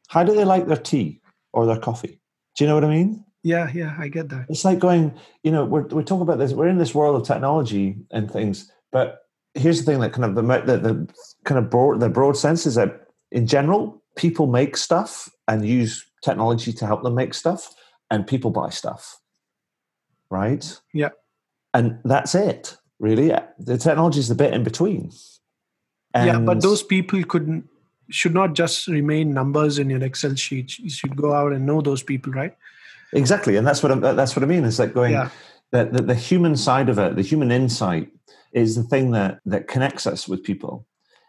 how 0.09 0.23
do 0.23 0.35
they 0.35 0.45
like 0.45 0.66
their 0.66 0.77
tea 0.77 1.21
or 1.53 1.66
their 1.66 1.79
coffee? 1.79 2.21
Do 2.57 2.64
you 2.64 2.69
know 2.69 2.75
what 2.75 2.85
i 2.85 2.88
mean? 2.88 3.25
Yeah 3.42 3.71
yeah 3.73 3.95
i 3.99 4.09
get 4.09 4.29
that. 4.31 4.47
It's 4.49 4.64
like 4.64 4.79
going 4.79 5.14
you 5.42 5.53
know 5.53 5.64
we're, 5.64 5.87
we're 5.87 6.03
talking 6.03 6.23
about 6.23 6.38
this 6.38 6.53
we're 6.53 6.69
in 6.69 6.79
this 6.79 6.95
world 6.95 7.21
of 7.21 7.27
technology 7.27 7.97
and 8.11 8.31
things 8.31 8.71
but 8.90 9.21
here's 9.55 9.79
the 9.79 9.90
thing 9.90 10.01
that 10.01 10.12
kind 10.12 10.25
of 10.25 10.35
the, 10.35 10.42
the, 10.42 10.77
the 10.79 11.14
kind 11.45 11.59
of 11.59 11.71
broad 11.71 12.01
the 12.01 12.09
broad 12.09 12.37
sense 12.37 12.66
is 12.66 12.75
that 12.75 13.09
in 13.31 13.47
general 13.47 14.03
people 14.16 14.47
make 14.47 14.77
stuff 14.77 15.29
and 15.49 15.66
use 15.66 16.05
technology 16.25 16.73
to 16.73 16.87
help 16.87 17.03
them 17.03 17.14
make 17.14 17.35
stuff 17.35 17.75
and 18.11 18.27
people 18.27 18.51
buy 18.51 18.69
stuff 18.69 19.21
right? 20.31 20.81
Yeah. 20.92 21.11
And 21.75 21.99
that's 22.05 22.35
it 22.35 22.77
really. 22.99 23.33
The 23.59 23.79
technology 23.79 24.21
is 24.21 24.29
the 24.29 24.35
bit 24.35 24.55
in 24.55 24.64
between. 24.64 25.11
And 26.14 26.27
yeah, 26.27 26.38
but 26.38 26.62
those 26.62 26.83
people 26.83 27.23
couldn't 27.25 27.69
should 28.09 28.35
not 28.35 28.55
just 28.55 28.87
remain 28.87 29.33
numbers 29.33 29.79
in 29.79 29.90
your 29.90 30.03
Excel 30.03 30.35
sheet. 30.35 30.79
You 30.79 30.90
should 30.90 31.16
go 31.16 31.33
out 31.33 31.53
and 31.53 31.66
know 31.66 31.81
those 31.81 32.03
people, 32.03 32.33
right? 32.33 32.57
Exactly, 33.12 33.57
and 33.57 33.66
that's 33.66 33.83
what 33.83 33.92
I, 33.92 34.12
that's 34.12 34.37
what 34.37 34.42
I 34.42 34.47
mean. 34.47 34.64
It's 34.64 34.79
like 34.79 34.95
going 34.95 35.12
yeah. 35.12 35.31
that 35.71 35.92
the, 35.92 36.03
the 36.03 36.14
human 36.14 36.57
side 36.57 36.88
of 36.88 36.99
it, 36.99 37.16
the 37.16 37.23
human 37.23 37.51
insight, 37.51 38.11
is 38.53 38.77
the 38.77 38.83
thing 38.83 39.12
that 39.12 39.40
that 39.47 39.69
connects 39.69 40.07
us 40.07 40.29
with 40.29 40.42
people, 40.42 40.87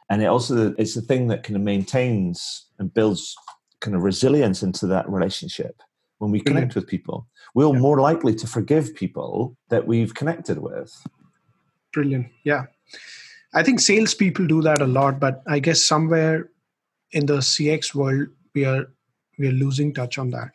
and 0.10 0.22
it 0.22 0.26
also 0.26 0.74
it's 0.78 0.96
the 0.96 1.02
thing 1.02 1.28
that 1.28 1.44
kind 1.44 1.56
of 1.56 1.62
maintains 1.62 2.66
and 2.80 2.94
builds 2.94 3.36
kind 3.80 3.96
of 3.96 4.02
resilience 4.02 4.64
into 4.64 4.88
that 4.88 5.08
relationship 5.10 5.82
when 6.18 6.32
we 6.32 6.40
connect 6.40 6.70
mm-hmm. 6.70 6.80
with 6.80 6.88
people. 6.88 7.28
We're 7.54 7.72
yeah. 7.74 7.80
more 7.80 8.02
likely 8.02 8.34
to 8.36 8.48
forgive 8.48 8.96
people 8.96 9.56
that 9.70 9.86
we've 9.86 10.16
connected 10.16 10.58
with 10.58 10.92
Brilliant. 11.98 12.28
Yeah. 12.44 12.66
I 13.54 13.64
think 13.64 13.80
salespeople 13.80 14.46
do 14.46 14.62
that 14.62 14.82
a 14.82 14.86
lot, 14.86 15.20
but 15.20 15.42
I 15.48 15.58
guess 15.58 15.84
somewhere 15.84 16.50
in 17.12 17.26
the 17.26 17.38
CX 17.38 17.96
world, 17.96 18.28
we 18.54 18.66
are 18.66 18.90
we 19.38 19.48
are 19.48 19.52
losing 19.52 19.94
touch 19.94 20.18
on 20.18 20.30
that. 20.32 20.52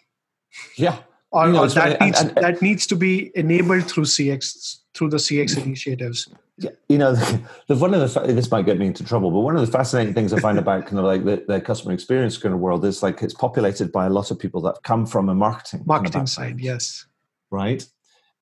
Yeah. 0.76 0.98
Or, 1.30 1.48
know, 1.48 1.64
or 1.64 1.68
that 1.68 2.00
needs 2.00 2.20
and, 2.20 2.36
and, 2.36 2.44
that 2.44 2.60
needs 2.60 2.86
to 2.88 2.96
be 2.96 3.32
enabled 3.34 3.90
through 3.90 4.04
CX 4.04 4.80
through 4.94 5.10
the 5.10 5.16
CX 5.16 5.64
initiatives. 5.64 6.28
Yeah, 6.58 6.70
you 6.88 6.98
know, 6.98 7.14
the, 7.14 7.40
the, 7.68 7.76
one 7.76 7.94
of 7.94 8.00
the 8.12 8.20
this 8.32 8.50
might 8.50 8.66
get 8.66 8.78
me 8.78 8.86
into 8.86 9.02
trouble, 9.02 9.30
but 9.30 9.40
one 9.40 9.56
of 9.56 9.64
the 9.64 9.72
fascinating 9.72 10.12
things 10.12 10.34
I 10.34 10.40
find 10.40 10.58
about 10.58 10.86
kind 10.86 10.98
of 10.98 11.06
like 11.06 11.24
the, 11.24 11.42
the 11.48 11.60
customer 11.60 11.92
experience 11.94 12.36
kind 12.36 12.54
of 12.54 12.60
world 12.60 12.84
is 12.84 13.02
like 13.02 13.22
it's 13.22 13.32
populated 13.32 13.90
by 13.90 14.06
a 14.06 14.10
lot 14.10 14.30
of 14.30 14.38
people 14.38 14.60
that 14.62 14.82
come 14.82 15.06
from 15.06 15.30
a 15.30 15.34
marketing 15.34 15.84
marketing 15.86 16.12
kind 16.12 16.22
of 16.24 16.28
side. 16.28 16.60
Yes, 16.60 17.06
right, 17.50 17.84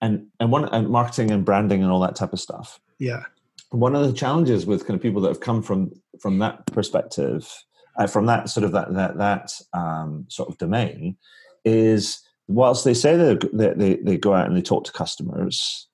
and 0.00 0.26
and 0.40 0.50
one 0.50 0.68
and 0.70 0.88
marketing 0.88 1.30
and 1.30 1.44
branding 1.44 1.82
and 1.82 1.92
all 1.92 2.00
that 2.00 2.16
type 2.16 2.32
of 2.32 2.40
stuff. 2.40 2.80
Yeah. 2.98 3.24
One 3.70 3.94
of 3.94 4.04
the 4.04 4.12
challenges 4.12 4.66
with 4.66 4.84
kind 4.84 4.96
of 4.96 5.02
people 5.02 5.22
that 5.22 5.28
have 5.28 5.40
come 5.40 5.62
from 5.62 5.92
from 6.18 6.40
that 6.40 6.66
perspective, 6.66 7.48
uh, 7.96 8.06
from 8.06 8.26
that 8.26 8.48
sort 8.48 8.64
of 8.64 8.72
that 8.72 8.92
that 8.94 9.18
that 9.18 9.52
um, 9.72 10.26
sort 10.28 10.48
of 10.48 10.58
domain, 10.58 11.16
is 11.64 12.22
whilst 12.48 12.84
they 12.84 12.94
say 12.94 13.16
they, 13.16 13.36
they 13.52 13.96
they 13.96 14.16
go 14.16 14.34
out 14.34 14.46
and 14.46 14.56
they 14.56 14.62
talk 14.62 14.84
to 14.84 14.92
customers, 14.92 15.88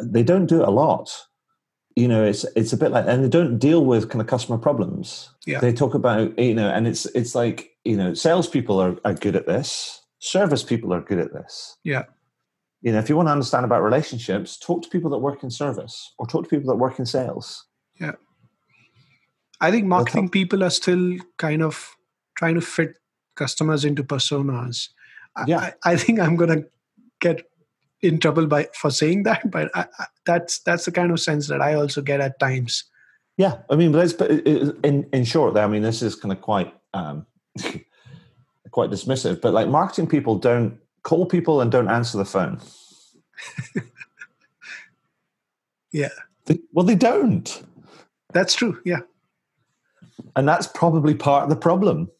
they 0.00 0.22
don't 0.22 0.46
do 0.46 0.62
it 0.62 0.68
a 0.68 0.72
lot. 0.72 1.10
You 1.96 2.08
know, 2.08 2.24
it's 2.24 2.44
it's 2.56 2.72
a 2.72 2.76
bit 2.76 2.92
like, 2.92 3.06
and 3.06 3.24
they 3.24 3.28
don't 3.28 3.58
deal 3.58 3.84
with 3.84 4.08
kind 4.08 4.20
of 4.20 4.26
customer 4.26 4.58
problems. 4.58 5.30
Yeah. 5.46 5.60
They 5.60 5.72
talk 5.72 5.94
about 5.94 6.38
you 6.38 6.54
know, 6.54 6.68
and 6.68 6.86
it's 6.86 7.06
it's 7.06 7.34
like 7.34 7.70
you 7.84 7.96
know, 7.96 8.14
salespeople 8.14 8.80
are, 8.80 8.96
are 9.04 9.14
good 9.14 9.36
at 9.36 9.46
this. 9.46 10.00
Service 10.18 10.62
people 10.62 10.92
are 10.92 11.00
good 11.00 11.18
at 11.18 11.32
this. 11.32 11.76
Yeah 11.82 12.04
you 12.82 12.92
know 12.92 12.98
if 12.98 13.08
you 13.08 13.16
want 13.16 13.28
to 13.28 13.32
understand 13.32 13.64
about 13.64 13.82
relationships 13.82 14.58
talk 14.58 14.82
to 14.82 14.88
people 14.88 15.10
that 15.10 15.18
work 15.18 15.42
in 15.42 15.50
service 15.50 16.12
or 16.18 16.26
talk 16.26 16.44
to 16.44 16.50
people 16.50 16.70
that 16.70 16.76
work 16.76 16.98
in 16.98 17.06
sales 17.06 17.66
yeah 18.00 18.12
i 19.60 19.70
think 19.70 19.86
marketing 19.86 20.28
people 20.28 20.64
are 20.64 20.70
still 20.70 21.16
kind 21.36 21.62
of 21.62 21.96
trying 22.36 22.54
to 22.54 22.60
fit 22.60 22.96
customers 23.36 23.84
into 23.84 24.02
personas 24.02 24.88
yeah 25.46 25.70
i, 25.84 25.92
I 25.92 25.96
think 25.96 26.20
i'm 26.20 26.36
going 26.36 26.62
to 26.62 26.66
get 27.20 27.46
in 28.02 28.18
trouble 28.18 28.46
by 28.46 28.68
for 28.74 28.90
saying 28.90 29.24
that 29.24 29.50
but 29.50 29.70
I, 29.74 29.86
I, 29.98 30.06
that's 30.26 30.60
that's 30.60 30.84
the 30.84 30.92
kind 30.92 31.10
of 31.10 31.20
sense 31.20 31.48
that 31.48 31.60
i 31.60 31.74
also 31.74 32.02
get 32.02 32.20
at 32.20 32.38
times 32.38 32.84
yeah 33.36 33.58
i 33.70 33.76
mean 33.76 33.92
let's 33.92 34.14
in 34.14 35.08
in 35.12 35.24
short 35.24 35.56
i 35.56 35.66
mean 35.66 35.82
this 35.82 36.02
is 36.02 36.14
kind 36.14 36.32
of 36.32 36.40
quite 36.40 36.74
um 36.94 37.26
quite 38.70 38.90
dismissive 38.90 39.40
but 39.40 39.52
like 39.52 39.68
marketing 39.68 40.06
people 40.06 40.36
don't 40.38 40.78
call 41.02 41.26
people 41.26 41.60
and 41.60 41.70
don't 41.70 41.88
answer 41.88 42.18
the 42.18 42.24
phone. 42.24 42.60
yeah. 45.92 46.08
They, 46.46 46.58
well, 46.72 46.84
they 46.84 46.94
don't. 46.94 47.62
That's 48.32 48.54
true. 48.54 48.80
Yeah. 48.84 49.00
And 50.36 50.48
that's 50.48 50.66
probably 50.66 51.14
part 51.14 51.44
of 51.44 51.50
the 51.50 51.56
problem. 51.56 52.10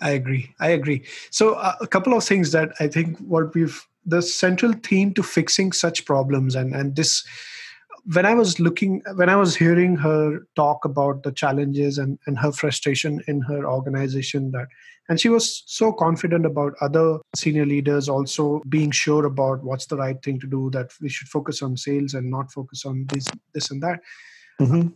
I 0.00 0.10
agree. 0.10 0.54
I 0.60 0.68
agree. 0.68 1.04
So, 1.30 1.54
uh, 1.54 1.74
a 1.80 1.86
couple 1.86 2.14
of 2.14 2.24
things 2.24 2.52
that 2.52 2.72
I 2.80 2.88
think 2.88 3.18
what 3.18 3.54
we've 3.54 3.86
the 4.06 4.20
central 4.20 4.72
theme 4.72 5.14
to 5.14 5.22
fixing 5.22 5.72
such 5.72 6.04
problems 6.04 6.54
and 6.54 6.74
and 6.74 6.94
this 6.94 7.24
when 8.12 8.26
I 8.26 8.34
was 8.34 8.60
looking, 8.60 9.02
when 9.14 9.28
I 9.28 9.36
was 9.36 9.56
hearing 9.56 9.96
her 9.96 10.46
talk 10.56 10.84
about 10.84 11.22
the 11.22 11.32
challenges 11.32 11.96
and, 11.96 12.18
and 12.26 12.38
her 12.38 12.52
frustration 12.52 13.22
in 13.26 13.40
her 13.42 13.66
organization, 13.66 14.50
that 14.52 14.66
and 15.08 15.20
she 15.20 15.28
was 15.28 15.62
so 15.66 15.92
confident 15.92 16.46
about 16.46 16.72
other 16.80 17.18
senior 17.36 17.66
leaders 17.66 18.08
also 18.08 18.62
being 18.68 18.90
sure 18.90 19.26
about 19.26 19.62
what's 19.62 19.86
the 19.86 19.96
right 19.96 20.22
thing 20.22 20.40
to 20.40 20.46
do, 20.46 20.70
that 20.70 20.92
we 21.00 21.10
should 21.10 21.28
focus 21.28 21.60
on 21.60 21.76
sales 21.76 22.14
and 22.14 22.30
not 22.30 22.50
focus 22.50 22.86
on 22.86 23.06
this, 23.12 23.26
this 23.52 23.70
and 23.70 23.82
that. 23.82 24.00
Mm-hmm. 24.60 24.88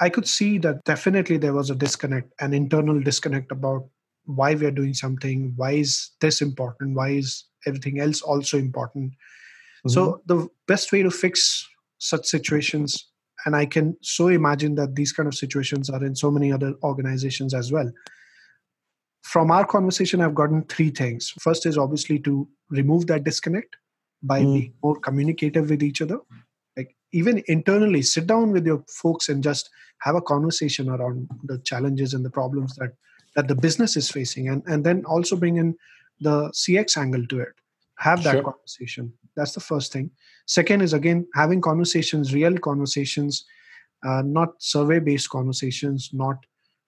I 0.00 0.08
could 0.08 0.28
see 0.28 0.58
that 0.58 0.84
definitely 0.84 1.36
there 1.36 1.52
was 1.52 1.70
a 1.70 1.74
disconnect, 1.74 2.32
an 2.40 2.52
internal 2.52 3.00
disconnect 3.00 3.52
about 3.52 3.88
why 4.24 4.54
we 4.54 4.66
are 4.66 4.72
doing 4.72 4.94
something, 4.94 5.52
why 5.56 5.72
is 5.72 6.10
this 6.20 6.40
important, 6.40 6.96
why 6.96 7.10
is 7.10 7.44
everything 7.66 8.00
else 8.00 8.22
also 8.22 8.58
important. 8.58 9.12
Mm-hmm. 9.12 9.90
So 9.90 10.20
the 10.26 10.48
best 10.66 10.90
way 10.92 11.02
to 11.02 11.10
fix 11.10 11.68
such 11.98 12.26
situations 12.26 13.08
and 13.44 13.56
i 13.56 13.64
can 13.64 13.96
so 14.00 14.28
imagine 14.28 14.74
that 14.74 14.94
these 14.94 15.12
kind 15.12 15.26
of 15.26 15.34
situations 15.34 15.90
are 15.90 16.04
in 16.04 16.14
so 16.14 16.30
many 16.30 16.52
other 16.52 16.74
organizations 16.82 17.54
as 17.54 17.72
well 17.72 17.90
from 19.22 19.50
our 19.50 19.64
conversation 19.64 20.20
i've 20.20 20.34
gotten 20.34 20.62
three 20.64 20.90
things 20.90 21.32
first 21.40 21.66
is 21.66 21.78
obviously 21.78 22.18
to 22.18 22.48
remove 22.70 23.06
that 23.06 23.24
disconnect 23.24 23.76
by 24.22 24.40
mm. 24.40 24.54
being 24.54 24.74
more 24.82 24.98
communicative 25.00 25.70
with 25.70 25.82
each 25.82 26.02
other 26.02 26.18
even 27.14 27.42
internally 27.46 28.02
sit 28.02 28.26
down 28.26 28.52
with 28.52 28.66
your 28.66 28.84
folks 28.88 29.28
and 29.28 29.42
just 29.42 29.70
have 30.00 30.16
a 30.16 30.20
conversation 30.20 30.88
around 30.88 31.28
the 31.44 31.58
challenges 31.58 32.14
and 32.14 32.24
the 32.24 32.30
problems 32.30 32.74
that 32.76 32.92
that 33.36 33.48
the 33.48 33.54
business 33.54 33.96
is 33.96 34.10
facing 34.10 34.48
and 34.48 34.62
and 34.66 34.84
then 34.84 35.04
also 35.06 35.36
bring 35.36 35.56
in 35.56 35.74
the 36.20 36.36
cx 36.50 36.96
angle 36.96 37.26
to 37.26 37.40
it. 37.40 37.54
Have 37.98 38.22
that 38.24 38.32
sure. 38.32 38.42
conversation. 38.42 39.12
That's 39.36 39.52
the 39.52 39.60
first 39.60 39.92
thing. 39.92 40.10
Second 40.46 40.82
is 40.82 40.92
again 40.92 41.26
having 41.34 41.60
conversations 41.60 42.34
real 42.34 42.58
conversations 42.58 43.44
uh, 44.04 44.22
not 44.22 44.50
survey 44.58 44.98
based 44.98 45.30
conversations 45.30 46.10
not 46.12 46.36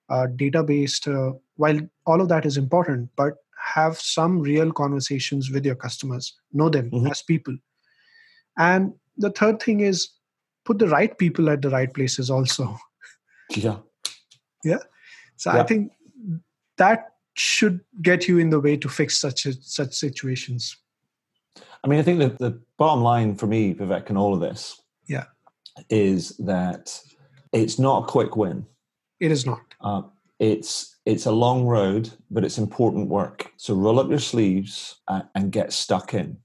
uh, 0.08 0.26
data 0.36 0.62
based 0.62 1.08
uh, 1.08 1.32
while 1.56 1.80
all 2.06 2.20
of 2.20 2.28
that 2.28 2.46
is 2.46 2.56
important 2.56 3.08
but 3.16 3.34
have 3.74 3.98
some 3.98 4.40
real 4.40 4.72
conversations 4.72 5.50
with 5.50 5.64
your 5.66 5.74
customers. 5.74 6.34
Know 6.52 6.68
them 6.68 6.90
mm-hmm. 6.90 7.06
as 7.08 7.22
people. 7.22 7.56
And 8.58 8.92
the 9.16 9.30
third 9.30 9.60
thing 9.60 9.80
is 9.80 10.08
put 10.66 10.78
the 10.78 10.88
right 10.88 11.16
people 11.18 11.48
at 11.50 11.62
the 11.62 11.70
right 11.70 11.92
places 11.94 12.30
also 12.30 12.76
yeah 13.56 13.76
yeah 14.64 14.78
so 15.36 15.52
yeah. 15.52 15.60
i 15.60 15.62
think 15.62 15.92
that 16.76 17.12
should 17.36 17.80
get 18.02 18.26
you 18.26 18.38
in 18.38 18.50
the 18.50 18.60
way 18.60 18.76
to 18.76 18.88
fix 18.88 19.18
such 19.18 19.46
a, 19.46 19.52
such 19.60 19.94
situations? 19.94 20.76
I 21.84 21.88
mean, 21.88 21.98
I 21.98 22.02
think 22.02 22.18
that 22.20 22.38
the 22.38 22.60
bottom 22.78 23.02
line 23.02 23.34
for 23.36 23.46
me, 23.46 23.74
Vivek, 23.74 24.10
in 24.10 24.16
all 24.16 24.34
of 24.34 24.40
this, 24.40 24.80
yeah, 25.06 25.24
is 25.90 26.30
that 26.38 26.98
it's 27.52 27.78
not 27.78 28.04
a 28.04 28.06
quick 28.06 28.36
win. 28.36 28.66
It 29.20 29.30
is 29.30 29.46
not. 29.46 29.60
Uh, 29.80 30.02
it's 30.38 30.98
it's 31.06 31.26
a 31.26 31.32
long 31.32 31.64
road, 31.64 32.10
but 32.30 32.44
it's 32.44 32.58
important 32.58 33.08
work. 33.08 33.50
So 33.56 33.74
roll 33.74 34.00
up 34.00 34.08
your 34.08 34.18
sleeves 34.18 34.96
and, 35.08 35.24
and 35.34 35.52
get 35.52 35.72
stuck 35.72 36.14
in, 36.14 36.38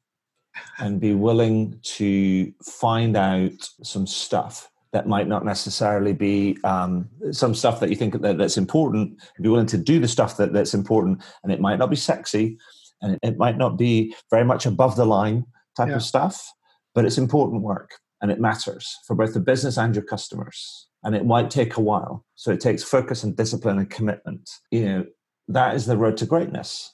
and 0.79 0.99
be 0.99 1.13
willing 1.13 1.79
to 1.83 2.51
find 2.63 3.15
out 3.15 3.69
some 3.83 4.05
stuff 4.05 4.69
that 4.93 5.07
might 5.07 5.27
not 5.27 5.45
necessarily 5.45 6.11
be 6.11 6.57
um, 6.63 7.07
some 7.31 7.55
stuff 7.55 7.79
that 7.79 7.89
you 7.89 7.95
think 7.95 8.21
that, 8.21 8.37
that's 8.37 8.57
important. 8.57 9.17
Be 9.41 9.47
willing 9.47 9.65
to 9.67 9.77
do 9.77 9.99
the 9.99 10.07
stuff 10.07 10.37
that, 10.37 10.51
that's 10.51 10.73
important, 10.73 11.23
and 11.43 11.51
it 11.51 11.61
might 11.61 11.79
not 11.79 11.89
be 11.89 11.95
sexy, 11.95 12.57
and 13.01 13.13
it, 13.13 13.19
it 13.23 13.37
might 13.37 13.57
not 13.57 13.77
be 13.77 14.13
very 14.29 14.43
much 14.43 14.65
above 14.65 14.95
the 14.95 15.05
line 15.05 15.45
type 15.77 15.89
yeah. 15.89 15.95
of 15.95 16.03
stuff, 16.03 16.45
but 16.93 17.05
it's 17.05 17.17
important 17.17 17.61
work 17.61 17.91
and 18.21 18.31
it 18.31 18.39
matters 18.39 18.97
for 19.05 19.15
both 19.15 19.33
the 19.33 19.39
business 19.39 19.77
and 19.77 19.95
your 19.95 20.05
customers. 20.05 20.87
And 21.03 21.15
it 21.15 21.25
might 21.25 21.49
take 21.49 21.77
a 21.77 21.81
while. 21.81 22.23
So 22.35 22.51
it 22.51 22.61
takes 22.61 22.83
focus 22.83 23.23
and 23.23 23.35
discipline 23.35 23.79
and 23.79 23.89
commitment. 23.89 24.47
You 24.69 24.85
know, 24.85 25.05
that 25.47 25.75
is 25.75 25.87
the 25.87 25.97
road 25.97 26.17
to 26.17 26.27
greatness. 26.27 26.93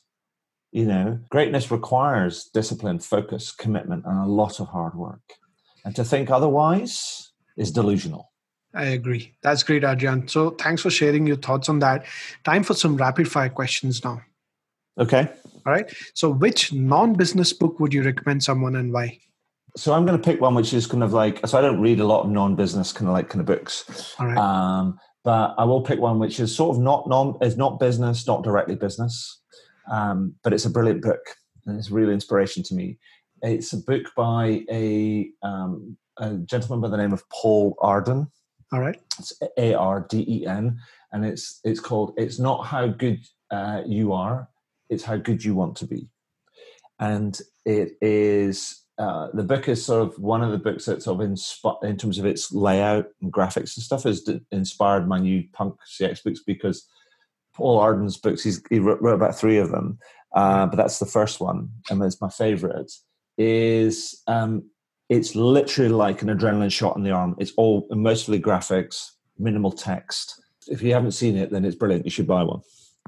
You 0.71 0.85
know, 0.85 1.19
greatness 1.29 1.71
requires 1.71 2.49
discipline, 2.53 2.99
focus, 2.99 3.51
commitment, 3.51 4.05
and 4.05 4.19
a 4.19 4.25
lot 4.25 4.59
of 4.59 4.67
hard 4.67 4.95
work. 4.95 5.21
And 5.85 5.95
to 5.95 6.03
think 6.03 6.29
otherwise 6.29 7.31
is 7.55 7.71
delusional. 7.71 8.31
I 8.73 8.85
agree. 8.85 9.33
That's 9.41 9.63
great, 9.63 9.83
Adrian. 9.83 10.27
So 10.27 10.51
thanks 10.51 10.81
for 10.81 10.89
sharing 10.89 11.25
your 11.25 11.37
thoughts 11.37 11.69
on 11.69 11.79
that. 11.79 12.05
Time 12.43 12.63
for 12.63 12.73
some 12.73 12.97
rapid 12.97 13.31
fire 13.31 13.49
questions 13.49 14.03
now. 14.03 14.21
Okay. 14.99 15.29
All 15.65 15.73
right. 15.73 15.91
So, 16.13 16.29
which 16.29 16.73
non 16.73 17.13
business 17.13 17.53
book 17.53 17.79
would 17.79 17.93
you 17.93 18.03
recommend 18.03 18.43
someone 18.43 18.75
and 18.75 18.93
why? 18.93 19.19
So, 19.75 19.93
I'm 19.93 20.05
going 20.05 20.19
to 20.19 20.23
pick 20.23 20.41
one 20.41 20.55
which 20.55 20.73
is 20.73 20.87
kind 20.87 21.03
of 21.03 21.13
like, 21.13 21.45
so 21.45 21.57
I 21.57 21.61
don't 21.61 21.81
read 21.81 21.99
a 21.99 22.05
lot 22.05 22.23
of 22.23 22.31
non 22.31 22.55
business 22.55 22.93
kind 22.93 23.07
of 23.07 23.13
like 23.13 23.29
kind 23.29 23.41
of 23.41 23.45
books. 23.45 24.15
All 24.17 24.27
right. 24.27 24.37
Um, 24.37 24.97
but 25.23 25.55
I 25.57 25.65
will 25.65 25.81
pick 25.81 25.99
one 25.99 26.19
which 26.19 26.39
is 26.39 26.55
sort 26.55 26.75
of 26.75 26.81
not 26.81 27.07
non, 27.07 27.37
is 27.41 27.57
not 27.57 27.79
business, 27.79 28.25
not 28.25 28.43
directly 28.43 28.75
business, 28.75 29.41
um, 29.91 30.35
but 30.43 30.53
it's 30.53 30.65
a 30.65 30.69
brilliant 30.69 31.01
book 31.01 31.21
and 31.65 31.77
it's 31.77 31.89
a 31.89 31.93
real 31.93 32.09
inspiration 32.09 32.63
to 32.63 32.75
me. 32.75 32.97
It's 33.41 33.73
a 33.73 33.77
book 33.77 34.03
by 34.15 34.63
a, 34.71 35.29
um, 35.43 35.97
a 36.17 36.35
gentleman 36.35 36.81
by 36.81 36.89
the 36.89 36.97
name 36.97 37.13
of 37.13 37.27
Paul 37.29 37.75
Arden. 37.81 38.27
All 38.73 38.79
right. 38.81 38.99
It's 39.19 39.33
A 39.57 39.73
R 39.73 40.05
D 40.09 40.25
E 40.27 40.45
N, 40.45 40.77
and 41.13 41.25
it's 41.25 41.61
it's 41.63 41.79
called 41.79 42.13
"It's 42.17 42.37
Not 42.37 42.65
How 42.65 42.87
Good 42.87 43.25
uh, 43.49 43.83
You 43.85 44.11
Are, 44.11 44.49
it's 44.89 45.03
how 45.03 45.15
good 45.15 45.43
you 45.43 45.55
want 45.55 45.77
to 45.77 45.87
be 45.87 46.09
and 46.99 47.39
it 47.65 47.93
is 48.01 48.83
uh, 48.97 49.27
the 49.33 49.43
book 49.43 49.69
is 49.69 49.85
sort 49.85 50.01
of 50.01 50.17
one 50.17 50.41
of 50.41 50.51
the 50.51 50.57
books 50.57 50.85
that 50.85 51.03
sort 51.03 51.21
of 51.21 51.29
insp- 51.29 51.83
in 51.83 51.97
terms 51.97 52.17
of 52.17 52.25
its 52.25 52.51
layout 52.51 53.05
and 53.21 53.31
graphics 53.31 53.75
and 53.77 53.83
stuff 53.83 54.03
has 54.03 54.21
d- 54.21 54.41
inspired 54.51 55.07
my 55.07 55.19
new 55.19 55.43
punk 55.53 55.75
cx 55.99 56.23
books 56.23 56.41
because 56.45 56.87
paul 57.57 57.79
arden's 57.79 58.17
books 58.17 58.43
he 58.69 58.79
wrote, 58.79 59.01
wrote, 59.01 59.15
about 59.15 59.37
three 59.37 59.57
of 59.57 59.71
them 59.71 59.97
uh, 60.35 60.65
but 60.65 60.77
that's 60.77 60.99
the 60.99 61.05
first 61.05 61.39
one 61.39 61.69
and 61.89 62.01
it's 62.03 62.21
my 62.21 62.29
favorite 62.29 62.91
is 63.37 64.21
um, 64.27 64.63
it's 65.09 65.35
literally 65.35 65.91
like 65.91 66.21
an 66.21 66.29
adrenaline 66.29 66.71
shot 66.71 66.95
in 66.95 67.03
the 67.03 67.11
arm 67.11 67.35
it's 67.39 67.53
all 67.57 67.87
mostly 67.91 68.39
graphics 68.39 69.11
minimal 69.37 69.71
text 69.71 70.41
if 70.67 70.81
you 70.81 70.93
haven't 70.93 71.11
seen 71.11 71.35
it 71.35 71.51
then 71.51 71.65
it's 71.65 71.75
brilliant 71.75 72.05
you 72.05 72.11
should 72.11 72.27
buy 72.27 72.43
one 72.43 72.61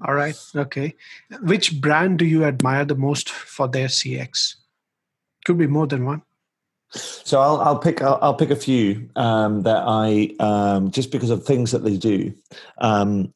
all 0.05 0.13
right. 0.13 0.37
Okay. 0.55 0.95
Which 1.41 1.79
brand 1.81 2.19
do 2.19 2.25
you 2.25 2.45
admire 2.45 2.85
the 2.85 2.95
most 2.95 3.29
for 3.29 3.67
their 3.67 3.87
CX? 3.87 4.55
Could 5.45 5.57
be 5.57 5.67
more 5.67 5.87
than 5.87 6.05
one. 6.05 6.21
So 6.91 7.39
I'll, 7.39 7.61
I'll 7.61 7.77
pick 7.77 8.01
I'll, 8.01 8.17
I'll, 8.21 8.33
pick 8.33 8.49
a 8.49 8.55
few 8.55 9.09
um, 9.15 9.61
that 9.61 9.83
I 9.85 10.33
um, 10.39 10.89
just 10.89 11.11
because 11.11 11.29
of 11.29 11.43
things 11.43 11.71
that 11.71 11.83
they 11.83 11.97
do. 11.97 12.33
Um, 12.79 13.31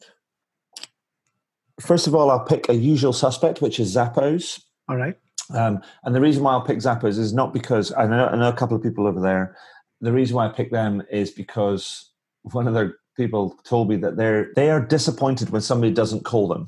first 1.79 2.07
of 2.07 2.15
all, 2.15 2.31
I'll 2.31 2.45
pick 2.45 2.69
a 2.69 2.75
usual 2.75 3.13
suspect, 3.13 3.61
which 3.61 3.79
is 3.79 3.95
Zappos. 3.95 4.61
All 4.89 4.97
right. 4.97 5.17
Um, 5.53 5.81
and 6.03 6.15
the 6.15 6.21
reason 6.21 6.43
why 6.43 6.53
I'll 6.53 6.61
pick 6.61 6.77
Zappos 6.77 7.17
is 7.17 7.33
not 7.33 7.53
because 7.53 7.91
I 7.93 8.05
know, 8.05 8.27
I 8.27 8.35
know 8.35 8.49
a 8.49 8.53
couple 8.55 8.77
of 8.77 8.83
people 8.83 9.07
over 9.07 9.19
there. 9.19 9.57
The 10.01 10.11
reason 10.11 10.35
why 10.35 10.47
I 10.47 10.49
pick 10.49 10.71
them 10.71 11.03
is 11.11 11.31
because 11.31 12.11
one 12.43 12.67
of 12.67 12.73
their 12.73 12.97
people 13.15 13.57
told 13.63 13.89
me 13.89 13.95
that 13.97 14.17
they're 14.17 14.51
they 14.55 14.69
are 14.69 14.81
disappointed 14.81 15.49
when 15.49 15.61
somebody 15.61 15.93
doesn't 15.93 16.25
call 16.25 16.47
them. 16.47 16.67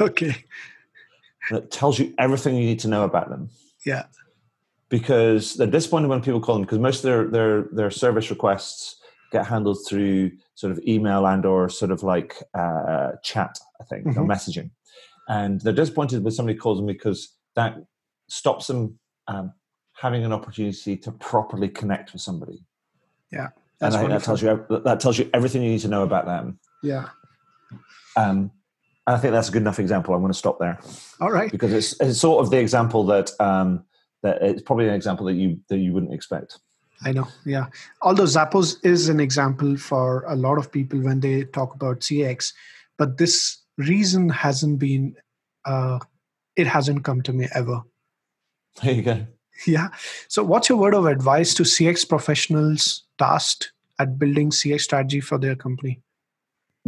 Okay. 0.00 0.44
It 1.50 1.70
tells 1.72 1.98
you 1.98 2.14
everything 2.18 2.54
you 2.54 2.64
need 2.64 2.78
to 2.80 2.88
know 2.88 3.02
about 3.04 3.30
them. 3.30 3.50
Yeah. 3.84 4.04
Because 4.90 5.54
they're 5.54 5.66
disappointed 5.66 6.08
when 6.08 6.22
people 6.22 6.40
call 6.40 6.54
them 6.54 6.62
because 6.62 6.78
most 6.78 6.98
of 6.98 7.02
their 7.02 7.24
their 7.26 7.62
their 7.72 7.90
service 7.90 8.30
requests 8.30 8.97
get 9.30 9.46
handled 9.46 9.78
through 9.86 10.32
sort 10.54 10.72
of 10.72 10.80
email 10.86 11.26
and 11.26 11.44
or 11.44 11.68
sort 11.68 11.90
of 11.90 12.02
like 12.02 12.36
uh, 12.54 13.12
chat, 13.22 13.58
I 13.80 13.84
think, 13.84 14.06
mm-hmm. 14.06 14.20
or 14.20 14.26
messaging. 14.26 14.70
And 15.28 15.60
they're 15.60 15.72
disappointed 15.72 16.22
when 16.22 16.32
somebody 16.32 16.58
calls 16.58 16.78
them 16.78 16.86
because 16.86 17.34
that 17.54 17.76
stops 18.28 18.66
them 18.66 18.98
um, 19.26 19.52
having 19.92 20.24
an 20.24 20.32
opportunity 20.32 20.96
to 20.96 21.12
properly 21.12 21.68
connect 21.68 22.12
with 22.12 22.22
somebody. 22.22 22.64
Yeah. 23.30 23.48
And 23.80 23.94
I, 23.94 23.98
think 23.98 24.10
that 24.10 24.24
tells 24.24 24.42
you 24.42 24.66
that 24.70 25.00
tells 25.00 25.18
you 25.18 25.30
everything 25.32 25.62
you 25.62 25.70
need 25.70 25.80
to 25.80 25.88
know 25.88 26.02
about 26.02 26.26
them. 26.26 26.58
Yeah. 26.82 27.10
Um, 28.16 28.50
and 29.06 29.16
I 29.16 29.18
think 29.18 29.32
that's 29.32 29.48
a 29.48 29.52
good 29.52 29.62
enough 29.62 29.78
example. 29.78 30.14
I'm 30.14 30.20
going 30.20 30.32
to 30.32 30.38
stop 30.38 30.58
there. 30.58 30.78
All 31.20 31.30
right. 31.30 31.50
Because 31.50 31.72
it's, 31.72 32.00
it's 32.00 32.18
sort 32.18 32.44
of 32.44 32.50
the 32.50 32.58
example 32.58 33.04
that 33.06 33.30
um, 33.40 33.84
that 34.22 34.42
it's 34.42 34.62
probably 34.62 34.88
an 34.88 34.94
example 34.94 35.26
that 35.26 35.34
you 35.34 35.60
that 35.68 35.78
you 35.78 35.92
wouldn't 35.92 36.12
expect. 36.12 36.58
I 37.04 37.12
know, 37.12 37.28
yeah. 37.44 37.66
Although 38.02 38.24
Zappos 38.24 38.76
is 38.84 39.08
an 39.08 39.20
example 39.20 39.76
for 39.76 40.24
a 40.26 40.34
lot 40.34 40.58
of 40.58 40.72
people 40.72 41.00
when 41.00 41.20
they 41.20 41.44
talk 41.44 41.74
about 41.74 42.00
CX, 42.00 42.52
but 42.96 43.18
this 43.18 43.58
reason 43.76 44.28
hasn't 44.28 44.78
been, 44.78 45.14
uh, 45.64 46.00
it 46.56 46.66
hasn't 46.66 47.04
come 47.04 47.22
to 47.22 47.32
me 47.32 47.48
ever. 47.54 47.82
There 48.82 48.92
you 48.92 49.02
go. 49.02 49.26
Yeah. 49.66 49.88
So, 50.28 50.44
what's 50.44 50.68
your 50.68 50.78
word 50.78 50.94
of 50.94 51.06
advice 51.06 51.54
to 51.54 51.64
CX 51.64 52.08
professionals 52.08 53.04
tasked 53.18 53.72
at 53.98 54.18
building 54.18 54.50
CX 54.50 54.82
strategy 54.82 55.20
for 55.20 55.38
their 55.38 55.56
company? 55.56 56.00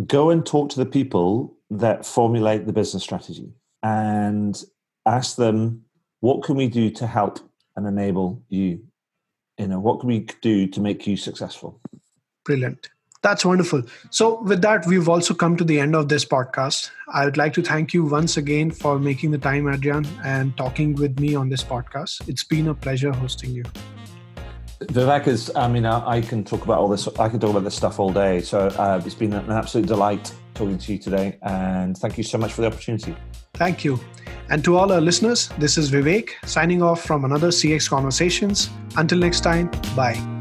Go 0.06 0.30
and 0.30 0.46
talk 0.46 0.70
to 0.70 0.78
the 0.78 0.86
people 0.86 1.56
that 1.70 2.06
formulate 2.06 2.66
the 2.66 2.72
business 2.72 3.02
strategy 3.02 3.52
and 3.82 4.62
ask 5.06 5.36
them, 5.36 5.84
what 6.20 6.42
can 6.42 6.56
we 6.56 6.68
do 6.68 6.90
to 6.90 7.06
help 7.06 7.40
and 7.76 7.86
enable 7.86 8.42
you? 8.48 8.80
You 9.60 9.68
know, 9.68 9.78
what 9.78 10.00
can 10.00 10.08
we 10.08 10.26
do 10.40 10.66
to 10.66 10.80
make 10.80 11.06
you 11.06 11.18
successful? 11.18 11.78
Brilliant. 12.46 12.88
That's 13.20 13.44
wonderful. 13.44 13.82
So, 14.08 14.40
with 14.40 14.62
that, 14.62 14.86
we've 14.86 15.06
also 15.06 15.34
come 15.34 15.58
to 15.58 15.64
the 15.64 15.78
end 15.78 15.94
of 15.94 16.08
this 16.08 16.24
podcast. 16.24 16.90
I 17.12 17.26
would 17.26 17.36
like 17.36 17.52
to 17.54 17.62
thank 17.62 17.92
you 17.92 18.06
once 18.06 18.38
again 18.38 18.70
for 18.70 18.98
making 18.98 19.32
the 19.32 19.38
time, 19.38 19.68
Adrian, 19.68 20.06
and 20.24 20.56
talking 20.56 20.94
with 20.94 21.20
me 21.20 21.34
on 21.34 21.50
this 21.50 21.62
podcast. 21.62 22.26
It's 22.26 22.42
been 22.42 22.68
a 22.68 22.74
pleasure 22.74 23.12
hosting 23.12 23.50
you. 23.50 23.64
Vivek 24.84 25.26
is, 25.26 25.54
I 25.54 25.68
mean, 25.68 25.84
I, 25.84 26.08
I, 26.08 26.20
can 26.22 26.42
talk 26.42 26.64
about 26.64 26.78
all 26.78 26.88
this, 26.88 27.06
I 27.18 27.28
can 27.28 27.38
talk 27.38 27.50
about 27.50 27.64
this 27.64 27.74
stuff 27.74 28.00
all 28.00 28.14
day. 28.14 28.40
So, 28.40 28.68
uh, 28.68 29.02
it's 29.04 29.14
been 29.14 29.34
an 29.34 29.50
absolute 29.50 29.88
delight 29.88 30.32
talking 30.54 30.78
to 30.78 30.92
you 30.94 30.98
today. 30.98 31.38
And 31.42 31.98
thank 31.98 32.16
you 32.16 32.24
so 32.24 32.38
much 32.38 32.54
for 32.54 32.62
the 32.62 32.68
opportunity. 32.68 33.14
Thank 33.60 33.84
you. 33.84 34.00
And 34.48 34.64
to 34.64 34.78
all 34.78 34.90
our 34.90 35.02
listeners, 35.02 35.50
this 35.58 35.76
is 35.76 35.92
Vivek 35.92 36.30
signing 36.46 36.82
off 36.82 37.04
from 37.04 37.26
another 37.26 37.48
CX 37.48 37.90
Conversations. 37.90 38.70
Until 38.96 39.18
next 39.18 39.40
time, 39.42 39.70
bye. 39.94 40.39